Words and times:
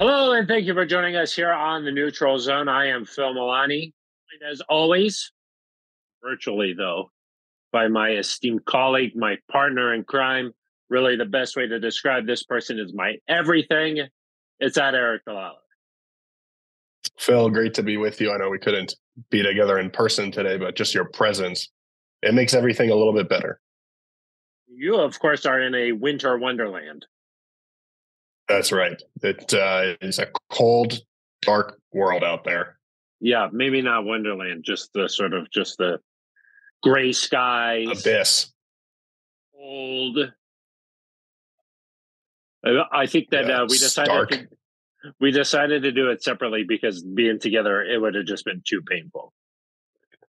Hello, 0.00 0.32
and 0.32 0.48
thank 0.48 0.64
you 0.64 0.72
for 0.72 0.86
joining 0.86 1.14
us 1.16 1.34
here 1.34 1.52
on 1.52 1.84
the 1.84 1.92
Neutral 1.92 2.38
Zone. 2.38 2.68
I 2.70 2.86
am 2.86 3.04
Phil 3.04 3.34
Milani. 3.34 3.92
As 4.50 4.62
always, 4.62 5.30
virtually 6.22 6.72
though, 6.72 7.10
by 7.70 7.86
my 7.86 8.12
esteemed 8.12 8.64
colleague, 8.64 9.14
my 9.14 9.36
partner 9.52 9.92
in 9.92 10.04
crime. 10.04 10.52
Really, 10.88 11.16
the 11.16 11.26
best 11.26 11.54
way 11.54 11.66
to 11.66 11.78
describe 11.78 12.26
this 12.26 12.44
person 12.44 12.78
is 12.78 12.94
my 12.94 13.16
everything. 13.28 13.98
It's 14.58 14.78
at 14.78 14.94
Aric 14.94 15.18
DiLalla. 15.28 15.56
Phil, 17.18 17.50
great 17.50 17.74
to 17.74 17.82
be 17.82 17.98
with 17.98 18.22
you. 18.22 18.32
I 18.32 18.38
know 18.38 18.48
we 18.48 18.58
couldn't 18.58 18.94
be 19.28 19.42
together 19.42 19.78
in 19.78 19.90
person 19.90 20.32
today, 20.32 20.56
but 20.56 20.76
just 20.76 20.94
your 20.94 21.10
presence, 21.10 21.68
it 22.22 22.32
makes 22.32 22.54
everything 22.54 22.88
a 22.88 22.94
little 22.94 23.12
bit 23.12 23.28
better. 23.28 23.60
You, 24.66 24.96
of 24.96 25.18
course, 25.18 25.44
are 25.44 25.60
in 25.60 25.74
a 25.74 25.92
winter 25.92 26.38
wonderland. 26.38 27.04
That's 28.50 28.72
right. 28.72 29.00
It 29.22 29.54
uh, 29.54 29.94
is 30.00 30.18
a 30.18 30.26
cold, 30.50 30.98
dark 31.40 31.80
world 31.92 32.24
out 32.24 32.42
there. 32.42 32.78
Yeah, 33.20 33.48
maybe 33.52 33.80
not 33.80 34.04
Wonderland, 34.04 34.64
just 34.64 34.92
the 34.92 35.08
sort 35.08 35.34
of 35.34 35.48
just 35.52 35.78
the 35.78 36.00
gray 36.82 37.12
skies, 37.12 37.86
abyss, 38.00 38.50
old. 39.56 40.18
I 42.92 43.06
think 43.06 43.30
that 43.30 43.46
yeah, 43.46 43.62
uh, 43.62 43.66
we 43.68 43.78
decided 43.78 44.28
to, 44.30 44.48
we 45.20 45.30
decided 45.30 45.84
to 45.84 45.92
do 45.92 46.10
it 46.10 46.22
separately 46.24 46.64
because 46.66 47.04
being 47.04 47.38
together 47.38 47.82
it 47.82 47.98
would 48.00 48.16
have 48.16 48.26
just 48.26 48.44
been 48.44 48.62
too 48.66 48.82
painful. 48.82 49.32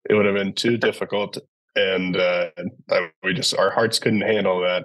It 0.09 0.15
would 0.15 0.27
have 0.27 0.35
been 0.35 0.53
too 0.53 0.77
difficult, 0.77 1.39
and 1.75 2.17
uh, 2.17 2.51
we 3.23 3.33
just 3.33 3.57
our 3.57 3.71
hearts 3.71 3.99
couldn't 3.99 4.21
handle 4.21 4.61
that 4.61 4.85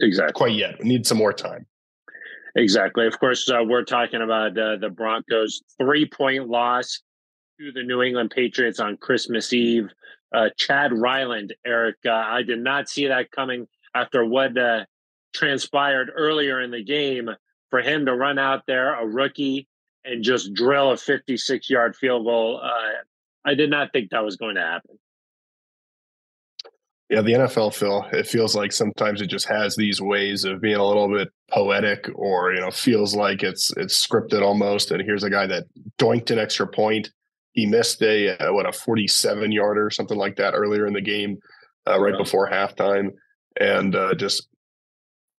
exactly 0.00 0.32
quite 0.32 0.54
yet. 0.54 0.76
We 0.80 0.88
need 0.88 1.06
some 1.06 1.18
more 1.18 1.34
time. 1.34 1.66
Exactly. 2.56 3.06
Of 3.06 3.18
course, 3.18 3.48
uh, 3.50 3.62
we're 3.64 3.84
talking 3.84 4.22
about 4.22 4.56
uh, 4.56 4.76
the 4.76 4.88
Broncos' 4.88 5.62
three 5.80 6.06
point 6.06 6.48
loss 6.48 7.00
to 7.58 7.72
the 7.72 7.82
New 7.82 8.02
England 8.02 8.30
Patriots 8.30 8.80
on 8.80 8.96
Christmas 8.96 9.52
Eve. 9.52 9.88
Uh, 10.32 10.50
Chad 10.56 10.92
Ryland, 10.92 11.54
Aric, 11.66 11.94
uh, 12.06 12.10
I 12.12 12.42
did 12.42 12.58
not 12.58 12.88
see 12.88 13.06
that 13.08 13.30
coming 13.30 13.68
after 13.94 14.24
what 14.24 14.56
uh, 14.58 14.84
transpired 15.32 16.10
earlier 16.14 16.60
in 16.60 16.70
the 16.70 16.82
game 16.82 17.30
for 17.70 17.80
him 17.80 18.06
to 18.06 18.14
run 18.14 18.38
out 18.38 18.62
there, 18.66 18.94
a 18.94 19.06
rookie, 19.06 19.68
and 20.04 20.22
just 20.22 20.54
drill 20.54 20.90
a 20.90 20.96
56 20.96 21.70
yard 21.70 21.96
field 21.96 22.24
goal. 22.24 22.60
Uh, 22.62 23.02
I 23.44 23.54
did 23.54 23.70
not 23.70 23.92
think 23.92 24.10
that 24.10 24.24
was 24.24 24.36
going 24.36 24.54
to 24.56 24.60
happen. 24.60 24.98
Yeah, 27.10 27.20
the 27.20 27.32
NFL, 27.32 27.74
Phil, 27.74 28.06
it 28.12 28.26
feels 28.26 28.56
like 28.56 28.72
sometimes 28.72 29.20
it 29.20 29.26
just 29.26 29.46
has 29.46 29.76
these 29.76 30.00
ways 30.00 30.44
of 30.44 30.62
being 30.62 30.76
a 30.76 30.86
little 30.86 31.08
bit 31.08 31.28
poetic 31.50 32.08
or, 32.14 32.54
you 32.54 32.60
know, 32.60 32.70
feels 32.70 33.14
like 33.14 33.42
it's 33.42 33.70
it's 33.76 34.06
scripted 34.06 34.42
almost. 34.42 34.90
And 34.90 35.02
here's 35.02 35.22
a 35.22 35.30
guy 35.30 35.46
that 35.46 35.64
doinked 35.98 36.30
an 36.30 36.38
extra 36.38 36.66
point. 36.66 37.10
He 37.52 37.66
missed 37.66 38.02
a, 38.02 38.38
uh, 38.38 38.52
what, 38.54 38.66
a 38.66 38.72
47 38.72 39.52
yarder, 39.52 39.90
something 39.90 40.16
like 40.16 40.36
that 40.36 40.54
earlier 40.54 40.86
in 40.86 40.94
the 40.94 41.00
game, 41.02 41.38
uh, 41.86 42.00
right 42.00 42.16
before 42.16 42.50
halftime. 42.50 43.10
And 43.60 43.94
uh, 43.94 44.14
just 44.14 44.48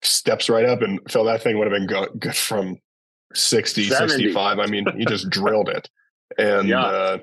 steps 0.03 0.49
right 0.49 0.65
up 0.65 0.81
and 0.81 0.99
Phil, 1.09 1.25
that 1.25 1.41
thing 1.41 1.57
would 1.57 1.69
have 1.69 1.77
been 1.77 1.87
go- 1.87 2.13
good 2.19 2.35
from 2.35 2.77
60, 3.33 3.85
70. 3.85 4.13
65. 4.13 4.59
I 4.59 4.67
mean, 4.67 4.85
he 4.97 5.05
just 5.05 5.29
drilled 5.31 5.69
it. 5.69 5.89
And 6.37 6.69
yeah. 6.69 6.85
uh, 6.85 7.17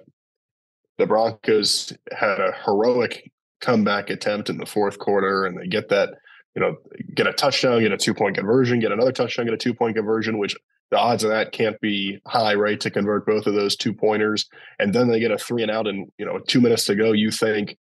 the 0.99 1.07
Broncos 1.07 1.93
had 2.13 2.41
a 2.41 2.53
heroic 2.65 3.32
comeback 3.63 4.11
attempt 4.11 4.51
in 4.51 4.59
the 4.59 4.67
fourth 4.67 4.99
quarter 4.99 5.47
and 5.47 5.59
they 5.59 5.67
get 5.67 5.89
that, 5.89 6.11
you 6.55 6.61
know, 6.61 6.77
get 7.15 7.27
a 7.27 7.33
touchdown, 7.33 7.81
get 7.81 7.93
a 7.93 7.97
two 7.97 8.13
point 8.13 8.37
conversion, 8.37 8.81
get 8.81 8.93
another 8.93 9.13
touchdown, 9.13 9.47
get 9.47 9.55
a 9.55 9.59
two 9.59 9.73
point 9.73 9.97
conversion, 9.97 10.37
which 10.37 10.55
the 10.91 10.99
odds 10.99 11.25
of 11.25 11.31
that 11.31 11.53
can't 11.53 11.81
be 11.81 12.19
high, 12.27 12.55
right? 12.55 12.79
To 12.81 12.91
convert 12.91 13.25
both 13.25 13.47
of 13.47 13.55
those 13.55 13.77
two 13.77 13.95
pointers. 13.95 14.47
And 14.79 14.95
then 14.95 15.09
they 15.09 15.21
get 15.21 15.31
a 15.31 15.39
three 15.39 15.63
and 15.63 15.71
out 15.71 15.87
and, 15.87 16.13
you 16.19 16.27
know, 16.27 16.39
two 16.47 16.61
minutes 16.61 16.85
to 16.85 16.95
go, 16.95 17.13
you 17.13 17.31
think, 17.31 17.79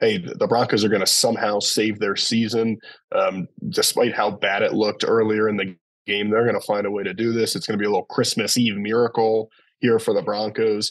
hey, 0.00 0.18
the 0.18 0.46
Broncos 0.48 0.84
are 0.84 0.88
going 0.88 1.00
to 1.00 1.06
somehow 1.06 1.60
save 1.60 2.00
their 2.00 2.16
season. 2.16 2.78
Um, 3.14 3.46
despite 3.68 4.14
how 4.14 4.32
bad 4.32 4.62
it 4.62 4.72
looked 4.72 5.04
earlier 5.06 5.48
in 5.48 5.56
the 5.56 5.76
game, 6.06 6.30
they're 6.30 6.46
going 6.46 6.60
to 6.60 6.66
find 6.66 6.84
a 6.84 6.90
way 6.90 7.04
to 7.04 7.14
do 7.14 7.32
this. 7.32 7.54
It's 7.54 7.66
going 7.66 7.78
to 7.78 7.82
be 7.82 7.86
a 7.86 7.90
little 7.90 8.06
Christmas 8.06 8.56
Eve 8.56 8.76
miracle 8.76 9.50
here 9.78 10.00
for 10.00 10.12
the 10.12 10.22
Broncos. 10.22 10.90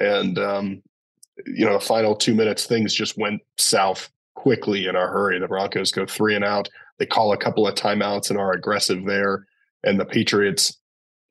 And 0.00 0.36
um, 0.38 0.82
you 1.46 1.64
know, 1.64 1.74
the 1.74 1.80
final 1.80 2.14
two 2.14 2.34
minutes, 2.34 2.66
things 2.66 2.94
just 2.94 3.18
went 3.18 3.42
south 3.58 4.10
quickly 4.34 4.86
in 4.86 4.96
a 4.96 5.00
hurry. 5.00 5.38
The 5.38 5.48
Broncos 5.48 5.92
go 5.92 6.06
three 6.06 6.34
and 6.34 6.44
out. 6.44 6.68
They 6.98 7.06
call 7.06 7.32
a 7.32 7.36
couple 7.36 7.66
of 7.66 7.74
timeouts 7.74 8.30
and 8.30 8.38
are 8.38 8.52
aggressive 8.52 9.04
there. 9.04 9.46
And 9.82 9.98
the 9.98 10.04
Patriots 10.04 10.78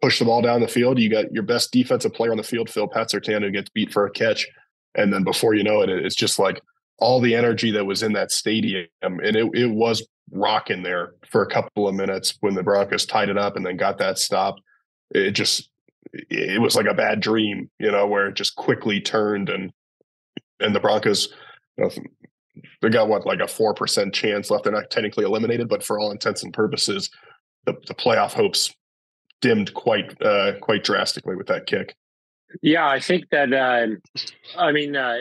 push 0.02 0.20
the 0.20 0.26
ball 0.26 0.42
down 0.42 0.62
the 0.62 0.68
field. 0.68 1.00
You 1.00 1.10
got 1.10 1.32
your 1.32 1.44
best 1.44 1.72
defensive 1.72 2.14
player 2.14 2.32
on 2.32 2.38
the 2.38 2.44
field, 2.44 2.70
Phil 2.70 2.90
who 2.94 3.52
gets 3.52 3.70
beat 3.70 3.94
for 3.94 4.06
a 4.06 4.12
catch. 4.12 4.48
And 4.96 5.14
then 5.14 5.24
before 5.24 5.54
you 5.54 5.64
know 5.64 5.82
it, 5.82 5.90
it's 5.90 6.16
just 6.16 6.38
like 6.38 6.62
all 7.00 7.20
the 7.20 7.36
energy 7.36 7.72
that 7.72 7.86
was 7.86 8.04
in 8.04 8.14
that 8.14 8.32
stadium. 8.32 8.88
And 9.02 9.36
it, 9.36 9.50
it 9.54 9.72
was 9.72 10.06
rocking 10.32 10.84
there 10.84 11.14
for 11.30 11.42
a 11.42 11.50
couple 11.50 11.88
of 11.88 11.96
minutes 11.96 12.38
when 12.42 12.56
the 12.56 12.64
Broncos 12.64 13.06
tied 13.06 13.30
it 13.30 13.38
up 13.38 13.56
and 13.56 13.66
then 13.66 13.78
got 13.78 13.98
that 14.00 14.18
stop. 14.18 14.56
It 15.12 15.32
just, 15.32 15.70
it 16.12 16.62
was 16.62 16.76
like 16.76 16.86
a 16.86 16.94
bad 16.94 17.20
dream, 17.20 17.70
you 17.80 17.92
know, 17.92 18.06
where 18.06 18.28
it 18.28 18.36
just 18.36 18.56
quickly 18.56 19.00
turned 19.00 19.50
and 19.50 19.72
and 20.60 20.76
the 20.76 20.80
Broncos, 20.80 21.34
you 21.78 21.84
know, 21.84 21.92
they 22.82 22.90
got 22.90 23.08
what 23.08 23.26
like 23.26 23.40
a 23.40 23.48
four 23.48 23.74
percent 23.74 24.14
chance 24.14 24.50
left. 24.50 24.64
They're 24.64 24.74
not 24.74 24.90
technically 24.90 25.26
eliminated, 25.26 25.68
but 25.68 25.84
for 25.84 26.00
all 26.00 26.12
intents 26.12 26.44
and 26.44 26.54
purposes, 26.54 27.10
the, 27.66 27.74
the 27.88 27.96
playoff 27.96 28.34
hopes 28.34 28.74
dimmed 29.42 29.74
quite 29.74 30.22
uh, 30.22 30.54
quite 30.62 30.84
drastically 30.84 31.36
with 31.36 31.48
that 31.48 31.66
kick. 31.66 31.96
Yeah, 32.62 32.88
I 32.88 33.00
think 33.00 33.30
that. 33.32 33.52
Uh, 33.54 33.88
I 34.58 34.72
mean, 34.72 34.96
uh, 34.96 35.20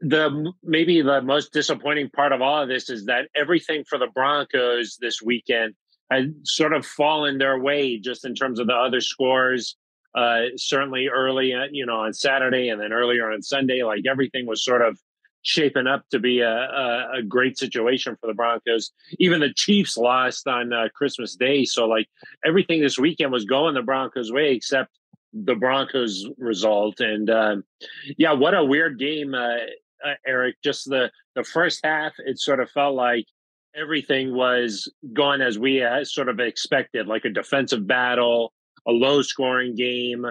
the 0.00 0.52
maybe 0.62 1.02
the 1.02 1.20
most 1.22 1.52
disappointing 1.52 2.10
part 2.10 2.32
of 2.32 2.40
all 2.40 2.62
of 2.62 2.68
this 2.68 2.88
is 2.90 3.06
that 3.06 3.28
everything 3.34 3.84
for 3.88 3.98
the 3.98 4.08
Broncos 4.08 4.96
this 5.00 5.20
weekend 5.20 5.74
had 6.10 6.34
sort 6.44 6.72
of 6.72 6.86
fallen 6.86 7.38
their 7.38 7.58
way, 7.58 7.98
just 7.98 8.24
in 8.24 8.34
terms 8.34 8.60
of 8.60 8.68
the 8.68 8.74
other 8.74 9.00
scores 9.00 9.76
uh, 10.16 10.46
certainly 10.56 11.08
early, 11.08 11.52
uh, 11.52 11.66
you 11.70 11.84
know, 11.84 12.00
on 12.00 12.14
Saturday 12.14 12.70
and 12.70 12.80
then 12.80 12.92
earlier 12.92 13.30
on 13.30 13.42
Sunday, 13.42 13.82
like 13.82 14.04
everything 14.08 14.46
was 14.46 14.64
sort 14.64 14.80
of 14.80 14.98
shaping 15.42 15.86
up 15.86 16.04
to 16.10 16.18
be 16.18 16.40
a, 16.40 16.50
a, 16.50 17.08
a 17.18 17.22
great 17.22 17.58
situation 17.58 18.16
for 18.20 18.26
the 18.26 18.34
Broncos. 18.34 18.90
Even 19.20 19.40
the 19.40 19.52
Chiefs 19.54 19.96
lost 19.96 20.48
on 20.48 20.72
uh, 20.72 20.88
Christmas 20.94 21.36
Day, 21.36 21.64
so 21.64 21.86
like 21.86 22.08
everything 22.44 22.80
this 22.80 22.98
weekend 22.98 23.30
was 23.30 23.44
going 23.44 23.74
the 23.74 23.82
Broncos' 23.82 24.32
way, 24.32 24.52
except 24.52 24.90
the 25.32 25.54
Broncos 25.54 26.26
result. 26.38 27.00
And 27.00 27.28
uh, 27.28 27.56
yeah, 28.16 28.32
what 28.32 28.54
a 28.54 28.64
weird 28.64 28.98
game, 28.98 29.34
uh, 29.34 29.58
uh, 30.04 30.14
Aric. 30.26 30.54
Just 30.64 30.88
the 30.88 31.10
the 31.34 31.44
first 31.44 31.80
half, 31.84 32.14
it 32.18 32.38
sort 32.38 32.60
of 32.60 32.70
felt 32.70 32.94
like 32.94 33.26
everything 33.74 34.34
was 34.34 34.90
going 35.12 35.42
as 35.42 35.58
we 35.58 35.82
uh, 35.82 36.04
sort 36.04 36.30
of 36.30 36.40
expected, 36.40 37.06
like 37.06 37.26
a 37.26 37.30
defensive 37.30 37.86
battle 37.86 38.54
a 38.86 38.92
low 38.92 39.22
scoring 39.22 39.74
game, 39.74 40.26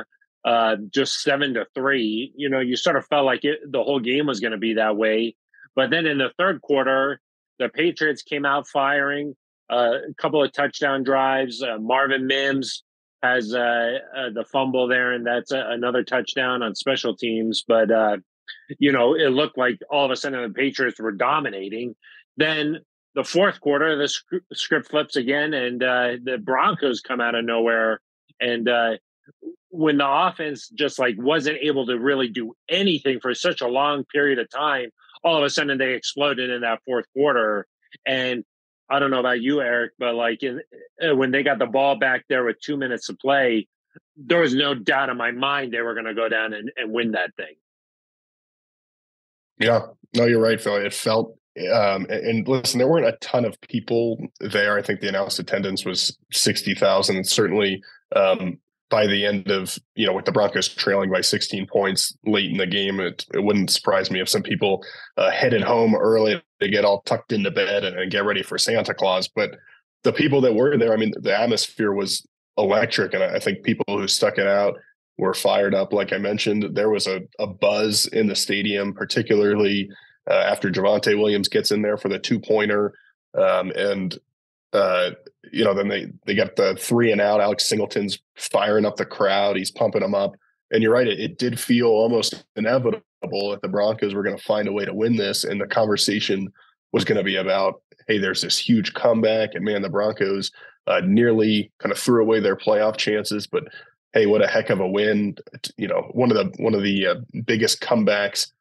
uh, 0.45 0.75
just 0.89 1.21
seven 1.21 1.53
to 1.55 1.65
three. 1.73 2.31
You 2.35 2.49
know, 2.49 2.59
you 2.59 2.75
sort 2.75 2.95
of 2.95 3.05
felt 3.07 3.25
like 3.25 3.43
it, 3.43 3.59
the 3.69 3.83
whole 3.83 3.99
game 3.99 4.27
was 4.27 4.39
going 4.39 4.51
to 4.51 4.57
be 4.57 4.75
that 4.75 4.95
way. 4.95 5.35
But 5.75 5.89
then 5.89 6.05
in 6.05 6.17
the 6.17 6.31
third 6.37 6.61
quarter, 6.61 7.19
the 7.59 7.69
Patriots 7.69 8.21
came 8.21 8.45
out 8.45 8.67
firing 8.67 9.35
uh, 9.69 9.97
a 10.09 10.13
couple 10.17 10.43
of 10.43 10.51
touchdown 10.51 11.03
drives. 11.03 11.61
Uh, 11.61 11.77
Marvin 11.79 12.27
Mims 12.27 12.83
has 13.23 13.53
uh, 13.53 13.99
uh, 14.15 14.29
the 14.33 14.45
fumble 14.51 14.87
there, 14.87 15.13
and 15.13 15.25
that's 15.25 15.51
a, 15.51 15.65
another 15.69 16.03
touchdown 16.03 16.61
on 16.61 16.75
special 16.75 17.15
teams. 17.15 17.63
But 17.67 17.91
uh, 17.91 18.17
you 18.79 18.91
know, 18.91 19.15
it 19.15 19.29
looked 19.29 19.57
like 19.57 19.79
all 19.89 20.05
of 20.05 20.11
a 20.11 20.15
sudden 20.15 20.41
the 20.41 20.53
Patriots 20.53 20.99
were 20.99 21.11
dominating. 21.11 21.95
Then 22.37 22.79
the 23.15 23.23
fourth 23.23 23.59
quarter, 23.61 23.95
the 23.97 24.13
script 24.53 24.89
flips 24.89 25.15
again, 25.15 25.53
and 25.53 25.79
the 25.79 26.39
Broncos 26.43 27.01
come 27.01 27.21
out 27.21 27.33
of 27.33 27.45
nowhere 27.45 28.01
and 28.39 28.67
uh, 28.67 28.91
when 29.69 29.97
the 29.97 30.09
offense 30.09 30.69
just 30.69 30.99
like 30.99 31.15
wasn't 31.17 31.57
able 31.61 31.85
to 31.87 31.99
really 31.99 32.29
do 32.29 32.53
anything 32.69 33.19
for 33.19 33.33
such 33.33 33.61
a 33.61 33.67
long 33.67 34.05
period 34.05 34.39
of 34.39 34.49
time, 34.49 34.89
all 35.23 35.37
of 35.37 35.43
a 35.43 35.49
sudden 35.49 35.77
they 35.77 35.93
exploded 35.93 36.49
in 36.49 36.61
that 36.61 36.79
fourth 36.85 37.05
quarter. 37.13 37.67
And 38.05 38.43
I 38.89 38.99
don't 38.99 39.11
know 39.11 39.19
about 39.19 39.41
you, 39.41 39.57
Aric, 39.57 39.89
but 39.97 40.15
like 40.15 40.43
in, 40.43 40.61
uh, 41.01 41.15
when 41.15 41.31
they 41.31 41.43
got 41.43 41.59
the 41.59 41.65
ball 41.65 41.97
back 41.97 42.25
there 42.29 42.43
with 42.43 42.59
two 42.61 42.77
minutes 42.77 43.07
to 43.07 43.15
play, 43.15 43.67
there 44.15 44.39
was 44.39 44.53
no 44.53 44.73
doubt 44.73 45.09
in 45.09 45.17
my 45.17 45.31
mind 45.31 45.73
they 45.73 45.81
were 45.81 45.93
going 45.93 46.05
to 46.05 46.13
go 46.13 46.29
down 46.29 46.53
and, 46.53 46.71
and 46.77 46.91
win 46.91 47.11
that 47.11 47.35
thing. 47.35 47.55
Yeah, 49.59 49.87
no, 50.15 50.25
you're 50.25 50.41
right, 50.41 50.61
Phil. 50.61 50.75
It 50.75 50.93
felt 50.93 51.37
um, 51.73 52.05
and 52.09 52.47
listen, 52.47 52.79
there 52.79 52.87
weren't 52.87 53.07
a 53.07 53.17
ton 53.21 53.45
of 53.45 53.59
people 53.61 54.17
there. 54.39 54.77
I 54.77 54.81
think 54.81 54.99
the 54.99 55.09
announced 55.09 55.39
attendance 55.39 55.85
was 55.85 56.17
sixty 56.31 56.75
thousand. 56.75 57.25
Certainly, 57.25 57.81
um, 58.15 58.59
by 58.89 59.07
the 59.07 59.25
end 59.25 59.49
of 59.49 59.77
you 59.95 60.05
know 60.05 60.13
with 60.13 60.25
the 60.25 60.31
Broncos 60.31 60.69
trailing 60.69 61.11
by 61.11 61.21
16 61.21 61.65
points 61.67 62.15
late 62.25 62.51
in 62.51 62.57
the 62.57 62.67
game, 62.67 62.99
it, 62.99 63.25
it 63.33 63.43
wouldn't 63.43 63.71
surprise 63.71 64.11
me 64.11 64.21
if 64.21 64.29
some 64.29 64.43
people 64.43 64.83
uh, 65.17 65.31
headed 65.31 65.61
home 65.61 65.95
early 65.95 66.41
to 66.61 66.69
get 66.69 66.85
all 66.85 67.01
tucked 67.01 67.31
into 67.31 67.51
bed 67.51 67.83
and, 67.83 67.97
and, 67.97 68.11
get 68.11 68.25
ready 68.25 68.43
for 68.43 68.57
Santa 68.57 68.93
Claus. 68.93 69.27
But 69.27 69.51
the 70.03 70.13
people 70.13 70.41
that 70.41 70.53
were 70.53 70.77
there, 70.77 70.93
I 70.93 70.97
mean, 70.97 71.13
the 71.19 71.37
atmosphere 71.37 71.93
was 71.93 72.25
electric. 72.57 73.13
And 73.13 73.23
I 73.23 73.39
think 73.39 73.63
people 73.63 73.85
who 73.87 74.07
stuck 74.07 74.37
it 74.37 74.47
out 74.47 74.75
were 75.17 75.33
fired 75.33 75.73
up. 75.73 75.93
Like 75.93 76.13
I 76.13 76.17
mentioned, 76.17 76.75
there 76.75 76.89
was 76.89 77.07
a, 77.07 77.21
a 77.39 77.47
buzz 77.47 78.05
in 78.07 78.27
the 78.27 78.35
stadium, 78.35 78.93
particularly 78.93 79.89
uh, 80.29 80.33
after 80.33 80.69
Javonte 80.69 81.17
Williams 81.17 81.47
gets 81.47 81.71
in 81.71 81.81
there 81.81 81.97
for 81.97 82.09
the 82.09 82.19
two 82.19 82.39
pointer. 82.39 82.93
Um, 83.37 83.71
and, 83.71 84.17
uh, 84.73 85.11
you 85.51 85.63
know, 85.63 85.73
then 85.73 85.87
they, 85.87 86.11
they 86.25 86.35
got 86.35 86.55
the 86.55 86.75
three 86.75 87.11
and 87.11 87.21
out. 87.21 87.41
Alex 87.41 87.67
Singleton's 87.67 88.19
firing 88.35 88.85
up 88.85 88.95
the 88.95 89.05
crowd. 89.05 89.57
He's 89.57 89.71
pumping 89.71 90.01
them 90.01 90.15
up. 90.15 90.35
And 90.71 90.81
you're 90.81 90.93
right, 90.93 91.07
it, 91.07 91.19
it 91.19 91.37
did 91.37 91.59
feel 91.59 91.87
almost 91.87 92.43
inevitable 92.55 93.01
that 93.21 93.61
the 93.61 93.67
Broncos 93.67 94.13
were 94.13 94.23
going 94.23 94.37
to 94.37 94.43
find 94.43 94.67
a 94.67 94.73
way 94.73 94.85
to 94.85 94.93
win 94.93 95.15
this. 95.15 95.43
And 95.43 95.61
the 95.61 95.67
conversation 95.67 96.51
was 96.91 97.05
going 97.05 97.17
to 97.17 97.23
be 97.23 97.35
about, 97.35 97.81
hey, 98.07 98.17
there's 98.17 98.41
this 98.41 98.57
huge 98.57 98.93
comeback. 98.93 99.53
And 99.53 99.63
man, 99.63 99.81
the 99.81 99.89
Broncos 99.89 100.51
uh, 100.87 101.01
nearly 101.03 101.71
kind 101.79 101.91
of 101.91 101.97
threw 101.99 102.21
away 102.21 102.39
their 102.39 102.55
playoff 102.55 102.97
chances. 102.97 103.47
But 103.47 103.65
hey, 104.13 104.25
what 104.25 104.43
a 104.43 104.47
heck 104.47 104.69
of 104.69 104.79
a 104.79 104.87
win! 104.87 105.35
You 105.77 105.87
know, 105.87 106.09
one 106.11 106.31
of 106.31 106.37
the 106.37 106.63
one 106.63 106.73
of 106.73 106.83
the 106.83 107.07
uh, 107.07 107.15
biggest 107.45 107.81
comebacks, 107.81 108.51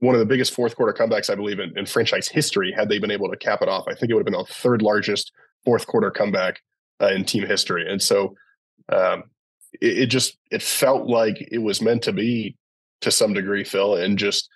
one 0.00 0.14
of 0.14 0.18
the 0.18 0.26
biggest 0.26 0.54
fourth 0.54 0.76
quarter 0.76 0.92
comebacks 0.92 1.30
I 1.30 1.34
believe 1.34 1.58
in, 1.58 1.76
in, 1.78 1.86
franchise 1.86 2.28
history. 2.28 2.72
Had 2.72 2.88
they 2.88 2.98
been 2.98 3.10
able 3.10 3.30
to 3.30 3.36
cap 3.36 3.62
it 3.62 3.68
off, 3.68 3.84
I 3.88 3.94
think 3.94 4.10
it 4.10 4.14
would 4.14 4.20
have 4.20 4.32
been 4.32 4.40
the 4.40 4.52
third 4.52 4.82
largest 4.82 5.32
fourth 5.64 5.86
quarter 5.86 6.10
comeback 6.10 6.60
uh, 7.00 7.08
in 7.08 7.24
team 7.24 7.46
history. 7.46 7.90
And 7.90 8.02
so 8.02 8.34
um, 8.90 9.24
it, 9.80 9.98
it 9.98 10.06
just 10.06 10.36
it 10.50 10.62
felt 10.62 11.06
like 11.06 11.48
it 11.50 11.58
was 11.58 11.82
meant 11.82 12.02
to 12.02 12.12
be 12.12 12.56
to 13.02 13.10
some 13.10 13.32
degree, 13.32 13.64
Phil, 13.64 13.96
and 13.96 14.18
just 14.18 14.48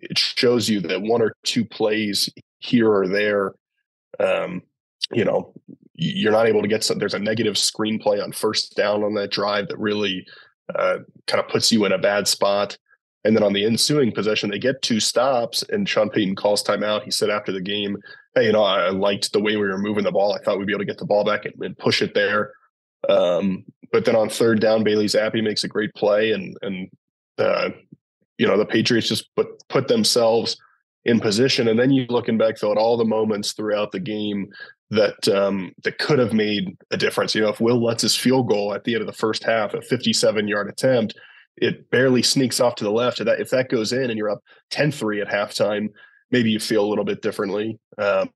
it 0.00 0.18
shows 0.18 0.68
you 0.68 0.80
that 0.80 1.02
one 1.02 1.22
or 1.22 1.34
two 1.44 1.64
plays 1.64 2.28
here 2.58 2.90
or 2.90 3.06
there 3.06 3.54
um, 4.20 4.62
you 5.12 5.24
know, 5.24 5.52
you're 5.94 6.32
not 6.32 6.46
able 6.46 6.62
to 6.62 6.68
get 6.68 6.84
some, 6.84 6.98
there's 6.98 7.14
a 7.14 7.18
negative 7.18 7.54
screenplay 7.54 8.22
on 8.22 8.32
first 8.32 8.76
down 8.76 9.02
on 9.02 9.14
that 9.14 9.30
drive 9.30 9.68
that 9.68 9.78
really 9.78 10.26
uh, 10.74 10.98
kind 11.26 11.42
of 11.42 11.48
puts 11.48 11.72
you 11.72 11.84
in 11.84 11.92
a 11.92 11.98
bad 11.98 12.28
spot. 12.28 12.76
And 13.26 13.34
then 13.34 13.42
on 13.42 13.52
the 13.52 13.64
ensuing 13.64 14.12
possession, 14.12 14.50
they 14.50 14.58
get 14.60 14.82
two 14.82 15.00
stops, 15.00 15.64
and 15.70 15.88
Sean 15.88 16.08
Payton 16.08 16.36
calls 16.36 16.62
timeout. 16.62 17.02
He 17.02 17.10
said 17.10 17.28
after 17.28 17.50
the 17.50 17.60
game, 17.60 17.96
"Hey, 18.36 18.46
you 18.46 18.52
know, 18.52 18.62
I 18.62 18.90
liked 18.90 19.32
the 19.32 19.40
way 19.40 19.56
we 19.56 19.66
were 19.66 19.78
moving 19.78 20.04
the 20.04 20.12
ball. 20.12 20.32
I 20.32 20.38
thought 20.38 20.58
we'd 20.58 20.68
be 20.68 20.72
able 20.72 20.82
to 20.82 20.86
get 20.86 20.98
the 20.98 21.06
ball 21.06 21.24
back 21.24 21.44
and, 21.44 21.54
and 21.60 21.76
push 21.76 22.02
it 22.02 22.14
there." 22.14 22.52
Um, 23.08 23.64
but 23.90 24.04
then 24.04 24.14
on 24.14 24.28
third 24.28 24.60
down, 24.60 24.84
Bailey 24.84 25.06
Zappe 25.06 25.42
makes 25.42 25.64
a 25.64 25.68
great 25.68 25.92
play, 25.94 26.30
and 26.30 26.56
and 26.62 26.88
uh, 27.36 27.70
you 28.38 28.46
know 28.46 28.56
the 28.56 28.64
Patriots 28.64 29.08
just 29.08 29.34
put 29.34 29.48
put 29.68 29.88
themselves 29.88 30.56
in 31.04 31.18
position. 31.18 31.66
And 31.66 31.78
then 31.80 31.90
you 31.90 32.06
looking 32.08 32.38
back 32.38 32.58
though 32.58 32.70
at 32.70 32.78
all 32.78 32.96
the 32.96 33.04
moments 33.04 33.54
throughout 33.54 33.90
the 33.90 33.98
game 33.98 34.52
that 34.90 35.26
um, 35.28 35.72
that 35.82 35.98
could 35.98 36.20
have 36.20 36.32
made 36.32 36.76
a 36.92 36.96
difference. 36.96 37.34
You 37.34 37.40
know, 37.40 37.48
if 37.48 37.60
Wil 37.60 37.82
Lutz 37.82 38.02
his 38.02 38.14
field 38.14 38.48
goal 38.48 38.72
at 38.72 38.84
the 38.84 38.94
end 38.94 39.00
of 39.00 39.08
the 39.08 39.12
first 39.12 39.42
half, 39.42 39.74
a 39.74 39.82
57 39.82 40.46
yard 40.46 40.68
attempt, 40.68 41.14
it 41.56 41.90
barely 41.90 42.22
sneaks 42.22 42.60
off 42.60 42.74
to 42.76 42.84
the 42.84 42.90
left. 42.90 43.20
If 43.20 43.26
that 43.26 43.40
if 43.40 43.50
that 43.50 43.70
goes 43.70 43.92
in 43.92 44.10
and 44.10 44.18
you're 44.18 44.30
up 44.30 44.42
10-3 44.70 45.22
at 45.22 45.28
halftime, 45.28 45.88
maybe 46.30 46.50
you 46.50 46.58
feel 46.58 46.84
a 46.84 46.88
little 46.88 47.04
bit 47.04 47.22
differently. 47.22 47.78
Um, 47.98 48.30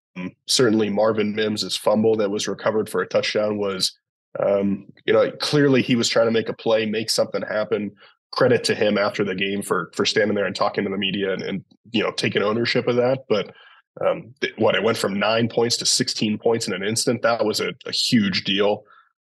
certainly, 0.47 0.91
Marvin 0.91 1.35
Mims' 1.35 1.77
fumble 1.77 2.17
that 2.17 2.31
was 2.31 2.49
recovered 2.49 2.89
for 2.89 3.01
a 3.01 3.09
touchdown 3.09 3.59
was, 3.59 3.99
um, 4.39 4.87
you 5.05 5.13
know, 5.13 5.31
clearly 5.41 5.83
he 5.83 5.97
was 5.97 6.09
trying 6.09 6.27
to 6.27 6.33
make 6.33 6.49
a 6.49 6.55
play, 6.55 6.87
make 6.87 7.11
something 7.11 7.43
happen. 7.43 7.93
Credit 8.33 8.63
to 8.65 8.75
him 8.77 8.97
after 8.97 9.25
the 9.25 9.35
game 9.35 9.61
for 9.61 9.91
for 9.95 10.07
standing 10.07 10.37
there 10.37 10.47
and 10.47 10.55
talking 10.55 10.85
to 10.85 10.91
the 10.91 10.97
media 10.97 11.33
and, 11.33 11.43
and 11.43 11.65
you 11.91 12.03
know 12.03 12.13
taking 12.13 12.43
ownership 12.43 12.87
of 12.87 12.95
that. 12.97 13.25
But 13.29 13.53
um, 14.01 14.35
what 14.57 14.77
it 14.77 14.83
went 14.83 14.99
from 14.99 15.19
nine 15.19 15.49
points 15.49 15.77
to 15.79 15.87
16 15.87 16.39
points 16.39 16.69
in 16.69 16.73
an 16.73 16.85
instant. 16.85 17.23
That 17.23 17.45
was 17.45 17.61
a, 17.61 17.75
a 17.87 17.93
huge 17.93 18.45
deal. 18.45 18.85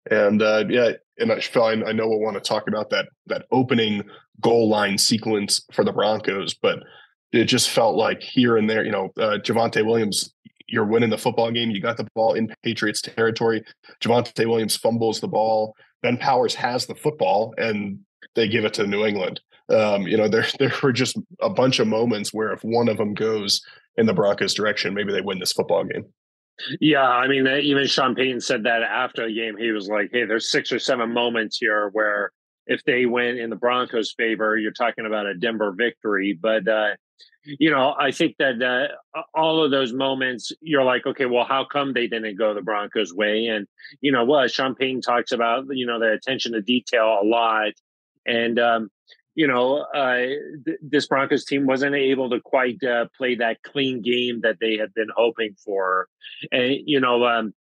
And 0.09 0.41
uh, 0.41 0.65
yeah, 0.69 0.91
and 1.17 1.31
I, 1.31 1.39
Phil, 1.39 1.63
I 1.63 1.75
know 1.75 2.07
we'll 2.07 2.19
want 2.19 2.35
to 2.35 2.41
talk 2.41 2.67
about 2.67 2.89
that 2.89 3.07
that 3.27 3.45
opening 3.51 4.03
goal 4.41 4.69
line 4.69 4.97
sequence 4.97 5.61
for 5.71 5.83
the 5.83 5.93
Broncos, 5.93 6.53
but 6.53 6.79
it 7.31 7.45
just 7.45 7.69
felt 7.69 7.95
like 7.95 8.21
here 8.21 8.57
and 8.57 8.69
there, 8.69 8.83
you 8.83 8.91
know, 8.91 9.11
uh, 9.17 9.37
Javonte 9.39 9.85
Williams, 9.85 10.33
you're 10.67 10.85
winning 10.85 11.09
the 11.09 11.17
football 11.17 11.51
game. 11.51 11.71
You 11.71 11.81
got 11.81 11.97
the 11.97 12.07
ball 12.13 12.33
in 12.33 12.53
Patriots 12.63 13.01
territory. 13.01 13.63
Javonte 14.01 14.47
Williams 14.47 14.75
fumbles 14.75 15.19
the 15.19 15.27
ball. 15.27 15.75
Ben 16.01 16.17
Powers 16.17 16.55
has 16.55 16.85
the 16.85 16.95
football, 16.95 17.53
and 17.57 17.99
they 18.35 18.47
give 18.47 18.65
it 18.65 18.73
to 18.75 18.87
New 18.87 19.05
England. 19.05 19.39
Um, 19.69 20.03
you 20.03 20.17
know, 20.17 20.27
there 20.27 20.45
there 20.59 20.73
were 20.83 20.93
just 20.93 21.17
a 21.41 21.49
bunch 21.49 21.79
of 21.79 21.87
moments 21.87 22.33
where 22.33 22.51
if 22.51 22.63
one 22.63 22.89
of 22.89 22.97
them 22.97 23.13
goes, 23.13 23.61
in 23.97 24.05
the 24.05 24.13
Broncos' 24.13 24.53
direction, 24.53 24.93
maybe 24.93 25.11
they 25.11 25.21
win 25.21 25.39
this 25.39 25.53
football 25.53 25.83
game. 25.83 26.05
Yeah, 26.79 27.07
I 27.07 27.27
mean, 27.27 27.47
even 27.47 27.87
Sean 27.87 28.15
Payton 28.15 28.41
said 28.41 28.63
that 28.63 28.83
after 28.83 29.27
the 29.27 29.33
game. 29.33 29.57
He 29.57 29.71
was 29.71 29.87
like, 29.87 30.09
"Hey, 30.11 30.25
there's 30.25 30.49
six 30.51 30.71
or 30.71 30.79
seven 30.79 31.11
moments 31.13 31.57
here 31.57 31.89
where 31.93 32.31
if 32.67 32.83
they 32.85 33.05
win 33.05 33.37
in 33.37 33.49
the 33.49 33.55
Broncos' 33.55 34.13
favor, 34.15 34.57
you're 34.57 34.71
talking 34.71 35.05
about 35.05 35.25
a 35.25 35.33
Denver 35.33 35.73
victory." 35.75 36.37
But 36.39 36.67
uh, 36.67 36.91
you 37.45 37.71
know, 37.71 37.95
I 37.99 38.11
think 38.11 38.35
that 38.39 38.61
uh, 39.15 39.21
all 39.33 39.63
of 39.63 39.71
those 39.71 39.93
moments, 39.93 40.51
you're 40.61 40.83
like, 40.83 41.05
okay, 41.05 41.25
well, 41.25 41.45
how 41.45 41.65
come 41.65 41.93
they 41.93 42.07
didn't 42.07 42.37
go 42.37 42.53
the 42.53 42.61
Broncos' 42.61 43.13
way? 43.13 43.47
And 43.47 43.67
you 44.01 44.11
know, 44.11 44.23
what 44.23 44.51
Sean 44.51 44.75
Payton 44.75 45.01
talks 45.01 45.31
about, 45.31 45.65
you 45.71 45.85
know, 45.85 45.99
the 45.99 46.11
attention 46.13 46.53
to 46.53 46.61
detail 46.61 47.19
a 47.21 47.25
lot, 47.25 47.73
and 48.25 48.59
um, 48.59 48.89
you 49.35 49.47
know, 49.47 49.77
uh, 49.95 50.17
th- 50.65 50.79
this 50.81 51.07
Broncos 51.07 51.45
team 51.45 51.65
wasn't 51.65 51.95
able 51.95 52.29
to 52.29 52.39
quite 52.39 52.83
uh, 52.83 53.05
play 53.17 53.35
that 53.35 53.63
clean 53.63 54.01
game 54.01 54.41
that 54.41 54.57
they 54.59 54.77
had 54.77 54.93
been 54.93 55.09
hoping 55.15 55.55
for. 55.63 56.07
And, 56.51 56.77
you 56.85 56.99
know, 56.99 57.25
um, 57.25 57.53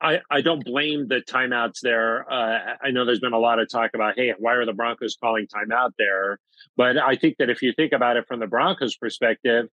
I, 0.00 0.20
I 0.30 0.40
don't 0.40 0.64
blame 0.64 1.08
the 1.08 1.22
timeouts 1.22 1.80
there. 1.82 2.30
Uh, 2.30 2.76
I 2.82 2.90
know 2.90 3.04
there's 3.04 3.20
been 3.20 3.32
a 3.32 3.38
lot 3.38 3.58
of 3.58 3.70
talk 3.70 3.92
about, 3.94 4.14
hey, 4.16 4.34
why 4.38 4.54
are 4.54 4.66
the 4.66 4.72
Broncos 4.72 5.16
calling 5.16 5.46
timeout 5.46 5.92
there? 5.98 6.38
But 6.76 6.98
I 6.98 7.16
think 7.16 7.36
that 7.38 7.50
if 7.50 7.62
you 7.62 7.72
think 7.72 7.92
about 7.92 8.16
it 8.16 8.26
from 8.26 8.40
the 8.40 8.46
Broncos' 8.46 8.96
perspective, 8.96 9.68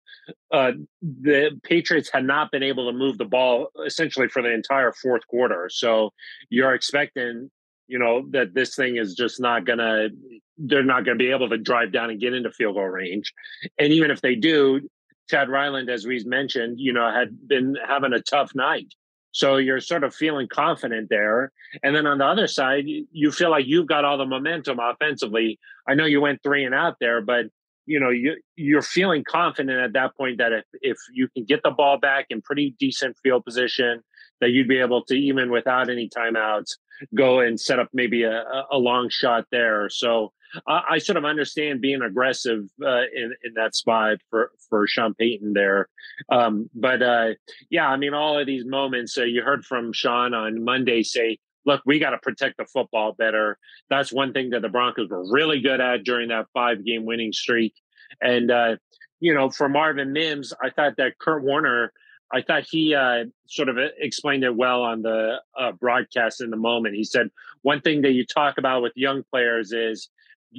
uh, 0.52 0.74
the 1.02 1.60
Patriots 1.64 2.10
had 2.14 2.26
not 2.26 2.52
been 2.52 2.62
able 2.64 2.92
to 2.92 2.98
move 2.98 3.18
the 3.18 3.26
ball 3.26 3.70
essentially 3.86 4.28
for 4.28 4.42
the 4.42 4.54
entire 4.54 4.94
fourth 4.94 5.26
quarter. 5.28 5.70
So 5.72 6.14
you're 6.50 6.74
expecting 6.74 7.50
you 7.88 8.00
know 8.00 8.26
that 8.32 8.54
this 8.54 8.76
thing 8.76 8.98
is 8.98 9.16
just 9.16 9.40
not 9.40 9.66
gonna 9.66 10.10
they're 10.58 10.84
not 10.84 11.06
gonna 11.06 11.18
be 11.18 11.32
able 11.32 11.50
to 11.50 11.58
drive 11.58 11.92
down 11.92 12.10
and 12.10 12.20
get 12.20 12.34
into 12.34 12.52
field 12.52 12.76
goal 12.76 12.86
range. 12.86 13.34
And 13.80 13.92
even 13.92 14.12
if 14.12 14.22
they 14.22 14.36
do 14.36 14.82
chad 15.30 15.50
ryland 15.50 15.90
as 15.90 16.06
we've 16.06 16.26
mentioned 16.26 16.80
you 16.80 16.94
know 16.94 17.12
had 17.12 17.48
been 17.48 17.76
having 17.88 18.14
a 18.14 18.22
tough 18.22 18.52
night. 18.56 18.94
So 19.32 19.58
you're 19.58 19.82
sort 19.82 20.06
of 20.06 20.15
feeling 20.15 20.48
confident 20.48 21.10
there. 21.10 21.51
And 21.84 21.94
then 21.94 22.08
on 22.08 22.20
the 22.20 22.25
other 22.25 22.48
side 22.48 22.86
you 22.88 23.32
feel 23.32 23.51
like 23.51 23.65
you've 23.68 23.88
got 23.88 24.06
all 24.06 24.18
the 24.18 24.25
momentum 24.25 24.80
offensively. 24.80 25.60
I 25.88 25.94
know 25.94 26.06
you 26.06 26.22
went 26.22 26.42
three 26.44 26.65
and 26.65 26.75
out 26.75 26.96
there 27.00 27.22
but 27.22 27.46
you 27.86 28.00
know 28.00 28.10
you 28.10 28.36
you're 28.56 28.82
feeling 28.82 29.24
confident 29.24 29.80
at 29.80 29.94
that 29.94 30.15
point 30.15 30.38
that 30.39 30.51
if 30.51 30.65
if 30.82 30.98
you 31.13 31.27
can 31.30 31.46
get 31.46 31.62
the 31.63 31.72
ball 31.72 32.00
back 32.00 32.25
in 32.30 32.42
pretty 32.42 32.75
decent 32.80 33.15
field 33.22 33.46
position 33.46 34.01
that 34.42 34.50
you'd 34.50 34.68
be 34.68 34.80
able 34.80 35.04
to 35.04 35.15
even 35.15 35.51
without 35.51 35.89
any 35.89 36.10
timeouts 36.10 36.77
go 37.14 37.40
and 37.40 37.60
set 37.60 37.80
up 37.80 37.90
maybe 37.94 38.24
a, 38.24 38.44
a 38.72 38.78
long 38.78 39.10
shot 39.10 39.46
there. 39.52 39.90
So 39.90 40.32
uh, 40.68 40.82
I 40.90 41.00
sort 41.00 41.18
of 41.18 41.25
understand 41.25 41.82
being 41.82 42.02
aggressive 42.02 42.62
uh, 42.84 43.04
in 43.14 43.34
in 43.44 43.54
that 43.56 43.75
spot 43.75 44.18
for 44.30 44.52
for 44.70 44.88
Sean 44.88 45.14
Payton 45.14 45.54
there. 45.54 45.90
Um, 46.32 46.70
but 46.74 47.02
uh, 47.02 47.30
yeah, 47.70 47.88
I 47.88 47.98
mean, 47.98 48.14
all 48.14 48.40
of 48.40 48.48
these 48.48 48.66
moments 48.66 49.18
uh, 49.18 49.24
you 49.24 49.42
heard 49.42 49.66
from 49.66 49.94
Sean 49.94 50.34
on 50.34 50.64
Monday 50.64 51.04
say. 51.04 51.40
Look, 51.68 51.82
we 51.84 51.98
got 51.98 52.12
to 52.12 52.20
protect 52.20 52.58
the 52.58 52.66
football 52.66 53.14
better. 53.14 53.58
That's 53.90 54.14
one 54.14 54.34
thing 54.34 54.52
that 54.52 54.62
the 54.62 54.70
Broncos 54.70 55.10
were 55.10 55.34
really 55.34 55.62
good 55.62 55.82
at 55.82 56.04
during 56.04 56.30
that 56.30 56.46
five 56.54 56.86
game 56.86 57.06
winning 57.06 57.34
streak. 57.34 57.74
And, 58.22 58.52
uh, 58.52 58.75
you 59.20 59.34
know, 59.34 59.50
for 59.50 59.68
Marvin 59.68 60.14
Mims, 60.14 60.54
I 60.62 60.70
thought 60.70 60.98
that 60.98 61.18
Kurt 61.18 61.44
Warner 61.44 61.92
I 62.34 62.41
thought 62.41 62.65
he 62.70 62.96
uh, 62.96 63.25
sort 63.48 63.70
of 63.70 63.77
uh, 63.77 63.88
explained 64.00 64.44
it 64.44 64.55
well 64.55 64.82
on 64.82 65.01
the 65.01 65.41
uh, 65.60 65.72
broadcast 65.74 66.41
in 66.41 66.50
the 66.50 66.58
moment. 66.58 66.96
He 66.96 67.03
said 67.03 67.29
one 67.62 67.82
thing 67.82 68.01
that 68.01 68.12
you 68.12 68.25
talk 68.25 68.58
about 68.58 68.82
with 68.82 68.94
young 68.96 69.24
players 69.32 69.72
is 69.72 70.10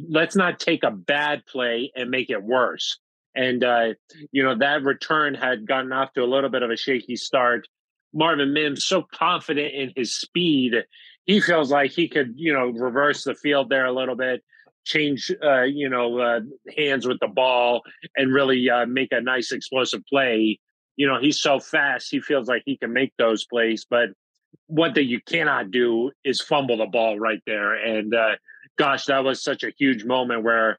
let's 0.08 0.36
not 0.36 0.60
take 0.60 0.82
a 0.84 0.90
bad 0.90 1.44
play 1.46 1.90
and 1.96 2.10
make 2.10 2.30
it 2.30 2.42
worse. 2.42 2.98
And 3.34 3.62
uh, 3.64 3.94
you 4.30 4.42
know 4.42 4.56
that 4.56 4.82
return 4.82 5.34
had 5.34 5.66
gotten 5.66 5.92
off 5.92 6.12
to 6.14 6.22
a 6.22 6.26
little 6.26 6.50
bit 6.50 6.62
of 6.62 6.70
a 6.70 6.76
shaky 6.76 7.16
start. 7.16 7.68
Marvin 8.14 8.54
Mims 8.54 8.84
so 8.84 9.02
confident 9.12 9.74
in 9.74 9.92
his 9.94 10.14
speed, 10.14 10.72
he 11.26 11.40
feels 11.40 11.70
like 11.70 11.90
he 11.90 12.08
could 12.08 12.32
you 12.36 12.52
know 12.52 12.68
reverse 12.68 13.24
the 13.24 13.34
field 13.34 13.68
there 13.68 13.84
a 13.84 13.92
little 13.92 14.16
bit, 14.16 14.42
change 14.84 15.30
uh, 15.44 15.62
you 15.62 15.88
know 15.90 16.18
uh, 16.18 16.40
hands 16.78 17.06
with 17.06 17.18
the 17.20 17.28
ball, 17.28 17.82
and 18.16 18.32
really 18.32 18.70
uh, 18.70 18.86
make 18.86 19.12
a 19.12 19.20
nice 19.20 19.52
explosive 19.52 20.02
play 20.06 20.58
you 20.96 21.06
know, 21.06 21.20
he's 21.20 21.40
so 21.40 21.60
fast, 21.60 22.10
he 22.10 22.20
feels 22.20 22.48
like 22.48 22.62
he 22.66 22.76
can 22.76 22.92
make 22.92 23.12
those 23.18 23.44
plays. 23.44 23.86
But 23.88 24.10
one 24.66 24.94
thing 24.94 25.08
you 25.08 25.20
cannot 25.20 25.70
do 25.70 26.10
is 26.24 26.40
fumble 26.40 26.78
the 26.78 26.86
ball 26.86 27.18
right 27.18 27.42
there. 27.46 27.74
And 27.74 28.14
uh, 28.14 28.36
gosh, 28.78 29.06
that 29.06 29.24
was 29.24 29.42
such 29.42 29.62
a 29.62 29.72
huge 29.78 30.04
moment 30.04 30.42
where, 30.42 30.78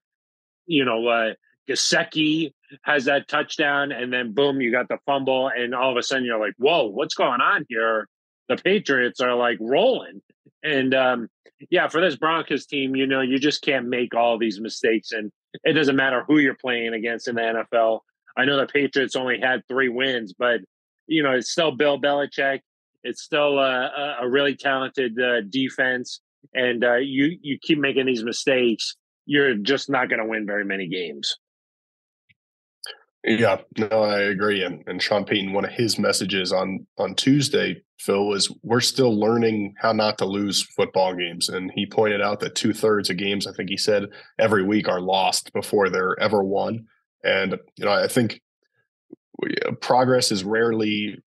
you 0.65 0.85
know, 0.85 1.07
uh, 1.07 1.33
Gesicki 1.69 2.53
has 2.83 3.05
that 3.05 3.27
touchdown, 3.27 3.91
and 3.91 4.11
then 4.11 4.33
boom, 4.33 4.61
you 4.61 4.71
got 4.71 4.87
the 4.87 4.97
fumble, 5.05 5.49
and 5.49 5.75
all 5.75 5.91
of 5.91 5.97
a 5.97 6.03
sudden 6.03 6.25
you're 6.25 6.39
like, 6.39 6.53
whoa, 6.57 6.85
what's 6.85 7.15
going 7.15 7.41
on 7.41 7.65
here? 7.67 8.07
The 8.47 8.55
Patriots 8.55 9.19
are 9.19 9.35
like 9.35 9.57
rolling. 9.59 10.21
And 10.63 10.93
um, 10.93 11.29
yeah, 11.69 11.87
for 11.89 11.99
this 12.01 12.15
Broncos 12.15 12.65
team, 12.65 12.95
you 12.95 13.05
know, 13.05 13.21
you 13.21 13.37
just 13.37 13.61
can't 13.61 13.87
make 13.87 14.15
all 14.15 14.37
these 14.37 14.61
mistakes, 14.61 15.11
and 15.11 15.31
it 15.63 15.73
doesn't 15.73 15.95
matter 15.95 16.23
who 16.25 16.39
you're 16.39 16.55
playing 16.55 16.93
against 16.93 17.27
in 17.27 17.35
the 17.35 17.41
NFL. 17.41 17.99
I 18.37 18.45
know 18.45 18.57
the 18.57 18.67
Patriots 18.67 19.15
only 19.15 19.39
had 19.39 19.67
three 19.67 19.89
wins, 19.89 20.33
but 20.37 20.61
you 21.07 21.23
know, 21.23 21.31
it's 21.31 21.51
still 21.51 21.71
Bill 21.71 21.99
Belichick. 21.99 22.59
It's 23.03 23.23
still 23.23 23.57
a, 23.59 24.17
a 24.21 24.29
really 24.29 24.55
talented 24.55 25.19
uh, 25.19 25.41
defense, 25.49 26.21
and 26.53 26.83
uh, 26.83 26.95
you 26.95 27.37
you 27.41 27.57
keep 27.61 27.79
making 27.79 28.05
these 28.05 28.23
mistakes, 28.23 28.95
you're 29.25 29.55
just 29.55 29.89
not 29.89 30.09
going 30.09 30.19
to 30.19 30.25
win 30.25 30.45
very 30.45 30.65
many 30.65 30.87
games. 30.87 31.35
Yeah, 33.23 33.57
no, 33.77 34.03
I 34.03 34.21
agree. 34.21 34.63
And, 34.63 34.83
and 34.87 35.01
Sean 35.01 35.25
Payton, 35.25 35.51
one 35.51 35.65
of 35.65 35.71
his 35.71 35.99
messages 35.99 36.53
on 36.53 36.85
on 36.97 37.15
Tuesday, 37.15 37.81
Phil, 37.99 38.25
was 38.27 38.53
we're 38.63 38.79
still 38.79 39.17
learning 39.17 39.75
how 39.77 39.91
not 39.91 40.17
to 40.19 40.25
lose 40.25 40.63
football 40.63 41.13
games. 41.13 41.49
And 41.49 41.71
he 41.75 41.85
pointed 41.85 42.21
out 42.21 42.39
that 42.39 42.55
two 42.55 42.73
thirds 42.73 43.09
of 43.09 43.17
games, 43.17 43.45
I 43.45 43.51
think 43.53 43.69
he 43.69 43.77
said, 43.77 44.05
every 44.39 44.63
week 44.63 44.87
are 44.87 45.01
lost 45.01 45.51
before 45.53 45.89
they're 45.89 46.17
ever 46.19 46.43
won. 46.43 46.85
And 47.23 47.57
you 47.77 47.85
know, 47.85 47.91
I 47.91 48.07
think 48.07 48.41
uh, 49.43 49.71
progress 49.81 50.31
is 50.31 50.43
rarely 50.43 51.21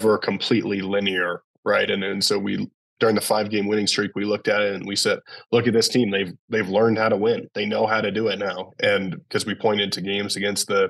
ever 0.00 0.18
completely 0.18 0.80
linear, 0.80 1.42
right? 1.64 1.90
And 1.90 2.04
and 2.04 2.22
so 2.22 2.38
we 2.38 2.68
during 3.00 3.14
the 3.14 3.20
five 3.20 3.50
game 3.50 3.66
winning 3.66 3.86
streak, 3.86 4.12
we 4.14 4.24
looked 4.24 4.48
at 4.48 4.62
it 4.62 4.74
and 4.74 4.86
we 4.86 4.96
said, 4.96 5.18
look 5.52 5.66
at 5.66 5.72
this 5.72 5.88
team. 5.88 6.10
They've 6.10 6.32
they've 6.48 6.68
learned 6.68 6.98
how 6.98 7.08
to 7.08 7.16
win. 7.16 7.48
They 7.54 7.66
know 7.66 7.86
how 7.86 8.00
to 8.00 8.10
do 8.10 8.28
it 8.28 8.38
now. 8.38 8.72
And 8.82 9.16
because 9.28 9.44
we 9.44 9.54
pointed 9.54 9.92
to 9.92 10.00
games 10.00 10.36
against 10.36 10.68
the 10.68 10.88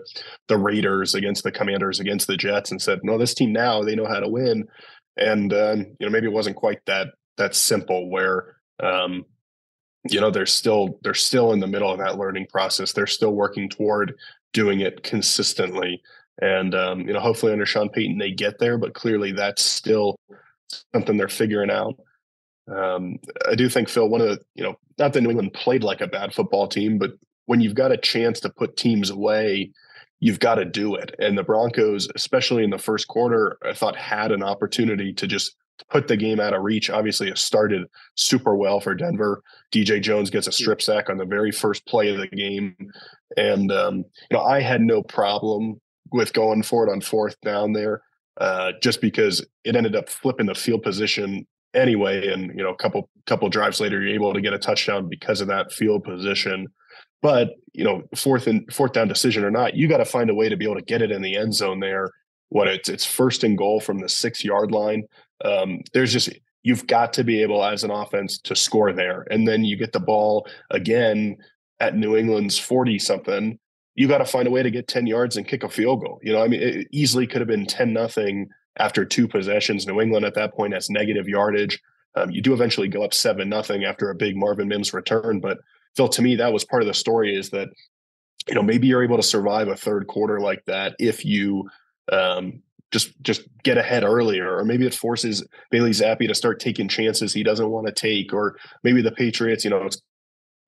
the 0.49 0.59
Raiders, 0.59 1.15
against 1.15 1.45
the 1.45 1.53
Commanders, 1.53 2.01
against 2.01 2.27
the 2.27 2.37
Jets, 2.37 2.71
and 2.71 2.81
said, 2.81 3.01
no, 3.03 3.19
this 3.19 3.35
team 3.35 3.53
now 3.53 3.83
they 3.83 3.97
know 3.97 4.07
how 4.07 4.21
to 4.21 4.29
win. 4.29 4.65
And 5.17 5.53
um, 5.53 5.79
you 5.99 6.07
know, 6.07 6.11
maybe 6.11 6.27
it 6.27 6.33
wasn't 6.33 6.57
quite 6.57 6.81
that 6.87 7.09
that 7.37 7.55
simple 7.55 8.11
where 8.11 8.57
um, 8.83 9.25
you 10.09 10.21
know 10.21 10.31
they're 10.31 10.47
still 10.47 10.99
they're 11.03 11.15
still 11.15 11.53
in 11.53 11.61
the 11.61 11.67
middle 11.67 11.91
of 11.91 11.99
that 11.99 12.19
learning 12.19 12.47
process. 12.47 12.93
They're 12.93 13.07
still 13.07 13.33
working 13.33 13.69
toward 13.69 14.15
doing 14.53 14.81
it 14.81 15.03
consistently. 15.03 16.03
And 16.41 16.75
um, 16.75 17.01
you 17.01 17.13
know, 17.13 17.21
hopefully 17.21 17.53
under 17.53 17.67
Sean 17.67 17.89
Payton 17.89 18.19
they 18.19 18.33
get 18.33 18.59
there, 18.59 18.79
but 18.79 18.95
clearly 18.95 19.33
that's 19.33 19.63
still 19.63 20.17
something 20.95 21.17
they're 21.17 21.29
figuring 21.29 21.71
out. 21.71 21.97
Um, 22.73 23.19
I 23.49 23.55
do 23.55 23.69
think 23.69 23.89
Phil, 23.89 24.09
one 24.09 24.21
of 24.21 24.29
the, 24.29 24.41
you 24.55 24.65
know, 24.65 24.79
not 24.99 25.13
that 25.13 25.21
New 25.21 25.31
England 25.31 25.53
played 25.53 25.85
like 25.85 26.01
a 26.01 26.07
bad 26.07 26.33
football 26.33 26.67
team, 26.67 26.99
but 26.99 27.13
when 27.47 27.61
you've 27.61 27.75
got 27.75 27.93
a 27.93 27.97
chance 27.97 28.41
to 28.41 28.49
put 28.49 28.77
teams 28.77 29.11
away, 29.11 29.71
you've 30.21 30.41
got 30.41 30.55
to 30.55 30.65
do 30.65 30.95
it. 30.95 31.15
And 31.19 31.37
the 31.37 31.43
Broncos, 31.43 32.09
especially 32.15 32.65
in 32.65 32.71
the 32.71 32.79
first 32.79 33.07
quarter, 33.09 33.59
I 33.63 33.75
thought 33.75 33.97
had 33.97 34.33
an 34.33 34.43
opportunity 34.43 35.13
to 35.13 35.27
just 35.27 35.57
put 35.91 36.09
the 36.09 36.17
game 36.17 36.41
out 36.41 36.55
of 36.55 36.63
reach. 36.63 36.91
Obviously, 36.91 37.29
it 37.29 37.39
started 37.39 37.87
super 38.17 38.57
well 38.57 38.81
for 38.81 38.95
Denver. 38.95 39.43
DJ 39.73 40.01
Jones 40.01 40.31
gets 40.31 40.47
a 40.47 40.53
strip 40.53 40.81
sack 40.83 41.11
on 41.11 41.19
the 41.19 41.25
very 41.25 41.51
first 41.51 41.87
play 41.87 42.09
of 42.11 42.19
the 42.19 42.29
game, 42.29 42.77
and 43.37 43.71
um, 43.73 43.97
you 43.99 44.37
know 44.37 44.43
I 44.43 44.61
had 44.61 44.81
no 44.81 45.03
problem 45.03 45.81
with 46.13 46.33
going 46.33 46.63
for 46.63 46.87
it 46.87 46.93
on 46.93 47.01
fourth 47.01 47.41
down 47.41 47.73
there 47.73 48.03
uh, 48.39 48.73
just 48.83 49.01
because 49.01 49.45
it 49.65 49.77
ended 49.77 49.97
up 49.97 50.09
flipping 50.09 50.47
the 50.47 50.55
field 50.55 50.83
position 50.83 51.47
anyway. 51.75 52.29
And 52.29 52.51
you 52.57 52.63
know, 52.63 52.71
a 52.71 52.77
couple 52.77 53.09
couple 53.27 53.49
drives 53.49 53.81
later, 53.81 54.01
you're 54.01 54.15
able 54.15 54.35
to 54.35 54.41
get 54.41 54.53
a 54.53 54.59
touchdown 54.59 55.09
because 55.09 55.41
of 55.41 55.49
that 55.49 55.73
field 55.73 56.05
position. 56.05 56.69
But 57.23 57.51
you 57.73 57.85
know, 57.85 58.03
fourth 58.15 58.47
and 58.47 58.71
fourth 58.73 58.93
down 58.93 59.09
decision 59.09 59.45
or 59.45 59.51
not, 59.51 59.75
you 59.75 59.89
got 59.89 59.99
to 59.99 60.05
find 60.05 60.31
a 60.31 60.35
way 60.35 60.49
to 60.49 60.57
be 60.57 60.65
able 60.65 60.77
to 60.77 60.83
get 60.83 61.03
it 61.03 61.11
in 61.11 61.23
the 61.23 61.37
end 61.37 61.55
zone 61.55 61.81
there. 61.81 62.11
What 62.49 62.69
it's 62.69 62.89
it's 62.89 63.05
first 63.05 63.45
and 63.45 63.57
goal 63.57 63.81
from 63.81 63.99
the 63.99 64.09
six 64.09 64.45
yard 64.45 64.73
line. 64.73 65.05
Um, 65.45 65.83
there's 65.93 66.13
just 66.13 66.31
you've 66.63 66.87
got 66.87 67.13
to 67.15 67.25
be 67.25 67.43
able 67.43 67.63
as 67.63 67.85
an 67.85 67.91
offense 67.91 68.39
to 68.39 68.57
score 68.57 68.93
there, 68.93 69.27
and 69.31 69.47
then 69.47 69.65
you 69.65 69.77
get 69.77 69.93
the 69.93 70.01
ball 70.01 70.49
again 70.71 71.37
at 71.81 71.97
New 71.97 72.17
England's 72.17 72.59
forty 72.59 72.99
something 72.99 73.59
you 73.95 74.09
got 74.09 74.19
to 74.19 74.25
find 74.25 74.49
a 74.49 74.51
way 74.51 74.63
to 74.63 74.71
get 74.71 74.89
10 74.89 75.07
yards 75.07 75.37
and 75.37 75.47
kick 75.47 75.63
a 75.63 75.69
field 75.69 76.01
goal. 76.01 76.19
You 76.23 76.33
know, 76.33 76.43
I 76.43 76.49
mean, 76.49 76.61
it 76.61 76.89
easily 76.91 77.27
could 77.27 77.41
have 77.41 77.49
been 77.49 77.67
10 77.67 77.93
nothing 77.93 78.49
after 78.77 79.05
two 79.05 79.29
possessions. 79.29 79.87
New 79.87 80.01
England 80.01 80.25
at 80.25 80.35
that 80.35 80.55
point 80.55 80.75
has 80.75 80.91
negative 80.91 81.29
yardage. 81.29 81.81
Um, 82.17 82.31
you 82.31 82.43
do 82.43 82.53
eventually 82.53 82.89
go 82.89 83.03
up 83.03 83.15
seven 83.15 83.49
nothing 83.49 83.85
after 83.85 84.11
a 84.11 84.15
big 84.15 84.37
Marvin 84.37 84.69
Mims 84.69 84.93
return. 84.93 85.41
But 85.41 85.59
Phil, 85.97 86.09
to 86.09 86.23
me, 86.23 86.37
that 86.37 86.53
was 86.53 86.65
part 86.65 86.83
of 86.83 86.89
the 86.89 86.95
story 86.95 87.37
is 87.37 87.51
that, 87.51 87.69
you 88.49 88.55
know, 88.55 88.63
maybe 88.63 88.89
you're 88.89 89.05
able 89.05 89.17
to 89.17 89.23
survive 89.23 89.69
a 89.69 89.77
third 89.77 90.07
quarter 90.09 90.41
like 90.41 90.65
that 90.67 90.97
if 90.99 91.25
you 91.25 91.71
um, 92.11 92.63
just 92.91 93.21
just 93.23 93.43
get 93.63 93.79
ahead 93.79 94.05
earlier, 94.05 94.57
or 94.57 94.65
maybe 94.65 94.87
it 94.87 94.95
forces 94.95 95.47
Bailey 95.71 95.91
Zappe 95.91 96.27
to 96.27 96.35
start 96.35 96.61
taking 96.61 96.89
chances 96.89 97.33
he 97.33 97.43
doesn't 97.43 97.71
want 97.71 97.87
to 97.87 97.93
take, 97.93 98.33
or 98.33 98.57
maybe 98.83 99.03
the 99.03 99.13
Patriots, 99.13 99.65
you 99.65 99.71
know, 99.71 99.83
it's 99.83 100.01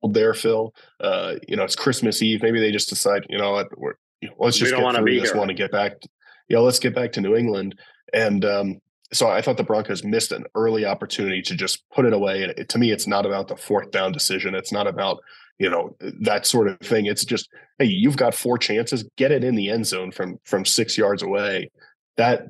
there, 0.02 0.34
Phil. 0.34 0.74
Uh, 1.00 1.34
you 1.48 1.56
know, 1.56 1.64
it's 1.64 1.76
Christmas 1.76 2.22
Eve. 2.22 2.42
Maybe 2.42 2.60
they 2.60 2.72
just 2.72 2.88
decide, 2.88 3.26
you 3.28 3.38
know 3.38 3.52
what, 3.52 3.66
we're, 3.78 3.94
you 4.20 4.28
know, 4.28 4.34
let's 4.38 4.56
just 4.56 4.74
get 4.74 4.94
through 4.94 5.20
this. 5.20 5.34
Want 5.34 5.48
to 5.48 5.54
get 5.54 5.72
back? 5.72 6.00
To, 6.00 6.08
you 6.48 6.56
know, 6.56 6.62
let's 6.62 6.78
get 6.78 6.94
back 6.94 7.12
to 7.12 7.20
New 7.20 7.36
England. 7.36 7.78
And 8.12 8.44
um, 8.44 8.80
so 9.12 9.28
I 9.28 9.40
thought 9.40 9.56
the 9.56 9.64
Broncos 9.64 10.04
missed 10.04 10.32
an 10.32 10.44
early 10.54 10.84
opportunity 10.84 11.42
to 11.42 11.54
just 11.54 11.84
put 11.90 12.04
it 12.04 12.12
away. 12.12 12.42
And 12.42 12.52
it, 12.56 12.68
to 12.70 12.78
me, 12.78 12.92
it's 12.92 13.06
not 13.06 13.26
about 13.26 13.48
the 13.48 13.56
fourth 13.56 13.90
down 13.90 14.12
decision. 14.12 14.54
It's 14.54 14.72
not 14.72 14.86
about 14.86 15.18
you 15.58 15.70
know 15.70 15.96
that 16.20 16.46
sort 16.46 16.68
of 16.68 16.78
thing. 16.80 17.06
It's 17.06 17.24
just 17.24 17.48
hey, 17.78 17.86
you've 17.86 18.16
got 18.16 18.34
four 18.34 18.58
chances. 18.58 19.08
Get 19.16 19.32
it 19.32 19.44
in 19.44 19.54
the 19.54 19.70
end 19.70 19.86
zone 19.86 20.10
from 20.10 20.38
from 20.44 20.64
six 20.64 20.98
yards 20.98 21.22
away. 21.22 21.70
That 22.16 22.48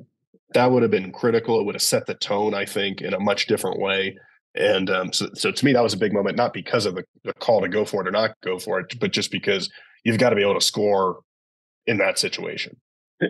that 0.53 0.71
would 0.71 0.81
have 0.81 0.91
been 0.91 1.11
critical. 1.11 1.59
It 1.59 1.65
would 1.65 1.75
have 1.75 1.81
set 1.81 2.05
the 2.05 2.13
tone, 2.13 2.53
I 2.53 2.65
think, 2.65 3.01
in 3.01 3.13
a 3.13 3.19
much 3.19 3.47
different 3.47 3.79
way. 3.79 4.17
And 4.55 4.89
um, 4.89 5.13
so, 5.13 5.27
so 5.33 5.51
to 5.51 5.65
me, 5.65 5.73
that 5.73 5.83
was 5.83 5.93
a 5.93 5.97
big 5.97 6.13
moment, 6.13 6.37
not 6.37 6.53
because 6.53 6.85
of 6.85 6.95
the, 6.95 7.03
the 7.23 7.33
call 7.33 7.61
to 7.61 7.67
go 7.67 7.85
for 7.85 8.01
it 8.01 8.07
or 8.07 8.11
not 8.11 8.31
go 8.41 8.57
for 8.57 8.79
it, 8.79 8.99
but 8.99 9.11
just 9.11 9.29
because 9.29 9.69
you've 10.03 10.17
got 10.17 10.31
to 10.31 10.35
be 10.35 10.41
able 10.41 10.55
to 10.55 10.65
score 10.65 11.19
in 11.85 11.97
that 11.97 12.17
situation. 12.17 12.77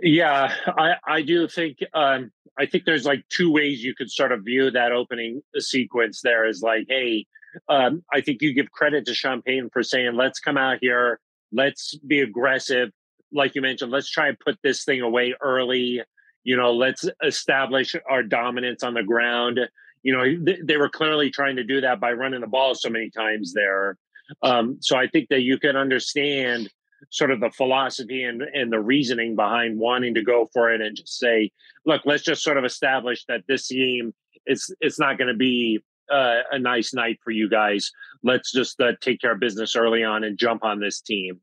Yeah, 0.04 0.54
I, 0.68 0.94
I 1.06 1.22
do 1.22 1.48
think 1.48 1.78
um, 1.94 2.32
I 2.60 2.66
think 2.66 2.86
there's 2.86 3.06
like 3.06 3.24
two 3.30 3.52
ways 3.52 3.84
you 3.84 3.96
could 3.96 4.12
sort 4.12 4.32
of 4.32 4.44
view 4.44 4.70
that 4.72 4.92
opening 4.92 5.42
sequence. 5.58 6.22
There 6.22 6.46
is 6.48 6.62
like, 6.62 6.86
hey, 6.90 7.26
um, 7.70 8.04
I 8.14 8.22
think 8.22 8.42
you 8.42 8.54
give 8.54 8.72
credit 8.72 9.06
to 9.06 9.14
Sean 9.14 9.42
Payton 9.42 9.70
for 9.72 9.84
saying, 9.84 10.16
let's 10.16 10.40
come 10.40 10.58
out 10.58 10.78
here, 10.82 11.20
let's 11.52 11.98
be 12.06 12.20
aggressive. 12.22 12.90
Like 13.32 13.56
you 13.56 13.62
mentioned, 13.62 13.92
let's 13.92 14.10
try 14.10 14.28
and 14.28 14.38
put 14.40 14.58
this 14.64 14.84
thing 14.84 15.02
away 15.02 15.36
early. 15.42 16.02
You 16.48 16.56
know, 16.56 16.72
let's 16.72 17.06
establish 17.24 17.96
our 18.10 18.24
dominance 18.24 18.82
on 18.82 18.94
the 18.94 19.04
ground 19.04 19.60
you 20.08 20.14
know, 20.14 20.24
they, 20.42 20.58
they 20.64 20.78
were 20.78 20.88
clearly 20.88 21.30
trying 21.30 21.58
to 21.58 21.66
do 21.66 21.82
that 21.82 22.00
by 22.00 22.14
running 22.14 22.40
the 22.40 22.48
ball 22.48 22.76
so 22.76 22.90
many 22.90 23.10
times 23.10 23.54
there. 23.54 23.98
Um, 24.42 24.78
so 24.80 24.98
I 24.98 25.08
think 25.08 25.28
that 25.30 25.42
you 25.42 25.58
can 25.58 25.76
understand 25.76 26.70
sort 27.10 27.30
of 27.30 27.42
the 27.42 27.52
philosophy 27.52 28.24
and, 28.24 28.42
and 28.42 28.72
the 28.72 28.80
reasoning 28.80 29.36
behind 29.36 29.78
wanting 29.78 30.14
to 30.16 30.24
go 30.24 30.48
for 30.54 30.72
it 30.72 30.80
and 30.80 30.96
just 30.96 31.18
say, 31.18 31.52
look, 31.86 32.04
let's 32.06 32.24
just 32.24 32.42
sort 32.42 32.58
of 32.58 32.64
establish 32.64 33.26
that 33.26 33.42
this 33.50 33.70
game 33.70 34.14
is 34.46 34.74
it's 34.80 34.98
not 34.98 35.18
going 35.18 35.28
to 35.28 35.38
be 35.38 35.80
uh, 36.10 36.40
a 36.52 36.58
nice 36.58 36.94
night 36.94 37.20
for 37.22 37.32
you 37.32 37.50
guys. 37.50 37.92
Let's 38.24 38.54
just 38.54 38.80
uh, 38.80 38.94
take 39.02 39.20
care 39.20 39.34
of 39.34 39.42
business 39.42 39.76
early 39.76 40.06
on 40.06 40.24
and 40.24 40.38
jump 40.38 40.64
on 40.64 40.80
this 40.80 41.02
team. 41.02 41.42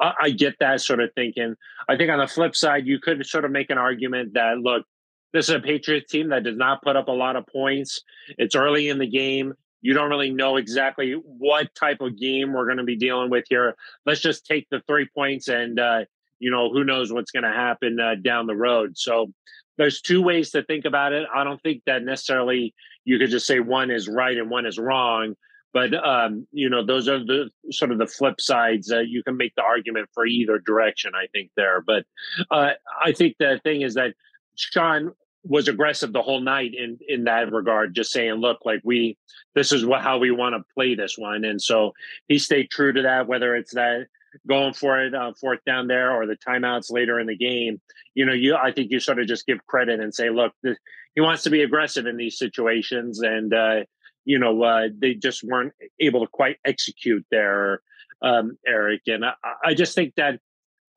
I, 0.00 0.12
I 0.22 0.30
get 0.30 0.56
that 0.60 0.80
sort 0.80 1.00
of 1.00 1.10
thinking. 1.14 1.54
I 1.88 1.96
think 1.96 2.10
on 2.10 2.18
the 2.18 2.26
flip 2.26 2.56
side, 2.56 2.86
you 2.86 2.98
could 2.98 3.24
sort 3.26 3.44
of 3.44 3.50
make 3.50 3.70
an 3.70 3.78
argument 3.78 4.34
that 4.34 4.58
look, 4.58 4.84
this 5.32 5.48
is 5.48 5.54
a 5.54 5.60
Patriots 5.60 6.10
team 6.10 6.30
that 6.30 6.44
does 6.44 6.56
not 6.56 6.82
put 6.82 6.96
up 6.96 7.08
a 7.08 7.12
lot 7.12 7.36
of 7.36 7.46
points. 7.46 8.02
It's 8.38 8.54
early 8.54 8.88
in 8.88 8.98
the 8.98 9.06
game. 9.06 9.54
You 9.82 9.92
don't 9.92 10.10
really 10.10 10.30
know 10.30 10.56
exactly 10.56 11.12
what 11.12 11.74
type 11.74 12.00
of 12.00 12.18
game 12.18 12.52
we're 12.52 12.64
going 12.64 12.78
to 12.78 12.84
be 12.84 12.96
dealing 12.96 13.30
with 13.30 13.44
here. 13.48 13.76
Let's 14.06 14.20
just 14.20 14.46
take 14.46 14.66
the 14.70 14.80
three 14.86 15.08
points 15.14 15.48
and, 15.48 15.78
uh, 15.78 16.04
you 16.38 16.50
know, 16.50 16.72
who 16.72 16.84
knows 16.84 17.12
what's 17.12 17.30
going 17.30 17.44
to 17.44 17.52
happen 17.52 18.00
uh, 18.00 18.14
down 18.22 18.46
the 18.46 18.56
road. 18.56 18.96
So 18.96 19.32
there's 19.78 20.00
two 20.00 20.22
ways 20.22 20.50
to 20.52 20.62
think 20.64 20.86
about 20.86 21.12
it. 21.12 21.28
I 21.34 21.44
don't 21.44 21.62
think 21.62 21.82
that 21.86 22.02
necessarily 22.02 22.74
you 23.04 23.18
could 23.18 23.30
just 23.30 23.46
say 23.46 23.60
one 23.60 23.90
is 23.90 24.08
right 24.08 24.36
and 24.36 24.50
one 24.50 24.66
is 24.66 24.78
wrong. 24.78 25.34
But 25.76 25.92
um, 25.92 26.46
you 26.52 26.70
know, 26.70 26.82
those 26.82 27.06
are 27.06 27.18
the 27.18 27.50
sort 27.70 27.92
of 27.92 27.98
the 27.98 28.06
flip 28.06 28.40
sides. 28.40 28.90
Uh, 28.90 29.00
you 29.00 29.22
can 29.22 29.36
make 29.36 29.54
the 29.56 29.62
argument 29.62 30.08
for 30.14 30.24
either 30.24 30.58
direction. 30.58 31.12
I 31.14 31.26
think 31.34 31.50
there, 31.54 31.82
but 31.86 32.06
uh, 32.50 32.70
I 33.04 33.12
think 33.12 33.36
the 33.38 33.60
thing 33.62 33.82
is 33.82 33.92
that 33.92 34.14
Sean 34.54 35.12
was 35.44 35.68
aggressive 35.68 36.14
the 36.14 36.22
whole 36.22 36.40
night 36.40 36.72
in 36.74 36.98
in 37.06 37.24
that 37.24 37.52
regard, 37.52 37.94
just 37.94 38.10
saying, 38.10 38.36
"Look, 38.36 38.60
like 38.64 38.80
we, 38.84 39.18
this 39.54 39.70
is 39.70 39.84
what 39.84 40.00
how 40.00 40.16
we 40.16 40.30
want 40.30 40.54
to 40.54 40.64
play 40.72 40.94
this 40.94 41.18
one," 41.18 41.44
and 41.44 41.60
so 41.60 41.92
he 42.26 42.38
stayed 42.38 42.70
true 42.70 42.94
to 42.94 43.02
that. 43.02 43.26
Whether 43.26 43.54
it's 43.54 43.74
that 43.74 44.06
going 44.48 44.72
for 44.72 44.98
it 45.04 45.14
uh, 45.14 45.34
fourth 45.38 45.60
down 45.66 45.88
there 45.88 46.10
or 46.10 46.24
the 46.26 46.38
timeouts 46.38 46.90
later 46.90 47.20
in 47.20 47.26
the 47.26 47.36
game, 47.36 47.82
you 48.14 48.24
know, 48.24 48.32
you 48.32 48.56
I 48.56 48.72
think 48.72 48.90
you 48.90 48.98
sort 48.98 49.18
of 49.18 49.26
just 49.26 49.44
give 49.44 49.58
credit 49.66 50.00
and 50.00 50.14
say, 50.14 50.30
"Look, 50.30 50.54
this, 50.62 50.78
he 51.14 51.20
wants 51.20 51.42
to 51.42 51.50
be 51.50 51.60
aggressive 51.60 52.06
in 52.06 52.16
these 52.16 52.38
situations," 52.38 53.20
and 53.20 53.52
uh, 53.52 53.80
you 54.26 54.38
know, 54.38 54.62
uh, 54.62 54.88
they 54.98 55.14
just 55.14 55.42
weren't 55.42 55.72
able 55.98 56.20
to 56.20 56.26
quite 56.26 56.56
execute 56.66 57.24
there, 57.30 57.80
um, 58.20 58.58
Aric. 58.68 59.00
And 59.06 59.24
I, 59.24 59.32
I 59.64 59.74
just 59.74 59.94
think 59.94 60.14
that 60.16 60.40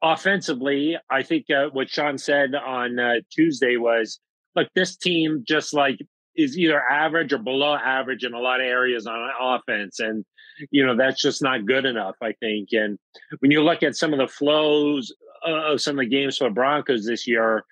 offensively, 0.02 0.98
I 1.10 1.24
think 1.24 1.46
uh, 1.50 1.70
what 1.72 1.90
Sean 1.90 2.18
said 2.18 2.56
on 2.56 3.00
uh, 3.00 3.16
Tuesday 3.32 3.78
was, 3.78 4.20
look, 4.56 4.68
this 4.76 4.98
team 4.98 5.44
just 5.48 5.74
like 5.74 6.00
is 6.36 6.58
either 6.58 6.82
average 6.82 7.32
or 7.32 7.38
below 7.38 7.76
average 7.76 8.24
in 8.24 8.34
a 8.34 8.40
lot 8.40 8.62
of 8.62 8.66
areas 8.66 9.06
on 9.06 9.30
offense. 9.40 10.00
And, 10.00 10.26
you 10.72 10.86
know, 10.86 10.98
that's 10.98 11.22
just 11.22 11.44
not 11.44 11.66
good 11.66 11.86
enough, 11.86 12.16
I 12.22 12.34
think. 12.40 12.70
And 12.72 12.98
when 13.40 13.52
you 13.52 13.62
look 13.62 13.84
at 13.84 13.96
some 13.96 14.12
of 14.12 14.20
the 14.20 14.28
flows 14.28 15.14
of 15.46 15.80
some 15.82 16.00
of 16.00 16.06
the 16.06 16.10
games 16.10 16.38
for 16.38 16.46
the 16.46 16.54
Broncos 16.54 17.06
this 17.06 17.28
year, 17.28 17.64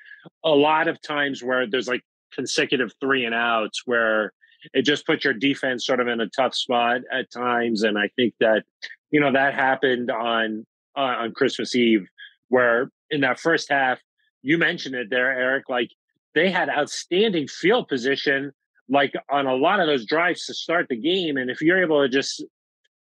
a 0.44 0.50
lot 0.50 0.88
of 0.88 1.02
times 1.02 1.44
where 1.44 1.66
there's 1.66 1.88
like 1.88 2.04
consecutive 2.34 2.92
three 3.02 3.26
and 3.26 3.34
outs 3.34 3.84
where 3.86 4.34
it 4.74 4.84
just 4.84 5.06
puts 5.06 5.24
your 5.24 5.34
defense 5.34 5.86
sort 5.86 6.00
of 6.00 6.08
in 6.08 6.20
a 6.22 6.30
tough 6.30 6.56
spot 6.56 7.02
at 7.12 7.32
times. 7.32 7.84
And 7.84 7.98
I 7.98 8.10
think 8.16 8.34
that, 8.40 8.64
you 9.12 9.20
know, 9.20 9.32
that 9.32 9.54
happened 9.54 10.12
on 10.12 10.66
uh, 10.96 11.16
on 11.20 11.32
Christmas 11.34 11.76
Eve, 11.76 12.08
where 12.50 12.90
in 13.10 13.22
that 13.22 13.40
first 13.40 13.70
half, 13.70 14.00
you 14.42 14.58
mentioned 14.58 14.96
it 14.96 15.10
there, 15.10 15.28
Aric, 15.28 15.64
like 15.70 15.90
they 16.34 16.50
had 16.50 16.70
outstanding 16.70 17.48
field 17.48 17.88
position, 17.88 18.52
like 18.90 19.14
on 19.30 19.46
a 19.46 19.56
lot 19.56 19.80
of 19.80 19.88
those 19.88 20.06
drives 20.06 20.46
to 20.46 20.54
start 20.54 20.88
the 20.90 20.98
game. 20.98 21.38
And 21.38 21.50
if 21.50 21.62
you're 21.62 21.82
able 21.82 22.02
to 22.02 22.10
just 22.10 22.44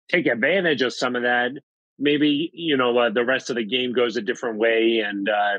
take 0.08 0.26
advantage 0.26 0.82
of 0.82 0.92
some 0.92 1.16
of 1.16 1.22
that, 1.22 1.52
maybe 1.98 2.50
you 2.52 2.76
know 2.76 2.96
uh, 2.98 3.10
the 3.10 3.25
rest 3.25 3.50
of 3.50 3.56
the 3.56 3.64
game 3.64 3.92
goes 3.92 4.16
a 4.16 4.22
different 4.22 4.58
way 4.58 5.02
and 5.04 5.28
uh, 5.28 5.58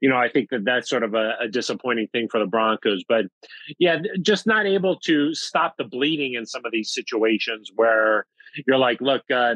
you 0.00 0.08
know 0.08 0.16
i 0.16 0.28
think 0.28 0.48
that 0.50 0.64
that's 0.64 0.88
sort 0.88 1.02
of 1.02 1.14
a, 1.14 1.34
a, 1.40 1.48
disappointing 1.48 2.06
thing 2.08 2.28
for 2.28 2.38
the 2.38 2.46
broncos 2.46 3.04
but 3.08 3.26
yeah 3.78 3.98
just 4.22 4.46
not 4.46 4.66
able 4.66 4.98
to 4.98 5.34
stop 5.34 5.74
the 5.76 5.84
bleeding 5.84 6.34
in 6.34 6.46
some 6.46 6.64
of 6.64 6.72
these 6.72 6.92
situations 6.92 7.70
where 7.74 8.26
you're 8.66 8.78
like 8.78 9.00
look 9.00 9.22
uh, 9.30 9.54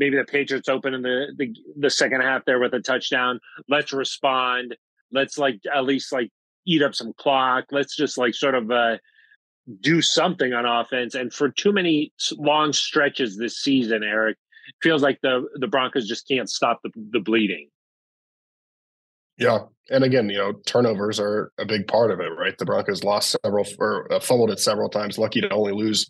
maybe 0.00 0.16
the 0.16 0.24
patriots 0.24 0.68
open 0.68 0.94
in 0.94 1.02
the, 1.02 1.26
the 1.36 1.54
the 1.78 1.90
second 1.90 2.22
half 2.22 2.44
there 2.46 2.58
with 2.58 2.74
a 2.74 2.80
touchdown. 2.80 3.38
Let's 3.68 3.92
respond. 3.92 4.74
Let's 5.12 5.38
like 5.38 5.60
at 5.72 5.84
least 5.84 6.10
like 6.10 6.30
eat 6.66 6.82
up 6.82 6.94
some 6.94 7.12
clock. 7.12 7.66
Let's 7.70 7.94
just 7.94 8.18
like 8.18 8.34
sort 8.34 8.56
of 8.56 8.70
uh 8.72 8.96
do 9.80 10.02
something 10.02 10.52
on 10.52 10.66
offense. 10.66 11.14
And 11.14 11.32
for 11.32 11.50
too 11.50 11.70
many 11.70 12.12
long 12.32 12.72
stretches 12.72 13.36
this 13.36 13.58
season 13.58 14.00
Aric 14.00 14.34
feels 14.82 15.02
like 15.02 15.20
the 15.22 15.46
the 15.54 15.68
Broncos 15.68 16.08
just 16.08 16.26
can't 16.26 16.50
stop 16.50 16.80
the, 16.82 16.90
the 17.12 17.20
bleeding. 17.20 17.68
Yeah, 19.40 19.60
and 19.90 20.04
again, 20.04 20.28
you 20.28 20.36
know, 20.36 20.52
turnovers 20.66 21.18
are 21.18 21.50
a 21.58 21.64
big 21.64 21.88
part 21.88 22.10
of 22.10 22.20
it, 22.20 22.28
right? 22.38 22.56
The 22.56 22.66
Broncos 22.66 23.02
lost 23.02 23.36
several 23.42 23.66
or 23.78 24.12
uh, 24.12 24.20
fumbled 24.20 24.50
it 24.50 24.60
several 24.60 24.90
times. 24.90 25.18
Lucky 25.18 25.40
to 25.40 25.48
only 25.50 25.72
lose 25.72 26.08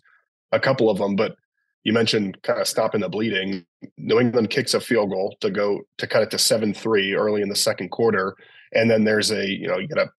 a 0.51 0.59
couple 0.59 0.89
of 0.89 0.97
them, 0.97 1.15
but 1.15 1.35
you 1.83 1.93
mentioned 1.93 2.41
kind 2.43 2.59
of 2.59 2.67
stopping 2.67 2.99
the 2.99 3.07
bleeding. 3.07 3.65
New 3.97 4.19
England 4.19 4.49
kicks 4.49 4.73
a 4.73 4.81
field 4.81 5.11
goal 5.11 5.35
to 5.39 5.49
go 5.49 5.79
to 5.97 6.07
cut 6.07 6.23
it 6.23 6.31
to 6.31 6.37
seven 6.37 6.73
three 6.73 7.13
early 7.13 7.41
in 7.41 7.47
the 7.47 7.55
second 7.55 7.89
quarter, 7.89 8.35
and 8.73 8.91
then 8.91 9.05
there's 9.05 9.31
a 9.31 9.47
you 9.47 9.67
know 9.67 9.77
you 9.77 9.87
get 9.87 9.97
a 9.97 10.09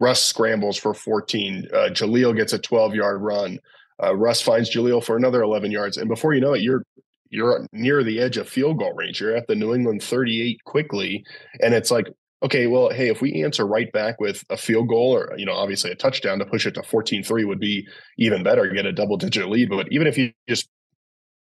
Russ 0.00 0.22
scrambles 0.22 0.78
for 0.78 0.92
14. 0.94 1.68
Uh, 1.72 1.76
Jaleel 1.90 2.36
gets 2.36 2.52
a 2.52 2.58
12 2.58 2.94
yard 2.94 3.22
run. 3.22 3.58
Uh, 4.02 4.14
Russ 4.14 4.42
finds 4.42 4.74
Jaleel 4.74 5.02
for 5.02 5.16
another 5.16 5.42
11 5.42 5.70
yards, 5.70 5.98
and 5.98 6.08
before 6.08 6.32
you 6.34 6.40
know 6.40 6.54
it, 6.54 6.62
you're 6.62 6.84
you're 7.30 7.66
near 7.72 8.02
the 8.02 8.20
edge 8.20 8.36
of 8.38 8.48
field 8.48 8.78
goal 8.78 8.94
range. 8.94 9.20
You're 9.20 9.36
at 9.36 9.46
the 9.46 9.54
New 9.54 9.74
England 9.74 10.02
38 10.02 10.62
quickly. 10.64 11.24
And 11.60 11.74
it's 11.74 11.90
like, 11.90 12.06
okay, 12.46 12.66
well, 12.66 12.90
hey, 12.90 13.08
if 13.08 13.20
we 13.20 13.42
answer 13.42 13.66
right 13.66 13.90
back 13.92 14.20
with 14.20 14.42
a 14.50 14.56
field 14.56 14.88
goal 14.88 15.14
or, 15.14 15.36
you 15.36 15.44
know, 15.44 15.52
obviously 15.52 15.90
a 15.90 15.96
touchdown 15.96 16.38
to 16.38 16.46
push 16.46 16.66
it 16.66 16.74
to 16.74 16.82
14 16.82 17.22
3 17.22 17.44
would 17.44 17.60
be 17.60 17.86
even 18.18 18.42
better, 18.42 18.68
get 18.68 18.86
a 18.86 18.92
double 18.92 19.16
digit 19.16 19.48
lead. 19.48 19.68
But 19.68 19.88
even 19.90 20.06
if 20.06 20.16
you 20.16 20.32
just 20.48 20.68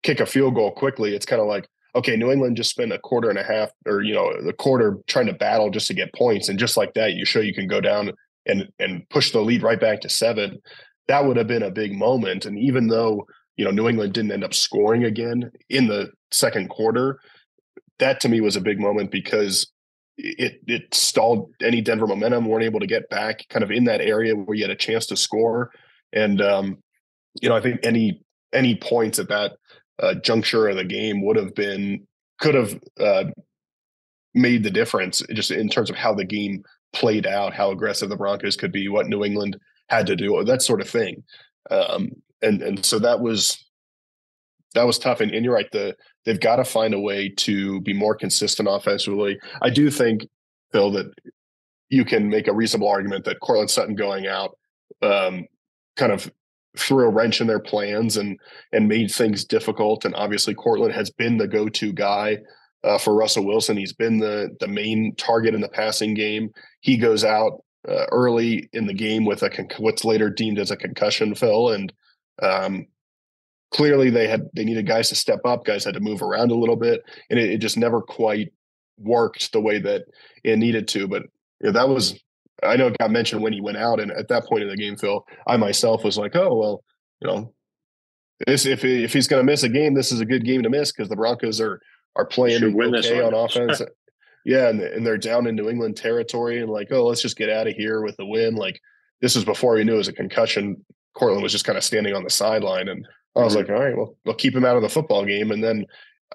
kick 0.03 0.19
a 0.19 0.25
field 0.25 0.55
goal 0.55 0.71
quickly, 0.71 1.15
it's 1.15 1.25
kind 1.25 1.41
of 1.41 1.47
like, 1.47 1.67
okay, 1.95 2.15
New 2.15 2.31
England 2.31 2.57
just 2.57 2.71
spent 2.71 2.93
a 2.93 2.99
quarter 2.99 3.29
and 3.29 3.39
a 3.39 3.43
half 3.43 3.71
or, 3.85 4.01
you 4.01 4.13
know, 4.13 4.41
the 4.41 4.53
quarter 4.53 4.97
trying 5.07 5.27
to 5.27 5.33
battle 5.33 5.69
just 5.69 5.87
to 5.87 5.93
get 5.93 6.13
points. 6.13 6.49
And 6.49 6.59
just 6.59 6.77
like 6.77 6.93
that, 6.95 7.13
you 7.13 7.25
show 7.25 7.39
you 7.39 7.53
can 7.53 7.67
go 7.67 7.81
down 7.81 8.11
and 8.45 8.67
and 8.79 9.07
push 9.09 9.31
the 9.31 9.41
lead 9.41 9.63
right 9.63 9.79
back 9.79 10.01
to 10.01 10.09
seven. 10.09 10.59
That 11.07 11.25
would 11.25 11.37
have 11.37 11.47
been 11.47 11.63
a 11.63 11.71
big 11.71 11.93
moment. 11.93 12.45
And 12.45 12.57
even 12.57 12.87
though 12.87 13.25
you 13.57 13.63
know, 13.63 13.71
New 13.71 13.87
England 13.87 14.13
didn't 14.13 14.31
end 14.31 14.43
up 14.43 14.53
scoring 14.53 15.05
again 15.05 15.51
in 15.69 15.87
the 15.87 16.11
second 16.31 16.69
quarter. 16.69 17.19
That 17.99 18.19
to 18.21 18.29
me 18.29 18.41
was 18.41 18.55
a 18.55 18.61
big 18.61 18.79
moment 18.79 19.11
because 19.11 19.71
it 20.17 20.61
it 20.67 20.93
stalled 20.93 21.51
any 21.61 21.81
Denver 21.81 22.07
momentum. 22.07 22.45
weren't 22.45 22.63
able 22.63 22.79
to 22.79 22.87
get 22.87 23.09
back 23.09 23.45
kind 23.49 23.63
of 23.63 23.71
in 23.71 23.85
that 23.85 24.01
area 24.01 24.35
where 24.35 24.55
you 24.55 24.63
had 24.63 24.71
a 24.71 24.75
chance 24.75 25.05
to 25.07 25.17
score. 25.17 25.71
And 26.13 26.41
um, 26.41 26.77
you 27.41 27.49
know, 27.49 27.55
I 27.55 27.61
think 27.61 27.81
any 27.83 28.21
any 28.53 28.75
points 28.75 29.19
at 29.19 29.29
that 29.29 29.53
uh, 30.01 30.15
juncture 30.15 30.67
of 30.67 30.77
the 30.77 30.85
game 30.85 31.23
would 31.25 31.35
have 31.35 31.53
been 31.55 32.07
could 32.39 32.55
have 32.55 32.79
uh, 32.99 33.25
made 34.33 34.63
the 34.63 34.71
difference 34.71 35.21
just 35.33 35.51
in 35.51 35.69
terms 35.69 35.89
of 35.89 35.95
how 35.95 36.13
the 36.13 36.25
game 36.25 36.63
played 36.93 37.25
out, 37.25 37.53
how 37.53 37.71
aggressive 37.71 38.09
the 38.09 38.15
Broncos 38.15 38.55
could 38.55 38.71
be, 38.71 38.87
what 38.87 39.07
New 39.07 39.23
England 39.23 39.57
had 39.89 40.07
to 40.07 40.15
do, 40.15 40.43
that 40.45 40.61
sort 40.61 40.81
of 40.81 40.89
thing. 40.89 41.23
Um, 41.69 42.11
and 42.41 42.61
and 42.61 42.85
so 42.85 42.99
that 42.99 43.19
was 43.19 43.64
that 44.75 44.85
was 44.85 44.99
tough. 44.99 45.21
And, 45.21 45.31
and 45.31 45.43
you're 45.43 45.53
right. 45.53 45.71
The 45.71 45.95
they've 46.25 46.39
got 46.39 46.57
to 46.57 46.65
find 46.65 46.93
a 46.93 46.99
way 46.99 47.29
to 47.37 47.81
be 47.81 47.93
more 47.93 48.15
consistent 48.15 48.69
offensively. 48.69 49.37
I 49.61 49.69
do 49.69 49.89
think, 49.89 50.27
Phil, 50.71 50.91
that 50.91 51.11
you 51.89 52.05
can 52.05 52.29
make 52.29 52.47
a 52.47 52.53
reasonable 52.53 52.89
argument 52.89 53.25
that 53.25 53.39
Courtland 53.39 53.69
Sutton 53.69 53.95
going 53.95 54.27
out 54.27 54.57
um, 55.01 55.45
kind 55.95 56.11
of 56.11 56.31
threw 56.77 57.05
a 57.05 57.09
wrench 57.09 57.39
in 57.41 57.47
their 57.47 57.59
plans 57.59 58.17
and 58.17 58.37
and 58.71 58.87
made 58.87 59.09
things 59.09 59.45
difficult. 59.45 60.05
And 60.05 60.13
obviously, 60.15 60.53
Courtland 60.53 60.93
has 60.93 61.09
been 61.09 61.37
the 61.37 61.47
go-to 61.47 61.93
guy 61.93 62.37
uh, 62.83 62.97
for 62.97 63.15
Russell 63.15 63.45
Wilson. 63.45 63.77
He's 63.77 63.93
been 63.93 64.19
the 64.19 64.55
the 64.59 64.67
main 64.67 65.15
target 65.15 65.55
in 65.55 65.61
the 65.61 65.69
passing 65.69 66.13
game. 66.13 66.49
He 66.81 66.97
goes 66.97 67.23
out 67.23 67.63
uh, 67.87 68.05
early 68.11 68.69
in 68.73 68.87
the 68.87 68.93
game 68.93 69.25
with 69.25 69.43
a 69.43 69.49
con- 69.49 69.69
what's 69.77 70.05
later 70.05 70.29
deemed 70.29 70.59
as 70.59 70.71
a 70.71 70.77
concussion, 70.77 71.33
Phil, 71.35 71.69
and 71.69 71.93
um, 72.41 72.87
clearly, 73.75 74.09
they 74.09 74.27
had 74.27 74.49
they 74.53 74.63
needed 74.63 74.87
guys 74.87 75.09
to 75.09 75.15
step 75.15 75.41
up. 75.45 75.65
Guys 75.65 75.83
had 75.83 75.93
to 75.95 75.99
move 75.99 76.21
around 76.21 76.51
a 76.51 76.55
little 76.55 76.75
bit, 76.75 77.03
and 77.29 77.37
it, 77.39 77.51
it 77.51 77.57
just 77.57 77.77
never 77.77 78.01
quite 78.01 78.53
worked 78.97 79.51
the 79.51 79.59
way 79.59 79.79
that 79.79 80.05
it 80.43 80.57
needed 80.57 80.87
to. 80.89 81.07
But 81.07 81.23
you 81.61 81.67
know, 81.67 81.71
that 81.73 81.89
was 81.89 82.19
I 82.63 82.77
know 82.77 82.87
it 82.87 82.97
got 82.97 83.11
mentioned 83.11 83.43
when 83.43 83.53
he 83.53 83.61
went 83.61 83.77
out, 83.77 83.99
and 83.99 84.11
at 84.11 84.29
that 84.29 84.45
point 84.45 84.63
in 84.63 84.69
the 84.69 84.77
game, 84.77 84.95
Phil, 84.95 85.25
I 85.45 85.57
myself 85.57 86.03
was 86.03 86.17
like, 86.17 86.35
oh 86.35 86.55
well, 86.55 86.83
you 87.21 87.27
know, 87.27 87.53
this 88.47 88.65
if 88.65 88.85
if 88.85 89.13
he's 89.13 89.27
going 89.27 89.45
to 89.45 89.51
miss 89.51 89.63
a 89.63 89.69
game, 89.69 89.93
this 89.93 90.11
is 90.11 90.21
a 90.21 90.25
good 90.25 90.45
game 90.45 90.63
to 90.63 90.69
miss 90.69 90.91
because 90.91 91.09
the 91.09 91.15
Broncos 91.15 91.59
are 91.59 91.81
are 92.15 92.25
playing 92.25 92.63
okay 92.63 93.21
on 93.21 93.33
offense. 93.45 93.81
yeah, 94.45 94.69
and, 94.69 94.79
and 94.79 95.05
they're 95.05 95.17
down 95.17 95.47
in 95.47 95.55
New 95.55 95.69
England 95.69 95.97
territory, 95.97 96.61
and 96.61 96.69
like, 96.69 96.87
oh, 96.91 97.05
let's 97.05 97.21
just 97.21 97.37
get 97.37 97.49
out 97.49 97.67
of 97.67 97.73
here 97.73 98.01
with 98.01 98.15
the 98.15 98.25
win. 98.25 98.55
Like 98.55 98.79
this 99.21 99.35
was 99.35 99.43
before 99.43 99.75
we 99.75 99.83
knew 99.83 99.95
it 99.95 99.97
was 99.97 100.07
a 100.07 100.13
concussion 100.13 100.85
Courtland 101.15 101.43
was 101.43 101.53
just 101.53 101.65
kind 101.65 101.77
of 101.77 101.83
standing 101.83 102.13
on 102.13 102.23
the 102.23 102.29
sideline. 102.29 102.89
And 102.89 103.07
I 103.35 103.43
was 103.43 103.55
like, 103.55 103.69
all 103.69 103.75
right, 103.75 103.95
well, 103.95 104.15
we'll 104.25 104.35
keep 104.35 104.55
him 104.55 104.65
out 104.65 104.77
of 104.77 104.81
the 104.81 104.89
football 104.89 105.25
game. 105.25 105.51
And 105.51 105.63
then 105.63 105.85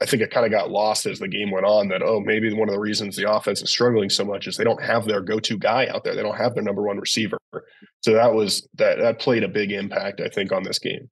I 0.00 0.06
think 0.06 0.22
it 0.22 0.30
kind 0.30 0.46
of 0.46 0.52
got 0.52 0.70
lost 0.70 1.06
as 1.06 1.18
the 1.18 1.28
game 1.28 1.50
went 1.50 1.66
on 1.66 1.88
that, 1.88 2.02
oh, 2.02 2.20
maybe 2.20 2.52
one 2.52 2.68
of 2.68 2.74
the 2.74 2.80
reasons 2.80 3.16
the 3.16 3.30
offense 3.30 3.62
is 3.62 3.70
struggling 3.70 4.10
so 4.10 4.24
much 4.24 4.46
is 4.46 4.56
they 4.56 4.64
don't 4.64 4.82
have 4.82 5.06
their 5.06 5.20
go-to 5.20 5.58
guy 5.58 5.86
out 5.86 6.04
there. 6.04 6.14
They 6.14 6.22
don't 6.22 6.36
have 6.36 6.54
their 6.54 6.62
number 6.62 6.82
one 6.82 6.98
receiver. 6.98 7.38
So 8.02 8.14
that 8.14 8.34
was 8.34 8.66
that 8.74 8.98
that 8.98 9.18
played 9.18 9.44
a 9.44 9.48
big 9.48 9.72
impact, 9.72 10.20
I 10.20 10.28
think, 10.28 10.52
on 10.52 10.62
this 10.62 10.78
game. 10.78 11.10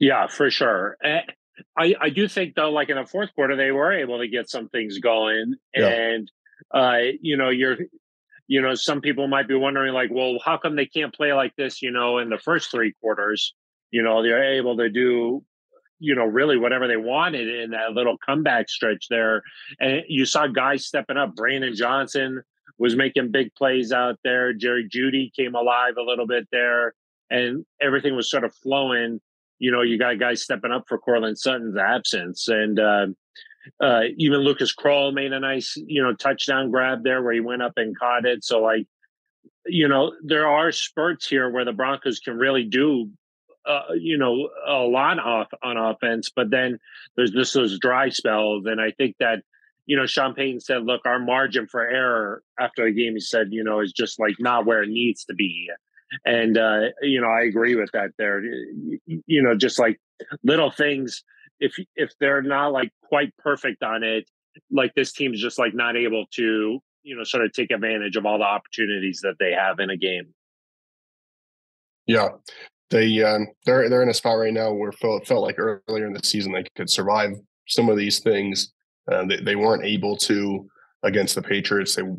Yeah, 0.00 0.26
for 0.26 0.50
sure. 0.50 0.96
I, 1.04 1.94
I 2.00 2.10
do 2.10 2.26
think 2.26 2.54
though, 2.54 2.70
like 2.70 2.88
in 2.88 2.96
the 2.96 3.06
fourth 3.06 3.30
quarter, 3.34 3.56
they 3.56 3.70
were 3.70 3.92
able 3.92 4.18
to 4.18 4.28
get 4.28 4.50
some 4.50 4.68
things 4.68 4.98
going. 4.98 5.54
Yeah. 5.74 5.88
And 5.88 6.30
uh, 6.72 6.98
you 7.20 7.36
know, 7.36 7.50
you're 7.50 7.76
you 8.46 8.60
know, 8.60 8.74
some 8.74 9.00
people 9.00 9.26
might 9.26 9.48
be 9.48 9.54
wondering, 9.54 9.94
like, 9.94 10.10
well, 10.12 10.38
how 10.44 10.58
come 10.58 10.76
they 10.76 10.86
can't 10.86 11.14
play 11.14 11.32
like 11.32 11.54
this, 11.56 11.80
you 11.82 11.90
know, 11.90 12.18
in 12.18 12.28
the 12.28 12.38
first 12.38 12.70
three 12.70 12.92
quarters? 13.00 13.54
You 13.94 14.02
know, 14.02 14.24
they're 14.24 14.56
able 14.58 14.76
to 14.78 14.90
do, 14.90 15.44
you 16.00 16.14
know, 16.16 16.24
really 16.24 16.58
whatever 16.58 16.88
they 16.88 16.96
wanted 16.96 17.46
in 17.62 17.70
that 17.70 17.92
little 17.92 18.16
comeback 18.18 18.68
stretch 18.68 19.06
there. 19.08 19.42
And 19.78 20.02
you 20.08 20.24
saw 20.26 20.48
guys 20.48 20.84
stepping 20.84 21.16
up. 21.16 21.36
Brandon 21.36 21.76
Johnson 21.76 22.42
was 22.76 22.96
making 22.96 23.30
big 23.30 23.54
plays 23.54 23.92
out 23.92 24.18
there. 24.24 24.52
Jerry 24.52 24.88
Jeudy 24.88 25.32
came 25.32 25.54
alive 25.54 25.94
a 25.96 26.02
little 26.02 26.26
bit 26.26 26.48
there, 26.50 26.94
and 27.30 27.64
everything 27.80 28.16
was 28.16 28.28
sort 28.28 28.42
of 28.42 28.52
flowing. 28.64 29.20
You 29.60 29.70
know, 29.70 29.82
you 29.82 29.96
got 29.96 30.18
guys 30.18 30.42
stepping 30.42 30.72
up 30.72 30.86
for 30.88 30.98
Courtland 30.98 31.38
Sutton's 31.38 31.76
absence. 31.76 32.48
And, 32.48 32.80
uh, 32.80 33.06
uh, 33.80 34.02
even 34.18 34.40
Lucas 34.40 34.74
Krull 34.74 35.14
made 35.14 35.32
a 35.32 35.38
nice, 35.38 35.76
you 35.76 36.02
know, 36.02 36.14
touchdown 36.14 36.72
grab 36.72 37.04
there 37.04 37.22
where 37.22 37.32
he 37.32 37.40
went 37.40 37.62
up 37.62 37.74
and 37.76 37.96
caught 37.96 38.26
it. 38.26 38.42
So 38.42 38.60
like, 38.60 38.88
you 39.66 39.86
know, 39.86 40.12
there 40.24 40.48
are 40.48 40.72
spurts 40.72 41.28
here 41.28 41.48
where 41.48 41.64
the 41.64 41.72
Broncos 41.72 42.18
can 42.18 42.36
really 42.36 42.64
do, 42.64 43.08
uh, 43.66 43.94
you 43.98 44.18
know, 44.18 44.48
a 44.66 44.82
lot 44.82 45.18
off 45.18 45.48
on 45.62 45.76
offense, 45.76 46.30
but 46.34 46.50
then 46.50 46.78
there's 47.16 47.30
just 47.30 47.54
those 47.54 47.78
dry 47.78 48.08
spells. 48.08 48.66
And 48.66 48.80
I 48.80 48.90
think 48.92 49.16
that, 49.20 49.42
you 49.86 49.96
know, 49.96 50.06
Sean 50.06 50.34
Payton 50.34 50.60
said, 50.60 50.84
look, 50.84 51.02
our 51.04 51.18
margin 51.18 51.66
for 51.66 51.82
error 51.86 52.42
after 52.58 52.84
the 52.84 52.92
game, 52.92 53.14
he 53.14 53.20
said, 53.20 53.48
you 53.50 53.64
know, 53.64 53.80
is 53.80 53.92
just 53.92 54.18
like 54.18 54.34
not 54.38 54.66
where 54.66 54.82
it 54.82 54.88
needs 54.88 55.24
to 55.26 55.34
be. 55.34 55.68
And, 56.24 56.56
uh, 56.56 56.90
you 57.02 57.20
know, 57.20 57.28
I 57.28 57.42
agree 57.42 57.74
with 57.74 57.90
that 57.92 58.10
there. 58.18 58.42
You 59.06 59.42
know, 59.42 59.54
just 59.54 59.78
like 59.78 60.00
little 60.42 60.70
things 60.70 61.22
if 61.60 61.74
if 61.96 62.10
they're 62.20 62.42
not 62.42 62.72
like 62.72 62.90
quite 63.02 63.36
perfect 63.38 63.82
on 63.82 64.02
it, 64.02 64.28
like 64.70 64.94
this 64.94 65.12
team's 65.12 65.40
just 65.40 65.58
like 65.58 65.74
not 65.74 65.96
able 65.96 66.26
to, 66.34 66.80
you 67.02 67.16
know, 67.16 67.24
sort 67.24 67.44
of 67.44 67.52
take 67.52 67.70
advantage 67.70 68.16
of 68.16 68.26
all 68.26 68.38
the 68.38 68.44
opportunities 68.44 69.20
that 69.22 69.36
they 69.38 69.52
have 69.52 69.78
in 69.80 69.90
a 69.90 69.96
game. 69.96 70.34
Yeah. 72.06 72.28
They 72.90 73.22
um, 73.22 73.48
they're 73.64 73.88
they're 73.88 74.02
in 74.02 74.08
a 74.08 74.14
spot 74.14 74.38
right 74.38 74.52
now 74.52 74.72
where 74.72 74.90
it 74.90 74.98
felt, 74.98 75.30
like 75.30 75.58
earlier 75.58 76.06
in 76.06 76.12
the 76.12 76.22
season 76.22 76.52
they 76.52 76.64
could 76.76 76.90
survive 76.90 77.32
some 77.66 77.88
of 77.88 77.96
these 77.96 78.20
things. 78.20 78.72
Uh, 79.10 79.24
they, 79.26 79.36
they 79.36 79.56
weren't 79.56 79.84
able 79.84 80.16
to 80.16 80.68
against 81.02 81.34
the 81.34 81.42
Patriots. 81.42 81.94
They, 81.94 82.02
you 82.02 82.18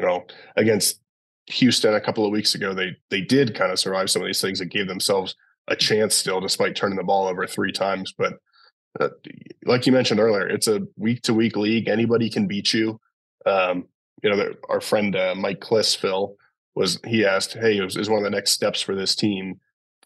know, 0.00 0.24
against 0.56 1.00
Houston 1.46 1.94
a 1.94 2.00
couple 2.00 2.24
of 2.24 2.32
weeks 2.32 2.54
ago, 2.54 2.74
they 2.74 2.96
they 3.10 3.20
did 3.20 3.54
kind 3.54 3.72
of 3.72 3.78
survive 3.78 4.10
some 4.10 4.22
of 4.22 4.26
these 4.26 4.40
things 4.40 4.60
and 4.60 4.70
gave 4.70 4.88
themselves 4.88 5.34
a 5.68 5.76
chance 5.76 6.14
still, 6.14 6.40
despite 6.40 6.74
turning 6.74 6.96
the 6.96 7.04
ball 7.04 7.28
over 7.28 7.46
three 7.46 7.72
times. 7.72 8.12
But 8.16 8.34
uh, 9.00 9.08
like 9.64 9.86
you 9.86 9.92
mentioned 9.92 10.20
earlier, 10.20 10.48
it's 10.48 10.68
a 10.68 10.82
week 10.96 11.22
to 11.22 11.34
week 11.34 11.56
league. 11.56 11.88
Anybody 11.88 12.30
can 12.30 12.46
beat 12.46 12.72
you. 12.72 13.00
Um, 13.46 13.86
you 14.22 14.30
know, 14.30 14.52
our 14.68 14.80
friend 14.80 15.14
uh, 15.16 15.34
Mike 15.36 15.60
Klis, 15.60 15.96
Phil, 15.96 16.36
was 16.74 16.98
he 17.06 17.24
asked, 17.24 17.54
"Hey, 17.54 17.78
is, 17.78 17.96
is 17.96 18.08
one 18.08 18.18
of 18.18 18.24
the 18.24 18.30
next 18.30 18.52
steps 18.52 18.80
for 18.80 18.94
this 18.94 19.14
team 19.14 19.60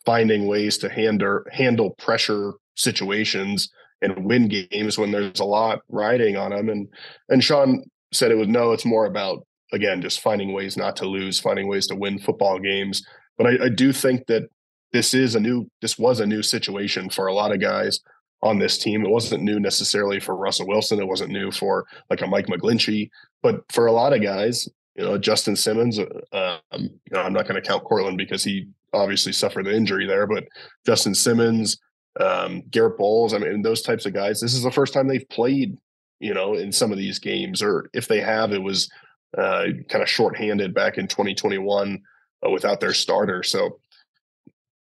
finding 0.06 0.46
ways 0.46 0.78
to 0.78 0.88
handle 0.88 1.40
handle 1.52 1.90
pressure 1.90 2.54
situations 2.76 3.68
and 4.02 4.24
win 4.24 4.48
games 4.48 4.98
when 4.98 5.10
there's 5.10 5.40
a 5.40 5.44
lot 5.44 5.80
riding 5.88 6.36
on 6.36 6.50
them?" 6.50 6.68
And 6.68 6.88
and 7.28 7.44
Sean 7.44 7.84
said 8.12 8.30
it 8.30 8.38
was 8.38 8.48
no, 8.48 8.72
it's 8.72 8.86
more 8.86 9.06
about 9.06 9.46
again 9.72 10.00
just 10.00 10.20
finding 10.20 10.52
ways 10.52 10.76
not 10.76 10.96
to 10.96 11.06
lose, 11.06 11.40
finding 11.40 11.68
ways 11.68 11.86
to 11.88 11.96
win 11.96 12.18
football 12.18 12.58
games. 12.58 13.04
But 13.36 13.46
I, 13.48 13.64
I 13.66 13.68
do 13.68 13.92
think 13.92 14.26
that 14.26 14.48
this 14.92 15.12
is 15.12 15.34
a 15.34 15.40
new 15.40 15.68
this 15.82 15.98
was 15.98 16.20
a 16.20 16.26
new 16.26 16.42
situation 16.42 17.10
for 17.10 17.26
a 17.26 17.34
lot 17.34 17.52
of 17.52 17.60
guys 17.60 18.00
on 18.42 18.58
this 18.58 18.78
team. 18.78 19.04
It 19.04 19.10
wasn't 19.10 19.42
new 19.42 19.58
necessarily 19.60 20.20
for 20.20 20.36
Russell 20.36 20.66
Wilson. 20.66 21.00
It 21.00 21.08
wasn't 21.08 21.32
new 21.32 21.50
for 21.50 21.84
like 22.10 22.22
a 22.22 22.26
Mike 22.26 22.46
McGlinchey, 22.46 23.10
but 23.42 23.60
for 23.72 23.86
a 23.86 23.92
lot 23.92 24.12
of 24.12 24.22
guys, 24.22 24.68
you 24.94 25.04
know, 25.04 25.18
Justin 25.18 25.56
Simmons. 25.56 25.98
Uh, 25.98 26.58
um, 26.72 26.82
you 26.82 26.90
know, 27.12 27.20
I'm 27.20 27.32
not 27.32 27.46
going 27.46 27.60
to 27.60 27.66
count 27.66 27.84
Courtland 27.84 28.18
because 28.18 28.44
he 28.44 28.68
obviously 28.96 29.32
suffered 29.32 29.66
the 29.66 29.74
injury 29.74 30.06
there, 30.06 30.26
but 30.26 30.44
Justin 30.84 31.14
Simmons, 31.14 31.78
um, 32.20 32.62
Garett 32.70 32.98
Bolles. 32.98 33.34
I 33.34 33.38
mean, 33.38 33.62
those 33.62 33.82
types 33.82 34.06
of 34.06 34.14
guys. 34.14 34.40
This 34.40 34.54
is 34.54 34.62
the 34.62 34.70
first 34.70 34.92
time 34.92 35.06
they've 35.06 35.28
played, 35.28 35.76
you 36.20 36.34
know, 36.34 36.54
in 36.54 36.72
some 36.72 36.92
of 36.92 36.98
these 36.98 37.18
games, 37.18 37.62
or 37.62 37.90
if 37.92 38.08
they 38.08 38.20
have, 38.20 38.52
it 38.52 38.62
was 38.62 38.90
uh, 39.36 39.66
kind 39.88 40.02
of 40.02 40.08
shorthanded 40.08 40.72
back 40.74 40.98
in 40.98 41.06
2021 41.06 42.00
uh, 42.44 42.50
without 42.50 42.80
their 42.80 42.94
starter. 42.94 43.42
So 43.42 43.78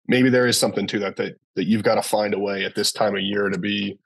maybe 0.09 0.29
there 0.29 0.47
is 0.47 0.59
something 0.59 0.87
to 0.89 0.99
that 1.01 1.17
that 1.17 1.37
that 1.57 1.67
you've 1.67 1.85
got 1.85 1.97
to 1.97 2.03
find 2.03 2.35
a 2.35 2.39
way 2.39 2.65
at 2.65 2.75
this 2.75 2.93
time 2.93 3.15
of 3.15 3.23
year 3.23 3.49
to 3.49 3.59
be 3.59 3.99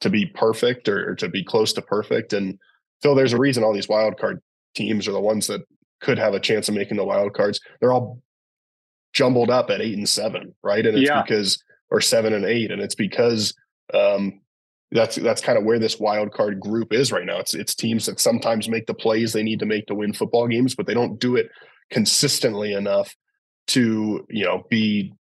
to 0.00 0.10
be 0.10 0.26
perfect 0.26 0.88
or, 0.88 1.10
or 1.10 1.14
to 1.14 1.28
be 1.28 1.42
close 1.42 1.72
to 1.72 1.82
perfect. 1.82 2.32
And 2.32 2.58
Phil, 3.02 3.14
there's 3.14 3.32
a 3.32 3.38
reason 3.38 3.62
all 3.62 3.72
these 3.72 3.88
wild 3.88 4.18
card 4.18 4.42
teams 4.74 5.08
are 5.08 5.12
the 5.12 5.20
ones 5.20 5.46
that 5.46 5.62
could 6.00 6.18
have 6.18 6.34
a 6.34 6.40
chance 6.40 6.68
of 6.68 6.74
making 6.74 6.96
the 6.96 7.04
wild 7.04 7.32
cards. 7.32 7.60
They're 7.80 7.92
all 7.92 8.20
jumbled 9.16 9.48
up 9.48 9.70
at 9.70 9.80
eight 9.80 9.96
and 9.96 10.08
seven, 10.08 10.54
right? 10.62 10.84
And 10.84 10.98
it's 10.98 11.08
yeah. 11.08 11.22
because 11.22 11.62
or 11.90 12.02
seven 12.02 12.34
and 12.34 12.44
eight, 12.44 12.70
and 12.70 12.82
it's 12.82 12.94
because 12.94 13.54
um, 13.94 14.40
that's 14.92 15.16
that's 15.16 15.40
kind 15.40 15.56
of 15.56 15.64
where 15.64 15.78
this 15.78 15.98
wild 15.98 16.32
card 16.32 16.60
group 16.60 16.92
is 16.92 17.10
right 17.10 17.24
now. 17.24 17.38
It's 17.38 17.54
it's 17.54 17.74
teams 17.74 18.04
that 18.06 18.20
sometimes 18.20 18.68
make 18.68 18.86
the 18.86 18.94
plays 18.94 19.32
they 19.32 19.42
need 19.42 19.60
to 19.60 19.66
make 19.66 19.86
to 19.86 19.94
win 19.94 20.12
football 20.12 20.46
games, 20.46 20.74
but 20.74 20.86
they 20.86 20.92
don't 20.92 21.18
do 21.18 21.36
it 21.36 21.48
consistently 21.90 22.74
enough 22.74 23.14
to 23.68 24.26
you 24.28 24.44
know 24.44 24.64
be 24.70 25.12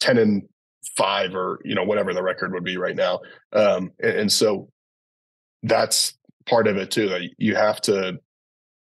10 0.00 0.18
and 0.18 0.42
five 0.96 1.34
or 1.34 1.60
you 1.64 1.74
know 1.74 1.84
whatever 1.84 2.12
the 2.12 2.22
record 2.22 2.52
would 2.52 2.64
be 2.64 2.76
right 2.76 2.96
now 2.96 3.18
um 3.52 3.90
and, 4.00 4.18
and 4.18 4.32
so 4.32 4.68
that's 5.62 6.14
part 6.46 6.66
of 6.68 6.76
it 6.76 6.90
too 6.90 7.08
that 7.08 7.22
you 7.38 7.54
have 7.54 7.80
to 7.80 8.18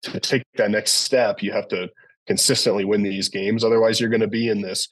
to 0.03 0.19
take 0.19 0.43
that 0.55 0.71
next 0.71 0.91
step 0.91 1.41
you 1.41 1.51
have 1.51 1.67
to 1.67 1.87
consistently 2.27 2.85
win 2.85 3.03
these 3.03 3.29
games. 3.29 3.63
Otherwise 3.63 3.99
you're 3.99 4.09
going 4.09 4.21
to 4.21 4.27
be 4.27 4.49
in 4.49 4.61
this 4.61 4.87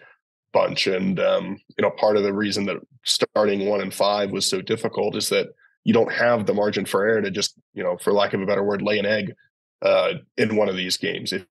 bunch. 0.54 0.88
And 0.88 1.19
um 1.19 1.58
you 1.78 1.82
know 1.82 1.91
part 1.91 2.15
of 2.15 2.24
the 2.24 2.34
reason 2.34 2.65
that 2.65 2.78
starting 3.04 3.67
one 3.67 3.82
and 3.82 3.93
five 3.93 4.32
was 4.32 4.46
so 4.46 4.62
difficult 4.62 5.15
is 5.15 5.30
that 5.30 5.48
you 5.84 5.93
don't 5.93 6.12
have 6.13 6.46
the 6.46 6.54
margin 6.54 6.86
for 6.86 7.06
error 7.06 7.22
to 7.22 7.32
just 7.32 7.56
you 7.74 7.84
know 7.84 7.98
for 7.98 8.13
lack 8.13 8.34
of 8.34 8.41
a 8.41 8.46
better 8.46 8.63
word 8.63 8.82
lay 8.82 9.00
an 9.00 9.06
egg 9.06 9.34
uh 9.82 10.13
in 10.38 10.56
one 10.56 10.69
of 10.69 10.78
these 10.78 10.96
games. 10.96 11.34
If 11.34 11.46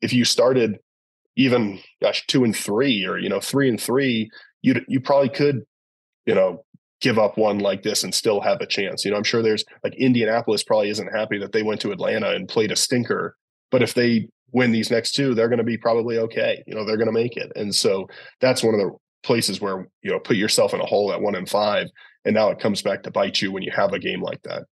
if 0.00 0.12
you 0.12 0.24
started 0.24 0.78
even 1.36 1.78
gosh 2.02 2.26
two 2.26 2.42
and 2.42 2.56
three 2.56 3.04
or 3.04 3.18
you 3.18 3.28
know 3.28 3.40
three 3.40 3.68
and 3.68 3.80
three 3.80 4.30
you 4.62 4.74
you 4.88 5.00
probably 5.00 5.28
could 5.28 5.62
you 6.26 6.34
know 6.34 6.64
give 7.00 7.18
up 7.18 7.38
one 7.38 7.60
like 7.60 7.84
this 7.84 8.02
and 8.02 8.12
still 8.12 8.40
have 8.40 8.60
a 8.60 8.66
chance. 8.66 9.04
You 9.04 9.10
know 9.10 9.18
i'm 9.18 9.24
sure 9.24 9.42
there's 9.42 9.64
like 9.84 9.94
indianapolis 9.96 10.64
probably 10.64 10.88
isn't 10.88 11.14
happy 11.14 11.38
that 11.38 11.52
they 11.52 11.62
went 11.62 11.80
to 11.82 11.92
atlanta 11.92 12.30
and 12.30 12.48
played 12.48 12.72
a 12.72 12.76
stinker. 12.76 13.36
But 13.70 13.82
if 13.82 13.92
they 13.92 14.28
win 14.52 14.72
these 14.72 14.90
next 14.90 15.12
two 15.12 15.34
they're 15.34 15.48
going 15.48 15.58
to 15.58 15.64
be 15.64 15.76
probably 15.76 16.18
okay 16.18 16.62
you 16.66 16.74
know 16.74 16.84
they're 16.84 16.96
going 16.96 17.06
to 17.06 17.12
make 17.12 17.36
it. 17.36 17.52
And 17.56 17.74
so 17.74 18.08
that's 18.40 18.62
one 18.62 18.74
of 18.74 18.80
the 18.80 18.90
places 19.22 19.60
where 19.60 19.88
you 20.02 20.10
know 20.10 20.18
put 20.18 20.36
yourself 20.36 20.74
in 20.74 20.80
a 20.80 20.86
hole 20.86 21.12
at 21.12 21.20
one 21.20 21.34
and 21.34 21.48
five 21.48 21.88
and 22.24 22.34
now 22.34 22.50
it 22.50 22.60
comes 22.60 22.82
back 22.82 23.02
to 23.02 23.10
bite 23.10 23.40
you 23.40 23.50
when 23.52 23.62
you 23.62 23.72
have 23.74 23.92
a 23.92 23.98
game 23.98 24.22
like 24.22 24.42
that. 24.42 24.64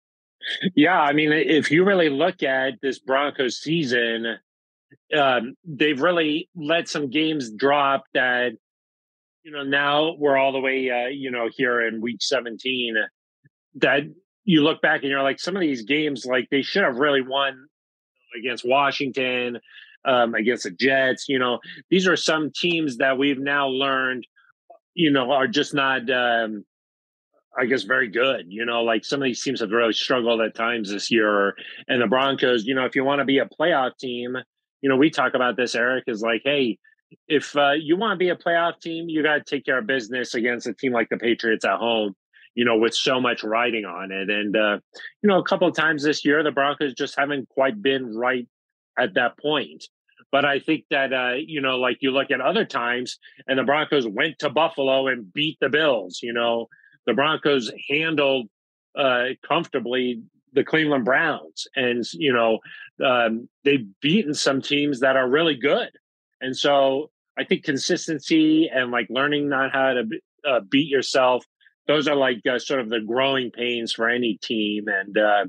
Yeah 0.77 1.01
i 1.01 1.13
mean 1.13 1.33
if 1.33 1.71
you 1.71 1.85
really 1.85 2.11
look 2.11 2.43
at 2.43 2.75
this 2.83 2.99
broncos 2.99 3.61
season 3.61 4.39
um, 5.17 5.55
they've 5.65 6.01
really 6.01 6.49
let 6.55 6.89
some 6.89 7.11
games 7.11 7.51
drop 7.51 8.05
that 8.15 8.53
you 9.43 9.53
know 9.53 9.63
now 9.63 10.15
we're 10.19 10.37
all 10.37 10.53
the 10.53 10.61
way 10.61 10.91
uh, 10.91 11.09
you 11.09 11.31
know 11.31 11.49
here 11.53 11.87
in 11.87 12.01
week 12.01 12.19
17 12.21 12.97
that 13.77 14.03
you 14.45 14.63
look 14.63 14.83
back 14.83 15.03
and 15.03 15.11
you're 15.11 15.23
like 15.23 15.41
some 15.41 15.57
of 15.57 15.61
these 15.61 15.83
games 15.83 16.27
like 16.27 16.49
they 16.51 16.63
should 16.63 16.83
have 16.83 16.97
really 16.97 17.23
won 17.23 17.67
against 18.37 18.65
washington 18.65 19.59
um, 20.05 20.35
against 20.35 20.65
the 20.65 20.71
jets 20.71 21.29
you 21.29 21.39
know 21.39 21.59
these 21.91 22.07
are 22.07 22.17
some 22.17 22.51
teams 22.55 22.99
that 22.99 23.19
we've 23.19 23.41
now 23.41 23.69
learned 23.69 24.27
you 24.95 25.11
know 25.11 25.33
are 25.33 25.49
just 25.49 25.75
not 25.75 26.09
um, 26.11 26.65
I 27.57 27.67
guess 27.67 27.85
very 27.85 28.09
good. 28.09 28.47
You 28.49 28.65
know, 28.65 28.83
like 28.83 29.05
some 29.05 29.21
of 29.23 29.25
these 29.25 29.43
teams 29.43 29.61
have 29.61 29.71
really 29.71 29.93
struggled 29.93 30.41
at 30.41 30.55
times 30.55 30.91
this 30.91 31.11
year. 31.11 31.55
And 31.89 32.03
the 32.03 32.07
Broncos, 32.07 32.65
you 32.65 32.75
know, 32.75 32.85
if 32.85 32.97
you 32.97 33.05
want 33.05 33.21
to 33.21 33.25
be 33.25 33.39
a 33.39 33.47
playoff 33.47 33.97
team, 33.99 34.37
you 34.81 34.89
know, 34.89 34.97
we 34.97 35.11
talk 35.11 35.35
about 35.35 35.57
this, 35.57 35.75
Aric, 35.75 36.03
is 36.07 36.21
like, 36.21 36.43
hey, 36.45 36.79
if 37.29 37.57
uh, 37.57 37.73
you 37.73 37.97
want 37.97 38.13
to 38.13 38.17
be 38.23 38.31
a 38.31 38.37
playoff 38.37 38.81
team, 38.81 39.09
you 39.09 39.23
got 39.23 39.35
to 39.35 39.45
take 39.45 39.65
care 39.65 39.79
of 39.79 39.87
business 39.87 40.35
against 40.35 40.67
a 40.67 40.75
team 40.75 40.93
like 40.93 41.09
the 41.09 41.17
Patriots 41.17 41.65
at 41.65 41.79
home, 41.79 42.15
you 42.55 42.65
know, 42.65 42.77
with 42.77 42.95
so 42.95 43.21
much 43.21 43.43
riding 43.43 43.85
on 43.85 44.13
it. 44.13 44.31
And, 44.31 44.57
uh, 44.57 44.79
you 45.23 45.29
know, 45.29 45.39
a 45.39 45.45
couple 45.45 45.69
of 45.69 45.75
times 45.75 46.03
this 46.03 46.25
year, 46.25 46.43
the 46.43 46.51
Broncos 46.51 46.95
just 46.95 47.19
haven't 47.19 47.49
quite 47.49 47.81
been 47.83 48.17
right 48.17 48.47
at 48.99 49.15
that 49.15 49.39
point. 49.39 49.85
But 50.31 50.45
I 50.45 50.59
think 50.59 50.85
that, 50.91 51.13
uh, 51.13 51.35
you 51.35 51.61
know, 51.61 51.79
like 51.79 51.99
you 52.01 52.11
look 52.11 52.31
at 52.31 52.41
other 52.41 52.65
times 52.65 53.19
and 53.47 53.59
the 53.59 53.65
Broncos 53.65 54.07
went 54.07 54.39
to 54.41 54.51
Buffalo 54.51 55.07
and 55.07 55.33
beat 55.33 55.59
the 55.61 55.69
Bills, 55.69 56.21
you 56.23 56.33
know, 56.33 56.69
the 57.07 57.15
Broncos 57.15 57.71
handled 57.89 58.49
uh, 58.97 59.27
comfortably 59.47 60.23
the 60.53 60.65
Cleveland 60.65 61.05
Browns, 61.05 61.67
and 61.75 62.05
you 62.13 62.33
know 62.33 62.61
um, 63.05 63.49
they've 63.65 63.87
beaten 64.01 64.35
some 64.35 64.63
teams 64.63 65.01
that 65.01 65.17
are 65.17 65.29
really 65.29 65.57
good, 65.57 65.91
and 66.41 66.57
so 66.57 67.11
I 67.37 67.45
think 67.45 67.65
consistency 67.65 68.71
and 68.73 68.91
like 68.91 69.09
learning 69.11 69.49
not 69.49 69.73
how 69.73 69.95
to 69.95 70.05
uh, 70.49 70.61
beat 70.61 70.89
yourself, 70.89 71.45
those 71.87 72.09
are 72.09 72.17
like 72.17 72.41
uh, 72.51 72.59
sort 72.59 72.81
of 72.81 72.89
the 72.89 73.01
growing 73.01 73.51
pains 73.51 73.93
for 73.93 74.09
any 74.09 74.39
team, 74.43 74.87
and 74.89 75.17
uh, 75.19 75.45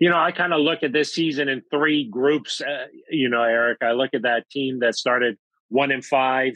you 0.00 0.08
know 0.08 0.18
I 0.18 0.32
kind 0.32 0.52
of 0.52 0.60
look 0.60 0.82
at 0.82 0.92
this 0.92 1.14
season 1.14 1.48
in 1.48 1.62
three 1.70 2.08
groups. 2.08 2.60
Uh, 2.60 2.86
you 3.10 3.28
know, 3.28 3.38
Aric, 3.38 3.82
I 3.82 3.92
look 3.92 4.10
at 4.14 4.22
that 4.22 4.48
team 4.50 4.80
that 4.80 4.96
started 4.96 5.36
one 5.68 5.90
and 5.90 6.04
five. 6.04 6.54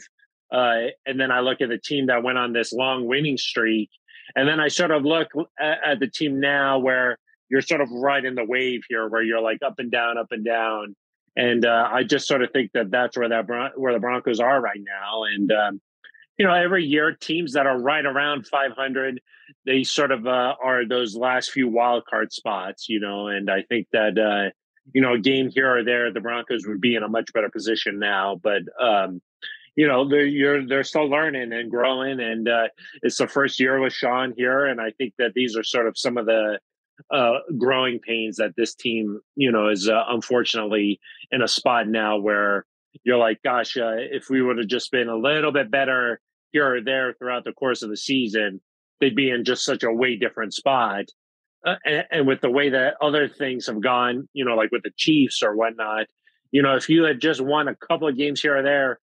Uh, 0.51 0.89
and 1.07 1.19
then 1.19 1.31
I 1.31 1.39
look 1.39 1.61
at 1.61 1.69
the 1.69 1.79
team 1.79 2.07
that 2.07 2.21
went 2.21 2.37
on 2.37 2.53
this 2.53 2.71
long 2.71 3.07
winning 3.07 3.37
streak, 3.37 3.89
and 4.35 4.47
then 4.47 4.59
I 4.59 4.67
sort 4.67 4.91
of 4.91 5.03
look 5.03 5.29
at, 5.59 5.79
at 5.83 5.99
the 5.99 6.07
team 6.07 6.39
now 6.39 6.77
where 6.77 7.17
you're 7.49 7.61
sort 7.61 7.81
of 7.81 7.89
right 7.91 8.23
in 8.23 8.35
the 8.35 8.45
wave 8.45 8.81
here 8.89 9.07
where 9.07 9.21
you're 9.21 9.41
like 9.41 9.59
up 9.65 9.75
and 9.77 9.91
down, 9.91 10.17
up 10.17 10.31
and 10.31 10.43
down. 10.43 10.95
And 11.35 11.65
uh, 11.65 11.89
I 11.91 12.03
just 12.03 12.27
sort 12.27 12.43
of 12.43 12.51
think 12.51 12.71
that 12.73 12.91
that's 12.91 13.17
where 13.17 13.29
that 13.29 13.47
where 13.75 13.93
the 13.93 13.99
Broncos 13.99 14.39
are 14.39 14.61
right 14.61 14.79
now. 14.83 15.23
And 15.23 15.51
um, 15.51 15.81
you 16.37 16.45
know, 16.45 16.53
every 16.53 16.85
year 16.85 17.15
teams 17.15 17.53
that 17.53 17.67
are 17.67 17.79
right 17.79 18.05
around 18.05 18.47
500, 18.47 19.21
they 19.65 19.83
sort 19.83 20.11
of 20.11 20.25
uh, 20.25 20.55
are 20.63 20.87
those 20.87 21.15
last 21.15 21.51
few 21.51 21.67
wild 21.67 22.05
card 22.05 22.31
spots. 22.31 22.89
You 22.89 22.99
know, 22.99 23.27
and 23.27 23.49
I 23.49 23.63
think 23.63 23.87
that 23.93 24.17
uh, 24.17 24.51
you 24.93 25.01
know 25.01 25.13
a 25.13 25.19
game 25.19 25.49
here 25.49 25.77
or 25.77 25.83
there, 25.83 26.11
the 26.11 26.21
Broncos 26.21 26.65
would 26.67 26.81
be 26.81 26.95
in 26.95 27.03
a 27.03 27.09
much 27.09 27.31
better 27.33 27.49
position 27.49 27.99
now. 27.99 28.39
But 28.41 28.63
um, 28.81 29.21
you 29.75 29.87
know 29.87 30.07
they're 30.07 30.25
you're 30.25 30.67
they're 30.67 30.83
still 30.83 31.09
learning 31.09 31.51
and 31.53 31.69
growing 31.69 32.19
and 32.19 32.47
uh, 32.47 32.67
it's 33.01 33.17
the 33.17 33.27
first 33.27 33.59
year 33.59 33.79
with 33.79 33.91
sean 33.91 34.31
here 34.37 34.67
and 34.67 34.79
i 34.79 34.91
think 34.91 35.15
that 35.17 35.33
these 35.33 35.57
are 35.57 35.63
sort 35.63 35.87
of 35.87 35.97
some 35.97 36.15
of 36.15 36.27
the 36.27 36.59
uh, 37.11 37.39
growing 37.57 37.99
pains 37.99 38.37
that 38.37 38.55
this 38.57 38.75
team, 38.75 39.19
you 39.35 39.51
know, 39.51 39.69
is 39.69 39.89
uh, 39.89 40.03
unfortunately 40.09 40.99
in 41.31 41.41
a 41.41 41.47
spot 41.47 41.87
now 41.87 42.17
where 42.17 42.65
you're 43.03 43.17
like, 43.17 43.41
gosh, 43.43 43.77
uh, 43.77 43.95
if 43.97 44.29
we 44.29 44.41
would 44.41 44.57
have 44.57 44.67
just 44.67 44.91
been 44.91 45.09
a 45.09 45.15
little 45.15 45.51
bit 45.51 45.71
better 45.71 46.19
here 46.51 46.75
or 46.75 46.81
there 46.81 47.13
throughout 47.13 47.43
the 47.43 47.53
course 47.53 47.81
of 47.81 47.89
the 47.89 47.97
season, 47.97 48.61
they'd 48.99 49.15
be 49.15 49.29
in 49.29 49.43
just 49.43 49.65
such 49.65 49.83
a 49.83 49.91
way 49.91 50.15
different 50.15 50.53
spot. 50.53 51.05
Uh, 51.65 51.75
and, 51.85 52.05
and, 52.11 52.27
with 52.27 52.41
the 52.41 52.49
way 52.49 52.69
that 52.69 52.95
other 53.01 53.29
things 53.29 53.67
have 53.67 53.81
gone, 53.81 54.27
you 54.33 54.43
know, 54.43 54.55
like 54.55 54.71
with 54.71 54.83
the 54.83 54.91
Chiefs 54.97 55.41
or 55.41 55.55
whatnot, 55.55 56.07
you 56.51 56.61
know, 56.61 56.75
if 56.75 56.89
you 56.89 57.03
had 57.03 57.21
just 57.21 57.39
won 57.39 57.69
a 57.69 57.75
couple 57.75 58.07
of 58.07 58.17
games 58.17 58.41
here 58.41 58.57
or 58.57 58.63
there, 58.63 58.99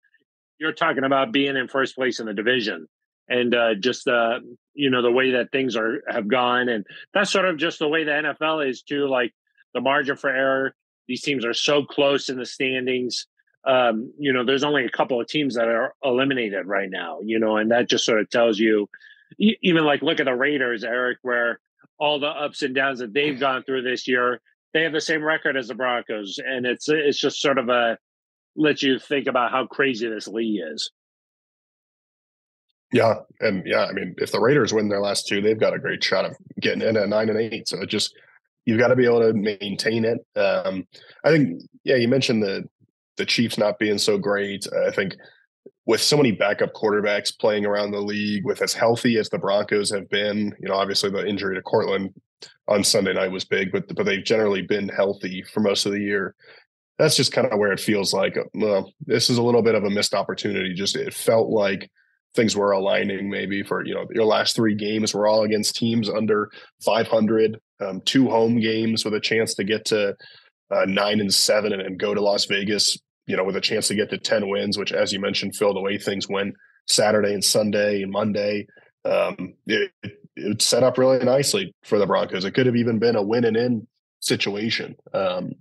you're 0.59 0.73
talking 0.73 1.05
about 1.05 1.33
being 1.33 1.57
in 1.57 1.69
first 1.69 1.95
place 1.95 2.21
in 2.21 2.27
the 2.27 2.35
division 2.35 2.87
and 3.31 3.55
uh, 3.55 3.75
just 3.77 4.09
uh, 4.09 4.41
you 4.75 4.91
know 4.91 5.01
the 5.01 5.11
way 5.11 5.31
that 5.31 5.53
things 5.53 5.77
are 5.77 6.03
have 6.09 6.29
gone, 6.29 6.69
and 6.69 6.85
that's 7.15 7.31
sort 7.31 7.47
of 7.47 7.57
just 7.57 7.79
the 7.79 7.89
way 7.89 8.05
the 8.05 8.11
NFL 8.11 8.69
is 8.69 8.83
too. 8.83 9.07
Like 9.07 9.33
the 9.73 9.81
margin 9.81 10.17
for 10.17 10.29
error, 10.29 10.75
these 11.09 11.23
teams 11.23 11.47
are 11.47 11.55
so 11.55 11.85
close 11.85 12.29
in 12.29 12.37
the 12.37 12.45
standings. 12.45 13.27
Um, 13.65 14.13
you 14.19 14.33
know, 14.33 14.45
there's 14.45 14.65
only 14.65 14.85
a 14.85 14.91
couple 14.91 15.21
of 15.21 15.29
teams 15.29 15.55
that 15.57 15.69
are 15.69 15.95
eliminated 16.03 16.67
right 16.67 16.91
now. 16.91 17.21
You 17.23 17.39
know, 17.39 17.57
and 17.57 17.71
that 17.71 17.89
just 17.89 18.05
sort 18.05 18.21
of 18.21 18.31
tells 18.31 18.59
you, 18.59 18.89
even 19.39 19.85
like 19.85 20.03
look 20.03 20.21
at 20.21 20.27
the 20.27 20.35
Raiders, 20.35 20.85
Aric, 20.85 21.17
where 21.23 21.61
all 21.99 22.19
the 22.19 22.27
ups 22.27 22.63
and 22.63 22.75
downs 22.75 23.01
that 23.01 23.13
they've 23.13 23.39
gone 23.39 23.63
through 23.63 23.83
this 23.83 24.09
year, 24.09 24.41
they 24.73 24.83
have 24.83 24.93
the 24.93 25.01
same 25.01 25.23
record 25.23 25.57
as 25.57 25.69
the 25.69 25.75
Broncos, 25.75 26.39
and 26.45 26.67
it's 26.67 26.89
it's 26.89 27.21
just 27.21 27.41
sort 27.41 27.59
of 27.59 27.69
a 27.69 27.99
let 28.57 28.83
you 28.83 28.99
think 28.99 29.27
about 29.27 29.51
how 29.51 29.67
crazy 29.67 30.09
this 30.09 30.29
league 30.29 30.61
is. 30.73 30.91
Yeah, 32.93 33.15
and 33.41 33.63
yeah, 33.67 33.85
I 33.85 33.93
mean, 33.93 34.15
if 34.19 34.33
the 34.33 34.41
Raiders 34.41 34.73
win 34.73 34.89
their 34.89 35.01
last 35.01 35.29
two, 35.29 35.41
they've 35.41 35.61
got 35.61 35.75
a 35.75 35.79
great 35.79 36.03
shot 36.03 36.25
of 36.25 36.37
getting 36.61 36.83
in 36.83 36.97
at 36.97 37.09
nine 37.09 37.29
and 37.29 37.39
eight. 37.39 37.69
So 37.69 37.81
it 37.81 37.89
just 37.89 38.15
you've 38.65 38.81
got 38.81 38.89
to 38.89 38.97
be 38.97 39.05
able 39.05 39.21
to 39.21 39.33
maintain 39.33 40.05
it. 40.05 40.19
Um, 40.37 40.87
I 41.25 41.31
think, 41.31 41.63
yeah, 41.85 41.97
you 41.97 42.09
mentioned 42.09 42.43
the 42.43 42.65
the 43.21 43.27
Chiefs 43.27 43.59
not 43.59 43.79
being 43.79 43.99
so 43.99 44.17
great. 44.17 44.67
I 44.87 44.91
think 44.91 45.15
with 45.85 46.01
so 46.01 46.17
many 46.17 46.33
backup 46.33 46.73
quarterbacks 46.73 47.39
playing 47.39 47.67
around 47.67 47.91
the 47.91 48.01
league, 48.01 48.47
with 48.47 48.63
as 48.63 48.73
healthy 48.73 49.19
as 49.19 49.29
the 49.29 49.39
Broncos 49.39 49.91
have 49.91 50.09
been, 50.09 50.55
you 50.59 50.69
know, 50.69 50.75
obviously 50.75 51.11
the 51.11 51.27
injury 51.27 51.55
to 51.55 51.63
Courtland 51.63 52.15
on 52.67 52.83
Sunday 52.83 53.13
night 53.13 53.31
was 53.31 53.45
big, 53.45 53.71
but 53.73 53.95
but 53.95 54.07
they've 54.07 54.25
generally 54.25 54.63
been 54.63 54.89
healthy 54.89 55.45
for 55.53 55.61
most 55.61 55.85
of 55.85 55.93
the 55.93 56.01
year. 56.01 56.35
That's 56.99 57.17
just 57.17 57.33
kind 57.33 57.47
of 57.47 57.59
where 57.59 57.73
it 57.73 57.81
feels 57.81 58.15
like, 58.15 58.37
well, 58.55 58.93
this 59.07 59.31
is 59.31 59.39
a 59.39 59.43
little 59.43 59.63
bit 59.63 59.75
of 59.75 59.85
a 59.85 59.91
missed 59.91 60.15
opportunity. 60.15 60.73
Just 60.73 60.97
it 60.97 61.13
felt 61.13 61.51
like 61.51 61.91
things 62.35 62.57
were 62.57 62.71
aligning 62.73 63.29
maybe 63.29 63.63
for 63.63 63.85
you 63.85 63.95
know 63.95 64.07
your 64.13 64.25
last 64.25 64.57
three 64.57 64.75
games 64.75 65.13
were 65.15 65.27
all 65.27 65.43
against 65.43 65.77
teams 65.77 66.09
under 66.09 66.51
500 66.85 67.61
um, 67.81 68.01
two 68.05 68.29
home 68.29 68.61
games 68.61 69.05
with 69.05 69.15
a 69.15 69.21
chance 69.21 69.55
to 69.55 69.65
get 69.65 69.85
to 69.87 70.15
uh, 70.71 70.85
nine 70.87 71.21
and 71.21 71.35
seven 71.35 71.73
and, 71.73 71.83
and, 71.83 71.99
go 71.99 72.15
to 72.15 72.21
las 72.21 72.45
vegas 72.45 72.97
you 73.31 73.37
know 73.37 73.45
with 73.45 73.57
a 73.57 73.61
chance 73.61 73.89
to 73.89 73.95
get 73.95 74.11
to 74.11 74.19
10 74.19 74.49
wins 74.49 74.77
which 74.77 74.93
as 74.93 75.13
you 75.13 75.21
mentioned 75.21 75.55
phil 75.55 75.75
the 75.75 75.81
way 75.81 75.97
things 75.97 76.29
went 76.29 76.55
saturday 76.87 77.33
and 77.33 77.45
sunday 77.45 78.03
and 78.03 78.13
monday 78.13 78.67
um, 79.03 79.55
it, 79.67 79.91
it 80.37 80.61
set 80.61 80.83
up 80.83 80.99
really 80.99 81.25
nicely 81.25 81.75
for 81.85 81.99
the 81.99 82.05
broncos. 82.05 82.45
It 82.45 82.51
could 82.51 82.67
have 82.67 82.77
even 82.77 82.99
been 82.99 83.17
a 83.17 83.23
win 83.23 83.47
and 83.47 83.57
in 83.57 83.87
situation 84.21 84.95
um, 85.15 85.55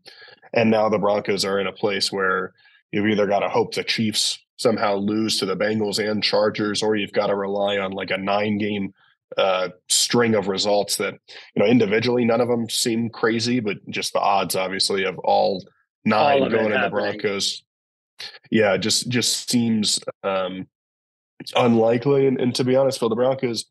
and 0.54 0.70
now 0.70 0.90
the 0.90 0.98
broncos 0.98 1.46
are 1.46 1.60
in 1.60 1.68
a 1.68 1.72
place 1.72 2.12
where 2.12 2.54
you've 2.92 3.08
either 3.08 3.28
got 3.28 3.40
to 3.40 3.50
hope 3.50 3.74
the 3.74 3.84
chiefs 3.84 4.40
somehow 4.60 4.96
lose 4.96 5.40
to 5.40 5.46
the 5.46 5.56
Bengals 5.56 6.06
and 6.06 6.22
Chargers, 6.22 6.84
or 6.84 6.96
you've 6.96 7.14
got 7.14 7.28
to 7.28 7.36
rely 7.36 7.78
on 7.78 7.92
like 7.92 8.12
a 8.12 8.18
nine 8.18 8.58
game 8.58 8.94
uh, 9.38 9.70
string 9.88 10.36
of 10.36 10.48
results 10.48 10.98
that, 10.98 11.14
you 11.56 11.64
know, 11.64 11.66
individually, 11.66 12.26
none 12.26 12.42
of 12.42 12.50
them 12.50 12.70
seem 12.70 13.10
crazy, 13.10 13.60
but 13.62 13.78
just 13.90 14.12
the 14.14 14.20
odds, 14.20 14.56
obviously, 14.56 15.06
of 15.06 15.18
all 15.20 15.64
nine 16.06 16.50
going 16.50 16.72
in 16.72 16.82
the 16.82 16.90
Broncos. 16.90 17.64
Yeah, 18.52 18.78
just 18.78 19.10
just 19.10 19.50
seems 19.50 20.00
um, 20.24 20.68
unlikely. 21.56 22.28
And, 22.28 22.40
and 22.40 22.54
to 22.56 22.64
be 22.64 22.76
honest, 22.76 23.00
Phil, 23.00 23.10
the 23.10 23.16
Broncos 23.16 23.66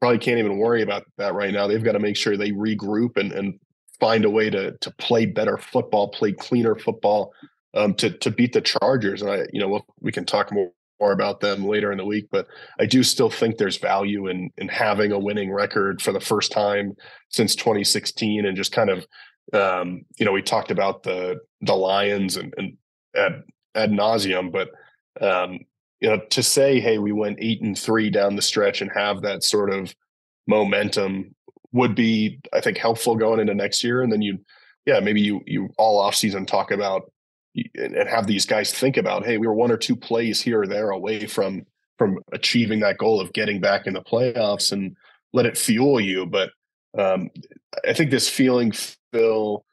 probably 0.00 0.18
can't 0.18 0.38
even 0.38 0.58
worry 0.58 0.82
about 0.82 1.04
that 1.16 1.34
right 1.34 1.52
now. 1.52 1.66
They've 1.66 1.82
got 1.82 1.92
to 1.92 2.00
make 2.00 2.16
sure 2.16 2.36
they 2.36 2.50
regroup 2.50 3.16
and, 3.16 3.32
and 3.32 3.58
find 4.00 4.24
a 4.24 4.30
way 4.30 4.50
to 4.50 4.76
to 4.78 4.90
play 4.92 5.26
better 5.26 5.56
football, 5.56 6.08
play 6.08 6.32
cleaner 6.32 6.74
football, 6.74 7.32
um, 7.74 7.94
to 7.94 8.10
to 8.10 8.30
beat 8.30 8.52
the 8.52 8.60
Chargers. 8.60 9.22
And 9.22 9.30
I, 9.30 9.46
you 9.52 9.60
know, 9.60 9.68
we'll, 9.68 9.86
we 10.00 10.12
can 10.12 10.24
talk 10.24 10.52
more, 10.52 10.72
more 11.00 11.12
about 11.12 11.40
them 11.40 11.64
later 11.64 11.92
in 11.92 11.98
the 11.98 12.04
week, 12.04 12.26
but 12.30 12.46
I 12.78 12.86
do 12.86 13.02
still 13.02 13.30
think 13.30 13.56
there's 13.56 13.78
value 13.78 14.26
in 14.26 14.50
in 14.58 14.68
having 14.68 15.12
a 15.12 15.18
winning 15.18 15.52
record 15.52 16.02
for 16.02 16.12
the 16.12 16.20
first 16.20 16.52
time 16.52 16.94
since 17.28 17.54
2016, 17.54 18.44
and 18.44 18.56
just 18.56 18.72
kind 18.72 18.90
of, 18.90 19.06
um, 19.52 20.04
you 20.18 20.24
know, 20.24 20.32
we 20.32 20.42
talked 20.42 20.70
about 20.70 21.02
the 21.02 21.40
the 21.60 21.74
Lions 21.74 22.36
and, 22.36 22.54
and 22.56 22.76
ad 23.14 23.42
ad 23.74 23.90
nauseum, 23.90 24.50
but 24.50 24.70
um, 25.20 25.60
you 26.00 26.08
know, 26.08 26.18
to 26.30 26.42
say, 26.42 26.80
hey, 26.80 26.98
we 26.98 27.12
went 27.12 27.38
eight 27.40 27.62
and 27.62 27.78
three 27.78 28.10
down 28.10 28.36
the 28.36 28.42
stretch 28.42 28.80
and 28.80 28.90
have 28.92 29.22
that 29.22 29.44
sort 29.44 29.72
of 29.72 29.94
momentum 30.46 31.34
would 31.72 31.94
be, 31.94 32.40
I 32.52 32.60
think, 32.60 32.76
helpful 32.76 33.16
going 33.16 33.40
into 33.40 33.54
next 33.54 33.84
year. 33.84 34.02
And 34.02 34.12
then 34.12 34.22
you, 34.22 34.38
yeah, 34.86 35.00
maybe 35.00 35.20
you 35.20 35.42
you 35.46 35.68
all 35.78 36.00
off 36.00 36.14
season 36.14 36.46
talk 36.46 36.70
about 36.70 37.10
and 37.74 38.08
have 38.08 38.26
these 38.26 38.46
guys 38.46 38.72
think 38.72 38.96
about, 38.96 39.24
hey, 39.24 39.38
we 39.38 39.46
were 39.46 39.54
one 39.54 39.70
or 39.70 39.76
two 39.76 39.96
plays 39.96 40.40
here 40.40 40.62
or 40.62 40.66
there 40.66 40.90
away 40.90 41.26
from 41.26 41.62
from 41.98 42.18
achieving 42.32 42.80
that 42.80 42.98
goal 42.98 43.20
of 43.20 43.32
getting 43.32 43.60
back 43.60 43.86
in 43.86 43.92
the 43.92 44.02
playoffs 44.02 44.72
and 44.72 44.96
let 45.32 45.46
it 45.46 45.58
fuel 45.58 46.00
you. 46.00 46.26
But 46.26 46.50
um, 46.98 47.30
I 47.86 47.92
think 47.92 48.10
this 48.10 48.28
feeling, 48.28 48.72
Phil, 49.12 49.64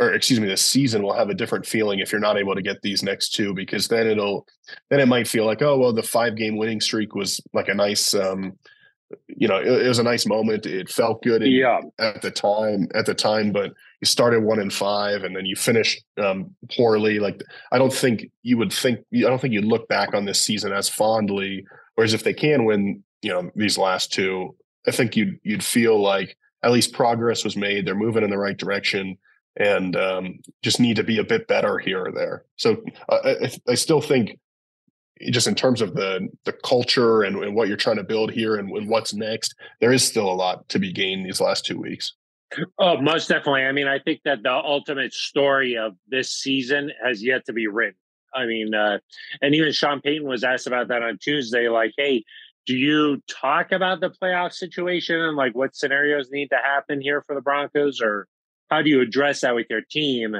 or 0.00 0.12
excuse 0.12 0.40
me, 0.40 0.48
this 0.48 0.62
season 0.62 1.02
will 1.02 1.14
have 1.14 1.30
a 1.30 1.34
different 1.34 1.66
feeling 1.66 2.00
if 2.00 2.10
you're 2.10 2.20
not 2.20 2.36
able 2.36 2.54
to 2.54 2.62
get 2.62 2.82
these 2.82 3.02
next 3.02 3.30
two, 3.30 3.54
because 3.54 3.88
then 3.88 4.06
it'll 4.06 4.46
then 4.90 5.00
it 5.00 5.06
might 5.06 5.28
feel 5.28 5.46
like, 5.46 5.62
oh 5.62 5.78
well, 5.78 5.92
the 5.92 6.02
five 6.02 6.36
game 6.36 6.56
winning 6.56 6.80
streak 6.80 7.14
was 7.14 7.40
like 7.52 7.68
a 7.68 7.74
nice 7.74 8.14
um, 8.14 8.58
you 9.28 9.48
know, 9.48 9.56
it, 9.56 9.84
it, 9.84 9.88
was 9.88 9.98
a 9.98 10.04
nice 10.04 10.26
moment. 10.26 10.66
It 10.66 10.88
felt 10.88 11.22
good 11.22 11.42
in, 11.42 11.52
yeah. 11.52 11.80
at 11.98 12.22
the 12.22 12.30
time. 12.30 12.88
At 12.94 13.06
the 13.06 13.14
time, 13.14 13.52
but 13.52 13.72
you 14.00 14.06
started 14.06 14.42
one 14.42 14.60
in 14.60 14.70
five, 14.70 15.24
and 15.24 15.36
then 15.36 15.46
you 15.46 15.56
finished 15.56 16.02
um, 16.18 16.54
poorly. 16.76 17.18
Like 17.18 17.42
I 17.72 17.78
don't 17.78 17.92
think 17.92 18.30
you 18.42 18.58
would 18.58 18.72
think. 18.72 19.00
I 19.14 19.20
don't 19.20 19.40
think 19.40 19.54
you'd 19.54 19.64
look 19.64 19.88
back 19.88 20.14
on 20.14 20.24
this 20.24 20.40
season 20.40 20.72
as 20.72 20.88
fondly. 20.88 21.64
Whereas 21.94 22.14
if 22.14 22.24
they 22.24 22.34
can 22.34 22.64
win, 22.64 23.02
you 23.22 23.30
know, 23.30 23.50
these 23.54 23.78
last 23.78 24.12
two, 24.12 24.56
I 24.86 24.90
think 24.90 25.16
you'd 25.16 25.38
you'd 25.42 25.64
feel 25.64 26.00
like 26.00 26.36
at 26.62 26.72
least 26.72 26.92
progress 26.92 27.44
was 27.44 27.56
made. 27.56 27.86
They're 27.86 27.94
moving 27.94 28.24
in 28.24 28.30
the 28.30 28.38
right 28.38 28.56
direction, 28.56 29.18
and 29.56 29.96
um, 29.96 30.40
just 30.62 30.80
need 30.80 30.96
to 30.96 31.04
be 31.04 31.18
a 31.18 31.24
bit 31.24 31.46
better 31.46 31.78
here 31.78 32.04
or 32.06 32.12
there. 32.12 32.44
So 32.56 32.82
I, 33.08 33.50
I 33.68 33.74
still 33.74 34.00
think 34.00 34.38
just 35.30 35.46
in 35.46 35.54
terms 35.54 35.80
of 35.80 35.94
the 35.94 36.28
the 36.44 36.52
culture 36.52 37.22
and, 37.22 37.36
and 37.42 37.54
what 37.54 37.68
you're 37.68 37.76
trying 37.76 37.96
to 37.96 38.04
build 38.04 38.32
here 38.32 38.56
and, 38.56 38.70
and, 38.70 38.88
what's 38.88 39.14
next, 39.14 39.54
there 39.80 39.92
is 39.92 40.04
still 40.04 40.30
a 40.30 40.34
lot 40.34 40.68
to 40.70 40.78
be 40.78 40.92
gained 40.92 41.24
these 41.24 41.40
last 41.40 41.64
two 41.64 41.78
weeks. 41.78 42.14
Oh, 42.78 43.00
most 43.00 43.28
definitely. 43.28 43.62
I 43.62 43.72
mean, 43.72 43.88
I 43.88 43.98
think 43.98 44.20
that 44.24 44.42
the 44.42 44.52
ultimate 44.52 45.12
story 45.12 45.76
of 45.76 45.94
this 46.08 46.30
season 46.30 46.90
has 47.02 47.22
yet 47.22 47.46
to 47.46 47.52
be 47.52 47.66
written. 47.66 47.96
I 48.34 48.46
mean, 48.46 48.74
uh, 48.74 48.98
and 49.42 49.54
even 49.54 49.72
Sean 49.72 50.00
Payton 50.00 50.26
was 50.26 50.44
asked 50.44 50.66
about 50.66 50.88
that 50.88 51.02
on 51.02 51.18
Tuesday. 51.18 51.68
Like, 51.68 51.92
hey, 51.96 52.24
do 52.66 52.74
you 52.74 53.22
talk 53.28 53.72
about 53.72 54.00
the 54.00 54.10
playoff 54.10 54.52
situation 54.52 55.20
and 55.20 55.36
like 55.36 55.54
what 55.54 55.76
scenarios 55.76 56.30
need 56.30 56.48
to 56.48 56.56
happen 56.56 57.00
here 57.00 57.22
for 57.22 57.34
the 57.34 57.40
Broncos, 57.40 58.00
or 58.00 58.26
how 58.70 58.82
do 58.82 58.90
you 58.90 59.00
address 59.00 59.42
that 59.42 59.54
with 59.54 59.66
your 59.70 59.82
team? 59.90 60.36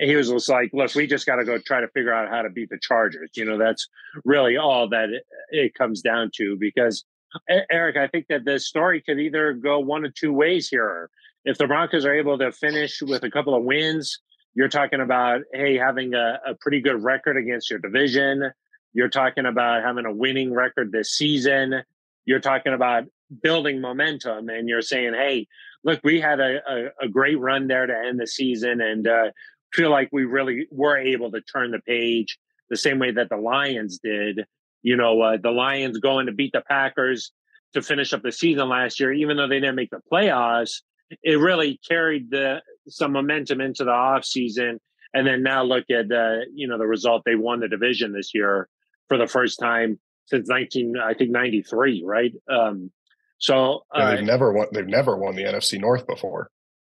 he 0.00 0.16
was 0.16 0.30
just 0.30 0.48
like, 0.48 0.70
look, 0.72 0.94
we 0.94 1.06
just 1.06 1.26
got 1.26 1.36
to 1.36 1.44
go 1.44 1.58
try 1.58 1.80
to 1.80 1.88
figure 1.88 2.12
out 2.12 2.30
how 2.30 2.42
to 2.42 2.50
beat 2.50 2.70
the 2.70 2.78
Chargers. 2.80 3.30
You 3.34 3.44
know, 3.44 3.58
that's 3.58 3.86
really 4.24 4.56
all 4.56 4.88
that 4.88 5.10
it, 5.10 5.24
it, 5.50 5.74
comes 5.74 6.00
down 6.00 6.30
to. 6.36 6.56
Because, 6.58 7.04
Aric, 7.50 7.98
I 7.98 8.06
think 8.06 8.26
that 8.28 8.44
this 8.44 8.66
story 8.66 9.02
could 9.02 9.20
either 9.20 9.52
go 9.52 9.78
one 9.78 10.04
of 10.06 10.14
two 10.14 10.32
ways 10.32 10.68
here. 10.68 11.10
If 11.44 11.58
the 11.58 11.66
Broncos 11.66 12.04
are 12.04 12.14
able 12.14 12.38
to 12.38 12.50
finish 12.50 13.02
with 13.02 13.24
a 13.24 13.30
couple 13.30 13.54
of 13.54 13.64
wins, 13.64 14.20
you're 14.54 14.68
talking 14.68 15.00
about, 15.00 15.42
hey, 15.52 15.76
having 15.76 16.14
a, 16.14 16.40
a 16.46 16.54
pretty 16.54 16.80
good 16.80 17.02
record 17.02 17.36
against 17.36 17.70
your 17.70 17.78
division. 17.78 18.50
You're 18.92 19.08
talking 19.08 19.46
about 19.46 19.82
having 19.82 20.06
a 20.06 20.12
winning 20.12 20.52
record 20.52 20.92
this 20.92 21.12
season. 21.12 21.82
You're 22.24 22.40
talking 22.40 22.72
about 22.72 23.04
building 23.42 23.80
momentum. 23.80 24.48
And 24.48 24.68
you're 24.68 24.82
saying, 24.82 25.14
hey, 25.14 25.46
look, 25.84 26.00
we 26.02 26.20
had 26.20 26.40
a, 26.40 26.60
a, 26.68 27.06
a, 27.06 27.08
great 27.08 27.38
run 27.38 27.68
there 27.68 27.86
to 27.86 27.96
end 27.96 28.20
the 28.20 28.26
season, 28.26 28.80
and 28.80 29.06
uh, 29.06 29.30
feel 29.72 29.90
like 29.90 30.08
we 30.12 30.24
really 30.24 30.66
were 30.70 30.98
able 30.98 31.30
to 31.30 31.40
turn 31.40 31.70
the 31.70 31.80
page 31.80 32.38
the 32.68 32.76
same 32.76 32.98
way 32.98 33.12
that 33.12 33.28
the 33.28 33.36
Lions 33.36 33.98
did. 33.98 34.44
You 34.82 34.96
know, 34.96 35.20
uh, 35.20 35.36
the 35.42 35.50
Lions 35.50 35.98
going 35.98 36.26
to 36.26 36.32
beat 36.32 36.52
the 36.52 36.62
Packers 36.62 37.32
to 37.74 37.82
finish 37.82 38.12
up 38.12 38.22
the 38.22 38.32
season 38.32 38.68
last 38.68 38.98
year, 38.98 39.12
even 39.12 39.36
though 39.36 39.46
they 39.46 39.60
didn't 39.60 39.76
make 39.76 39.90
the 39.90 40.00
playoffs, 40.12 40.82
it 41.22 41.38
really 41.38 41.78
carried 41.88 42.30
the 42.30 42.62
some 42.88 43.12
momentum 43.12 43.60
into 43.60 43.84
the 43.84 43.92
off 43.92 44.24
season. 44.24 44.80
And 45.12 45.26
then 45.26 45.42
now 45.42 45.64
look 45.64 45.84
at 45.90 46.08
the 46.08 46.46
you 46.54 46.68
know 46.68 46.78
the 46.78 46.86
result 46.86 47.22
they 47.24 47.34
won 47.34 47.60
the 47.60 47.68
division 47.68 48.12
this 48.12 48.32
year 48.34 48.68
for 49.10 49.18
the 49.18 49.26
first 49.26 49.58
time 49.58 49.98
since 50.26 50.48
nineteen 50.48 50.94
I 51.02 51.14
think 51.14 51.30
ninety 51.30 51.62
three 51.62 52.02
right. 52.06 52.32
Um, 52.48 52.90
so 53.38 53.82
uh, 53.92 54.14
they've 54.14 54.24
never 54.24 54.52
won. 54.52 54.68
They've 54.72 54.86
never 54.86 55.16
won 55.16 55.34
the 55.34 55.42
NFC 55.42 55.80
North 55.80 56.06
before. 56.06 56.50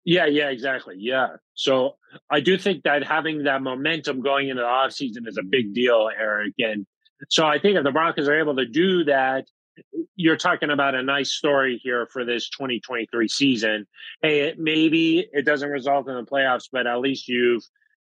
Yeah, 0.05 0.27
yeah, 0.27 0.49
exactly. 0.49 0.97
Yeah. 0.99 1.37
So 1.55 1.97
I 2.31 2.41
do 2.41 2.57
think 2.57 2.85
that 2.85 3.07
having 3.07 3.45
that 3.45 3.63
momentum 3.63 4.23
going 4.23 4.49
into 4.49 4.63
the 4.63 4.67
offseason 4.67 5.29
is 5.29 5.37
a 5.39 5.43
big 5.43 5.75
deal, 5.75 6.09
Aric. 6.19 6.55
And 6.59 6.87
so 7.29 7.47
I 7.47 7.59
think 7.59 7.77
if 7.77 7.85
the 7.85 7.93
Broncos 7.93 8.27
are 8.27 8.41
able 8.41 8.57
to 8.57 8.67
do 8.67 9.05
that, 9.05 9.45
you're 10.17 10.39
talking 10.39 10.71
about 10.71 10.95
a 10.95 11.03
nice 11.03 11.31
story 11.31 11.79
here 11.83 12.09
for 12.11 12.25
this 12.25 12.49
2023 12.49 13.29
season. 13.29 13.87
Hey, 14.23 14.41
it, 14.41 14.59
maybe 14.59 15.27
it 15.33 15.45
doesn't 15.45 15.69
result 15.69 16.09
in 16.09 16.15
the 16.15 16.25
playoffs, 16.25 16.69
but 16.73 16.87
at 16.87 17.01
least 17.01 17.29
you've 17.29 17.63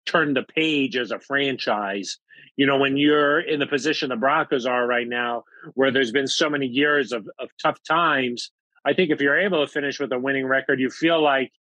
turn 0.06 0.34
the 0.34 0.42
page 0.42 0.96
as 0.96 1.10
a 1.10 1.18
franchise. 1.18 2.18
You 2.56 2.66
know, 2.66 2.78
when 2.78 2.96
you're 2.96 3.40
in 3.40 3.60
the 3.60 3.66
position 3.66 4.10
the 4.10 4.16
Broncos 4.16 4.66
are 4.66 4.86
right 4.86 5.08
now, 5.08 5.44
where 5.74 5.90
there's 5.90 6.12
been 6.12 6.26
so 6.26 6.50
many 6.50 6.66
years 6.66 7.12
of, 7.12 7.28
of 7.38 7.48
tough 7.60 7.78
times, 7.88 8.50
I 8.84 8.92
think 8.92 9.10
if 9.10 9.20
you're 9.20 9.38
able 9.38 9.64
to 9.64 9.72
finish 9.72 10.00
with 10.00 10.12
a 10.12 10.18
winning 10.18 10.46
record, 10.46 10.80
you 10.80 10.90
feel 10.90 11.22
like 11.22 11.52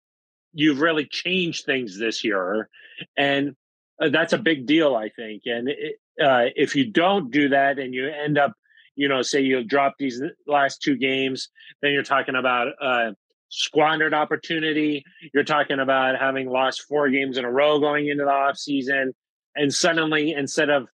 you've 0.52 0.80
really 0.80 1.06
changed 1.06 1.64
things 1.64 1.98
this 1.98 2.24
year. 2.24 2.68
And 3.16 3.54
uh, 4.02 4.08
that's 4.08 4.32
a 4.32 4.38
big 4.38 4.66
deal, 4.66 4.96
I 4.96 5.10
think. 5.10 5.42
And 5.46 5.68
it, 5.68 5.96
uh, 6.20 6.46
if 6.56 6.74
you 6.74 6.90
don't 6.90 7.30
do 7.30 7.50
that 7.50 7.78
and 7.78 7.94
you 7.94 8.08
end 8.08 8.38
up, 8.38 8.52
you 8.96 9.08
know, 9.08 9.22
say 9.22 9.40
you 9.40 9.62
drop 9.62 9.94
these 9.98 10.20
last 10.46 10.82
two 10.82 10.96
games, 10.96 11.48
then 11.82 11.92
you're 11.92 12.02
talking 12.02 12.34
about 12.34 12.68
uh, 12.80 13.12
squandered 13.50 14.14
opportunity. 14.14 15.04
You're 15.34 15.44
talking 15.44 15.80
about 15.80 16.18
having 16.18 16.48
lost 16.48 16.82
four 16.88 17.10
games 17.10 17.36
in 17.36 17.44
a 17.44 17.50
row 17.50 17.78
going 17.78 18.08
into 18.08 18.24
the 18.24 18.30
off 18.30 18.56
season, 18.56 19.12
and 19.54 19.72
suddenly 19.72 20.32
instead 20.32 20.70
of 20.70 20.88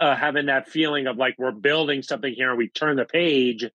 uh, 0.00 0.16
having 0.16 0.46
that 0.46 0.68
feeling 0.68 1.06
of 1.06 1.18
like 1.18 1.34
we're 1.38 1.52
building 1.52 2.02
something 2.02 2.32
here 2.32 2.48
and 2.48 2.58
we 2.58 2.68
turn 2.68 2.96
the 2.96 3.04
page, 3.04 3.66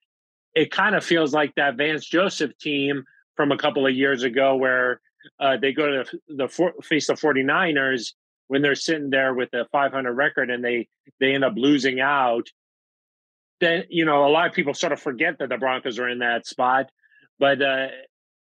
it 0.55 0.71
kind 0.71 0.95
of 0.95 1.05
feels 1.05 1.35
like 1.35 1.55
that 1.57 1.77
Vance 1.77 2.07
Joseph 2.07 2.57
team 2.59 3.05
from 3.37 3.53
a 3.53 3.59
couple 3.59 3.87
of 3.87 3.95
years 3.95 4.23
ago 4.23 4.57
where 4.57 5.01
uh, 5.41 5.57
they 5.57 5.73
go 5.73 5.87
to 5.87 6.19
the, 6.29 6.47
the 6.47 6.73
face 6.83 7.09
the 7.09 7.15
49ers 7.15 8.13
when 8.49 8.63
they're 8.63 8.75
sitting 8.75 9.11
there 9.11 9.35
with 9.35 9.53
a 9.55 9.67
500 9.73 10.13
record 10.13 10.51
and 10.51 10.65
they 10.65 10.89
they 11.19 11.35
end 11.35 11.45
up 11.45 11.55
losing 11.57 12.01
out 12.01 12.49
then 13.61 13.85
you 13.89 14.05
know 14.05 14.27
a 14.27 14.29
lot 14.29 14.47
of 14.47 14.53
people 14.53 14.75
sort 14.75 14.93
of 14.93 15.01
forget 15.01 15.39
that 15.39 15.49
the 15.49 15.57
broncos 15.57 15.99
are 15.99 16.09
in 16.09 16.19
that 16.19 16.47
spot 16.47 16.91
but 17.39 17.61
uh 17.63 17.89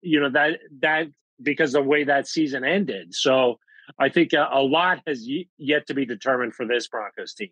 you 0.03 0.21
know 0.21 0.31
that 0.31 0.59
that 0.81 1.07
because 1.43 1.73
the 1.73 1.83
way 1.83 2.05
that 2.05 2.27
season 2.29 2.65
ended. 2.65 3.15
So 3.15 3.59
i 3.99 4.09
think 4.09 4.33
a, 4.33 4.49
a 4.53 4.63
lot 4.63 5.01
has 5.07 5.27
y- 5.29 5.47
yet 5.59 5.87
to 5.89 5.95
be 5.95 6.07
determined 6.07 6.55
for 6.55 6.67
this 6.67 6.89
broncos 6.89 7.35
team. 7.35 7.51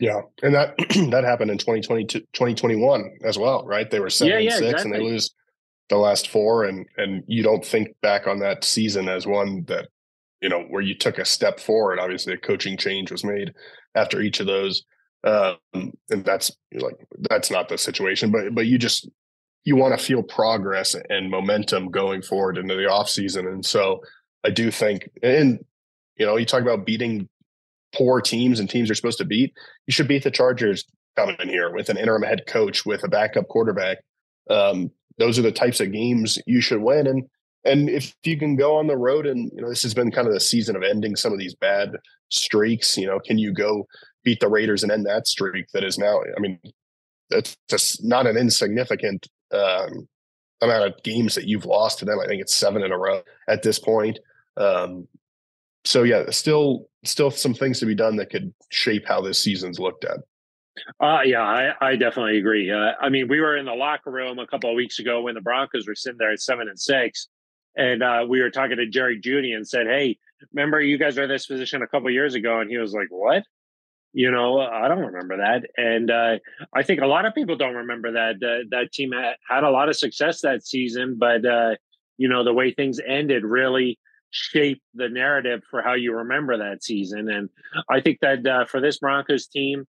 Yeah 0.00 0.22
and 0.42 0.54
that 0.54 0.76
that 1.10 1.24
happened 1.24 1.50
in 1.50 1.58
2020 1.58 2.04
2021 2.04 3.18
as 3.24 3.38
well 3.38 3.64
right? 3.66 3.90
They 3.90 4.00
were 4.00 4.10
seven 4.10 4.32
yeah, 4.32 4.38
yeah, 4.38 4.50
and 4.50 4.58
six 4.58 4.72
exactly. 4.72 4.90
and 4.90 4.94
they 4.94 5.10
lose 5.12 5.30
the 5.88 5.96
last 5.96 6.28
four 6.28 6.64
and 6.64 6.86
and 6.96 7.22
you 7.26 7.42
don't 7.42 7.64
think 7.64 7.88
back 8.02 8.26
on 8.26 8.38
that 8.40 8.64
season 8.64 9.08
as 9.08 9.26
one 9.26 9.64
that 9.64 9.88
you 10.40 10.48
know 10.48 10.62
where 10.62 10.82
you 10.82 10.96
took 10.96 11.18
a 11.18 11.24
step 11.24 11.60
forward. 11.60 12.00
Obviously 12.00 12.32
a 12.32 12.38
coaching 12.38 12.76
change 12.76 13.12
was 13.12 13.22
made 13.24 13.52
after 13.94 14.20
each 14.20 14.40
of 14.40 14.46
those 14.46 14.84
um, 15.24 15.56
and 16.10 16.24
that's 16.24 16.50
like 16.74 16.96
that's 17.30 17.50
not 17.50 17.68
the 17.68 17.78
situation 17.78 18.30
but 18.30 18.54
but 18.54 18.66
you 18.66 18.78
just 18.78 19.08
you 19.64 19.76
want 19.76 19.98
to 19.98 20.04
feel 20.04 20.22
progress 20.22 20.96
and 21.08 21.30
momentum 21.30 21.90
going 21.90 22.22
forward 22.22 22.58
into 22.58 22.74
the 22.74 22.88
off 22.88 23.08
season. 23.08 23.46
And 23.46 23.64
so 23.64 24.00
i 24.44 24.50
do 24.50 24.72
think 24.72 25.08
and 25.22 25.64
you 26.16 26.26
know 26.26 26.36
you 26.36 26.44
talk 26.44 26.62
about 26.62 26.84
beating 26.84 27.28
poor 27.94 28.20
teams 28.20 28.58
and 28.58 28.68
teams 28.68 28.88
you're 28.88 28.96
supposed 28.96 29.18
to 29.18 29.24
beat 29.24 29.52
you 29.86 29.92
should 29.92 30.08
beat 30.08 30.24
the 30.24 30.32
chargers 30.32 30.84
coming 31.16 31.36
in 31.40 31.48
here 31.48 31.72
with 31.72 31.88
an 31.88 31.96
interim 31.96 32.22
head 32.22 32.46
coach 32.46 32.86
with 32.86 33.04
a 33.04 33.08
backup 33.08 33.48
quarterback. 33.48 33.98
Um, 34.48 34.90
those 35.18 35.38
are 35.38 35.42
the 35.42 35.52
types 35.52 35.80
of 35.80 35.92
games 35.92 36.38
you 36.46 36.60
should 36.60 36.80
win. 36.80 37.06
And 37.06 37.24
and 37.64 37.88
if 37.88 38.14
you 38.24 38.38
can 38.38 38.56
go 38.56 38.76
on 38.76 38.88
the 38.88 38.96
road 38.96 39.26
and 39.26 39.50
you 39.54 39.62
know 39.62 39.68
this 39.68 39.82
has 39.82 39.94
been 39.94 40.10
kind 40.10 40.26
of 40.26 40.32
the 40.32 40.40
season 40.40 40.74
of 40.74 40.82
ending 40.82 41.14
some 41.16 41.32
of 41.32 41.38
these 41.38 41.54
bad 41.54 41.90
streaks 42.28 42.96
you 42.96 43.06
know 43.06 43.20
can 43.20 43.38
you 43.38 43.52
go 43.52 43.86
beat 44.24 44.40
the 44.40 44.48
raiders 44.48 44.82
and 44.82 44.90
end 44.90 45.06
that 45.06 45.28
streak 45.28 45.66
that 45.72 45.84
is 45.84 45.96
now 45.96 46.20
i 46.36 46.40
mean 46.40 46.58
it's 47.30 47.56
just 47.68 48.02
not 48.02 48.26
an 48.26 48.36
insignificant 48.36 49.28
um, 49.52 50.08
amount 50.60 50.84
of 50.84 51.02
games 51.02 51.34
that 51.34 51.46
you've 51.46 51.66
lost 51.66 51.98
to 51.98 52.04
them 52.04 52.18
i 52.20 52.26
think 52.26 52.40
it's 52.40 52.54
seven 52.54 52.82
in 52.82 52.92
a 52.92 52.98
row 52.98 53.22
at 53.48 53.62
this 53.62 53.78
point 53.78 54.18
um, 54.56 55.06
so 55.84 56.02
yeah 56.02 56.24
still 56.30 56.88
still 57.04 57.30
some 57.30 57.54
things 57.54 57.80
to 57.80 57.86
be 57.86 57.94
done 57.94 58.16
that 58.16 58.30
could 58.30 58.52
shape 58.70 59.06
how 59.06 59.20
this 59.20 59.40
season's 59.40 59.78
looked 59.78 60.04
at 60.04 60.18
uh, 61.00 61.20
yeah, 61.24 61.42
I, 61.42 61.74
I 61.80 61.96
definitely 61.96 62.38
agree. 62.38 62.70
Uh, 62.70 62.92
I 63.00 63.08
mean, 63.08 63.28
we 63.28 63.40
were 63.40 63.56
in 63.56 63.66
the 63.66 63.74
locker 63.74 64.10
room 64.10 64.38
a 64.38 64.46
couple 64.46 64.70
of 64.70 64.76
weeks 64.76 64.98
ago 64.98 65.22
when 65.22 65.34
the 65.34 65.40
Broncos 65.40 65.86
were 65.86 65.94
sitting 65.94 66.18
there 66.18 66.32
at 66.32 66.40
seven 66.40 66.68
and 66.68 66.78
six, 66.78 67.28
and 67.76 68.02
uh, 68.02 68.24
we 68.28 68.40
were 68.40 68.50
talking 68.50 68.76
to 68.76 68.86
Jerry 68.86 69.20
Jeudy 69.20 69.54
and 69.54 69.68
said, 69.68 69.86
"Hey, 69.86 70.18
remember 70.52 70.80
you 70.80 70.98
guys 70.98 71.16
were 71.16 71.24
in 71.24 71.28
this 71.28 71.46
position 71.46 71.82
a 71.82 71.86
couple 71.86 72.10
years 72.10 72.34
ago?" 72.34 72.60
And 72.60 72.70
he 72.70 72.78
was 72.78 72.94
like, 72.94 73.08
"What?" 73.10 73.44
You 74.12 74.30
know, 74.30 74.60
I 74.60 74.88
don't 74.88 75.06
remember 75.06 75.38
that. 75.38 75.70
And 75.76 76.10
uh, 76.10 76.38
I 76.74 76.82
think 76.82 77.00
a 77.00 77.06
lot 77.06 77.24
of 77.24 77.34
people 77.34 77.56
don't 77.56 77.74
remember 77.74 78.12
that. 78.12 78.36
Uh, 78.36 78.64
that 78.70 78.92
team 78.92 79.12
had, 79.12 79.36
had, 79.48 79.64
a 79.64 79.70
lot 79.70 79.88
of 79.88 79.96
success 79.96 80.42
that 80.42 80.66
season, 80.66 81.16
but 81.18 81.46
uh, 81.46 81.76
you 82.18 82.28
know 82.28 82.44
the 82.44 82.52
way 82.52 82.72
things 82.72 83.00
ended 83.06 83.44
really 83.44 83.98
shaped 84.30 84.82
the 84.94 85.08
narrative 85.08 85.62
for 85.70 85.82
how 85.82 85.94
you 85.94 86.14
remember 86.14 86.58
that 86.58 86.82
season. 86.82 87.30
And 87.30 87.48
I 87.88 88.00
think 88.00 88.18
that 88.20 88.46
uh, 88.46 88.64
for 88.64 88.80
this 88.80 88.98
Broncos 88.98 89.46
team, 89.46 89.86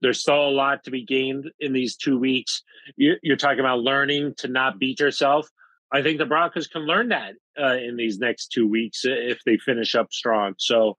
there's 0.00 0.20
still 0.20 0.48
a 0.48 0.50
lot 0.50 0.84
to 0.84 0.90
be 0.90 1.04
gained 1.04 1.50
in 1.60 1.72
these 1.72 1.96
two 1.96 2.18
weeks. 2.18 2.62
You're 2.96 3.36
talking 3.36 3.60
about 3.60 3.80
learning 3.80 4.34
to 4.38 4.48
not 4.48 4.78
beat 4.78 4.98
yourself. 5.00 5.48
I 5.92 6.02
think 6.02 6.18
the 6.18 6.26
Broncos 6.26 6.66
can 6.66 6.82
learn 6.82 7.08
that 7.10 7.34
uh, 7.60 7.76
in 7.76 7.96
these 7.96 8.18
next 8.18 8.48
two 8.48 8.66
weeks 8.66 9.02
if 9.04 9.40
they 9.44 9.58
finish 9.58 9.94
up 9.94 10.12
strong. 10.12 10.54
So 10.58 10.96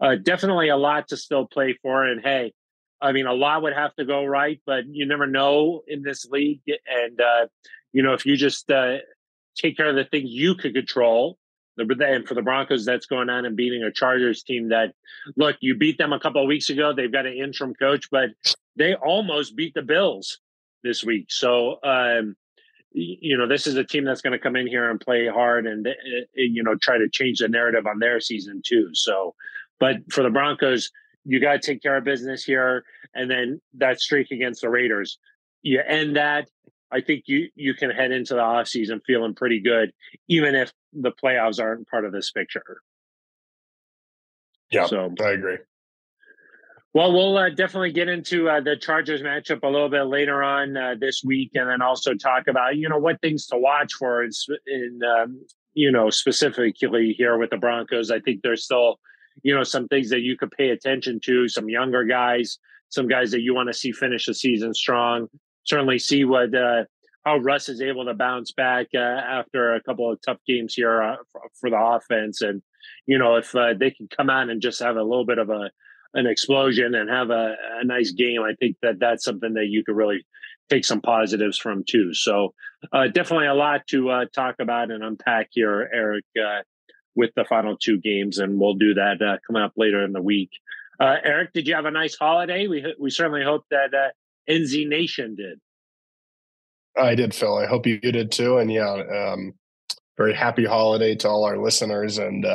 uh, 0.00 0.16
definitely 0.22 0.68
a 0.68 0.76
lot 0.76 1.08
to 1.08 1.16
still 1.16 1.46
play 1.46 1.78
for. 1.82 2.04
And 2.04 2.20
hey, 2.22 2.52
I 3.00 3.12
mean, 3.12 3.26
a 3.26 3.34
lot 3.34 3.62
would 3.62 3.74
have 3.74 3.94
to 3.96 4.04
go 4.04 4.24
right, 4.24 4.60
but 4.66 4.84
you 4.88 5.06
never 5.06 5.26
know 5.26 5.82
in 5.86 6.02
this 6.02 6.26
league. 6.26 6.60
And 6.66 7.20
uh, 7.20 7.46
you 7.92 8.02
know, 8.02 8.14
if 8.14 8.26
you 8.26 8.36
just 8.36 8.70
uh, 8.70 8.98
take 9.56 9.76
care 9.76 9.88
of 9.88 9.96
the 9.96 10.04
things 10.04 10.30
you 10.30 10.54
could 10.54 10.74
control, 10.74 11.38
and 11.78 12.26
for 12.26 12.34
the 12.34 12.42
Broncos, 12.42 12.84
that's 12.84 13.06
going 13.06 13.28
on 13.28 13.44
and 13.44 13.56
beating 13.56 13.82
a 13.82 13.92
Chargers 13.92 14.42
team 14.42 14.70
that, 14.70 14.94
look, 15.36 15.56
you 15.60 15.76
beat 15.76 15.98
them 15.98 16.12
a 16.12 16.20
couple 16.20 16.42
of 16.42 16.48
weeks 16.48 16.70
ago. 16.70 16.92
They've 16.92 17.12
got 17.12 17.26
an 17.26 17.34
interim 17.34 17.74
coach, 17.74 18.08
but 18.10 18.30
they 18.76 18.94
almost 18.94 19.56
beat 19.56 19.74
the 19.74 19.82
Bills 19.82 20.40
this 20.82 21.04
week. 21.04 21.26
So, 21.28 21.78
um, 21.82 22.34
you 22.92 23.36
know, 23.36 23.46
this 23.46 23.66
is 23.66 23.76
a 23.76 23.84
team 23.84 24.04
that's 24.04 24.22
going 24.22 24.32
to 24.32 24.38
come 24.38 24.56
in 24.56 24.66
here 24.66 24.90
and 24.90 24.98
play 24.98 25.26
hard 25.26 25.66
and, 25.66 25.86
uh, 25.86 25.90
uh, 25.90 26.24
you 26.34 26.62
know, 26.62 26.76
try 26.76 26.96
to 26.96 27.10
change 27.10 27.40
the 27.40 27.48
narrative 27.48 27.86
on 27.86 27.98
their 27.98 28.20
season 28.20 28.62
too. 28.64 28.88
So, 28.94 29.34
but 29.80 29.96
for 30.10 30.22
the 30.22 30.30
Broncos, 30.30 30.90
you 31.24 31.40
got 31.40 31.52
to 31.54 31.58
take 31.58 31.82
care 31.82 31.96
of 31.96 32.04
business 32.04 32.44
here. 32.44 32.84
And 33.14 33.30
then 33.30 33.60
that 33.74 34.00
streak 34.00 34.30
against 34.30 34.62
the 34.62 34.70
Raiders, 34.70 35.18
you 35.62 35.80
end 35.86 36.16
that. 36.16 36.48
I 36.92 37.00
think 37.00 37.24
you 37.26 37.48
you 37.56 37.74
can 37.74 37.90
head 37.90 38.12
into 38.12 38.34
the 38.34 38.40
offseason 38.40 39.00
feeling 39.04 39.34
pretty 39.34 39.60
good, 39.60 39.92
even 40.28 40.54
if 40.54 40.72
the 40.92 41.10
playoffs 41.10 41.60
aren't 41.60 41.88
part 41.88 42.04
of 42.04 42.12
this 42.12 42.30
picture. 42.30 42.80
Yeah, 44.70 44.86
so 44.86 45.12
I 45.20 45.30
agree. 45.30 45.58
Well, 46.94 47.12
we'll 47.12 47.36
uh, 47.36 47.50
definitely 47.50 47.92
get 47.92 48.08
into 48.08 48.48
uh, 48.48 48.60
the 48.60 48.74
Chargers 48.74 49.20
matchup 49.20 49.62
a 49.62 49.68
little 49.68 49.90
bit 49.90 50.04
later 50.04 50.42
on 50.42 50.76
uh, 50.76 50.94
this 50.98 51.22
week, 51.22 51.50
and 51.54 51.68
then 51.68 51.82
also 51.82 52.14
talk 52.14 52.46
about 52.48 52.76
you 52.76 52.88
know 52.88 52.98
what 52.98 53.20
things 53.20 53.46
to 53.48 53.58
watch 53.58 53.92
for 53.94 54.22
in, 54.22 54.30
in 54.66 55.00
um, 55.04 55.44
you 55.74 55.90
know 55.90 56.08
specifically 56.08 57.12
here 57.18 57.36
with 57.36 57.50
the 57.50 57.58
Broncos. 57.58 58.10
I 58.10 58.20
think 58.20 58.42
there's 58.42 58.64
still 58.64 58.98
you 59.42 59.54
know 59.54 59.62
some 59.62 59.88
things 59.88 60.10
that 60.10 60.20
you 60.20 60.36
could 60.36 60.50
pay 60.50 60.70
attention 60.70 61.20
to, 61.24 61.48
some 61.48 61.68
younger 61.68 62.04
guys, 62.04 62.58
some 62.88 63.08
guys 63.08 63.30
that 63.30 63.42
you 63.42 63.54
want 63.54 63.68
to 63.68 63.74
see 63.74 63.92
finish 63.92 64.26
the 64.26 64.34
season 64.34 64.74
strong. 64.74 65.28
Certainly 65.64 65.98
see 65.98 66.24
what 66.24 66.54
uh, 66.54 66.84
how 67.24 67.38
Russ 67.38 67.68
is 67.68 67.80
able 67.80 68.04
to 68.04 68.14
bounce 68.14 68.52
back 68.52 68.86
uh, 68.94 68.98
after 68.98 69.74
a 69.74 69.82
couple 69.82 70.10
of 70.10 70.20
tough 70.24 70.38
games 70.46 70.74
here 70.74 71.02
uh, 71.02 71.16
for, 71.60 71.70
the 71.70 71.78
offense, 71.78 72.42
and 72.42 72.62
you 73.06 73.18
know 73.18 73.36
if 73.36 73.52
they 73.52 73.90
can 73.90 74.08
come 74.08 74.30
out 74.30 74.48
and 74.48 74.62
just 74.62 74.80
have 74.80 74.96
a 74.96 75.02
little 75.02 75.26
bit 75.26 75.38
of 75.38 75.50
a 75.50 75.70
an 76.14 76.26
explosion 76.26 76.94
and 76.94 77.10
have 77.10 77.30
a, 77.30 77.54
a 77.80 77.84
nice 77.84 78.10
game, 78.12 78.42
I 78.42 78.54
think 78.54 78.76
that 78.82 78.98
that's 78.98 79.24
something 79.24 79.52
that 79.54 79.66
you 79.66 79.84
could 79.84 79.96
really 79.96 80.24
take 80.70 80.84
some 80.84 81.00
positives 81.00 81.58
from 81.58 81.84
too. 81.86 82.12
So 82.14 82.54
uh, 82.92 83.08
definitely 83.08 83.46
a 83.46 83.54
lot 83.54 83.86
to 83.88 84.10
uh, 84.10 84.24
talk 84.34 84.56
about 84.60 84.90
and 84.90 85.04
unpack 85.04 85.48
here, 85.50 85.88
Aric, 85.94 86.42
uh, 86.42 86.62
with 87.16 87.30
the 87.34 87.44
final 87.44 87.76
two 87.76 87.98
games, 87.98 88.38
and 88.38 88.60
we'll 88.60 88.74
do 88.74 88.94
that 88.94 89.20
uh, 89.22 89.38
coming 89.46 89.62
up 89.62 89.72
later 89.76 90.04
in 90.04 90.12
the 90.12 90.22
week. 90.22 90.50
Uh, 91.00 91.16
Aric, 91.26 91.52
did 91.52 91.66
you 91.66 91.74
have 91.74 91.84
a 91.84 91.90
nice 91.90 92.14
holiday? 92.14 92.66
We 92.68 92.94
we 92.98 93.10
certainly 93.10 93.42
hope 93.42 93.64
that 93.70 93.92
uh, 93.94 94.08
NZ 94.50 94.88
Nation 94.88 95.34
did. 95.34 95.60
I 96.96 97.14
did, 97.14 97.34
Phil. 97.34 97.58
I 97.58 97.66
hope 97.66 97.86
you 97.86 97.98
did 97.98 98.32
too. 98.32 98.58
And 98.58 98.72
yeah, 98.72 98.90
um, 98.92 99.52
very 100.16 100.34
happy 100.34 100.64
holiday 100.64 101.14
to 101.16 101.28
all 101.28 101.44
our 101.44 101.58
listeners, 101.58 102.18
and 102.18 102.46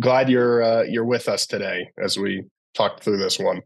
glad 0.00 0.28
you're 0.28 0.62
uh, 0.62 0.82
you're 0.82 1.04
with 1.04 1.28
us 1.28 1.46
today 1.46 1.90
as 2.02 2.18
we 2.18 2.44
talk 2.74 3.00
through 3.00 3.18
this 3.18 3.38
one. 3.38 3.62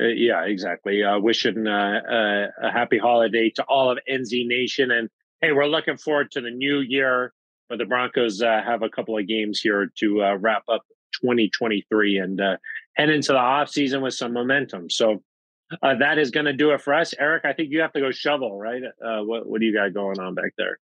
Uh, 0.00 0.06
yeah, 0.06 0.44
exactly. 0.44 1.04
Uh, 1.04 1.18
wishing 1.18 1.66
uh, 1.66 2.00
uh 2.10 2.66
a 2.66 2.72
happy 2.72 2.98
holiday 2.98 3.50
to 3.50 3.62
all 3.64 3.90
of 3.90 3.98
NZ 4.10 4.46
Nation, 4.46 4.90
and 4.90 5.08
hey, 5.40 5.52
we're 5.52 5.66
looking 5.66 5.96
forward 5.96 6.30
to 6.32 6.40
the 6.40 6.50
new 6.50 6.80
year. 6.80 7.32
Where 7.68 7.78
the 7.78 7.84
Broncos 7.84 8.42
uh, 8.42 8.62
have 8.64 8.82
a 8.82 8.88
couple 8.88 9.18
of 9.18 9.26
games 9.26 9.60
here 9.60 9.90
to 9.98 10.22
uh, 10.22 10.34
wrap 10.36 10.64
up 10.68 10.82
2023 11.22 12.18
and 12.18 12.40
uh, 12.40 12.56
head 12.94 13.10
into 13.10 13.32
the 13.32 13.38
off 13.38 13.68
season 13.68 14.02
with 14.02 14.14
some 14.14 14.32
momentum. 14.32 14.90
So 14.90 15.22
uh, 15.82 15.94
that 15.98 16.18
is 16.18 16.30
going 16.30 16.46
to 16.46 16.52
do 16.52 16.72
it 16.72 16.82
for 16.82 16.92
us, 16.94 17.14
Aric. 17.20 17.44
I 17.44 17.52
think 17.52 17.70
you 17.70 17.80
have 17.80 17.92
to 17.94 18.00
go 18.00 18.10
shovel, 18.10 18.58
right? 18.58 18.82
what 19.00 19.46
What 19.46 19.60
do 19.60 19.66
you 19.66 19.74
got 19.74 19.94
going 19.94 20.20
on 20.20 20.34
back 20.34 20.52
there? 20.58 20.78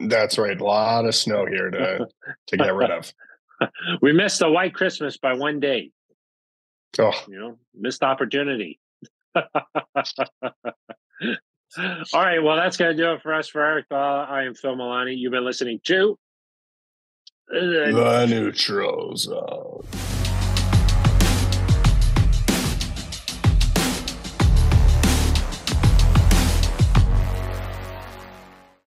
That's 0.00 0.38
right. 0.38 0.60
A 0.60 0.64
lot 0.64 1.06
of 1.06 1.14
snow 1.14 1.46
here 1.46 1.70
to 1.70 2.06
to 2.48 2.56
get 2.56 2.74
rid 2.74 2.90
of. 2.90 3.12
we 4.02 4.12
missed 4.12 4.42
a 4.42 4.50
white 4.50 4.74
Christmas 4.74 5.16
by 5.16 5.34
one 5.34 5.60
day. 5.60 5.90
Oh, 6.98 7.12
You 7.28 7.38
know, 7.38 7.58
missed 7.74 8.02
opportunity. 8.02 8.78
All 11.78 12.22
right. 12.22 12.42
Well, 12.42 12.56
that's 12.56 12.76
going 12.76 12.96
to 12.96 13.02
do 13.02 13.12
it 13.12 13.22
for 13.22 13.34
us, 13.34 13.48
for 13.48 13.60
Aric. 13.60 13.84
Uh, 13.90 13.94
I 14.30 14.44
am 14.44 14.54
Phil 14.54 14.76
Milani. 14.76 15.16
You've 15.16 15.32
been 15.32 15.44
listening 15.44 15.80
to. 15.84 16.18
the 17.48 18.26
neutral 18.28 19.16
zone. 19.16 19.84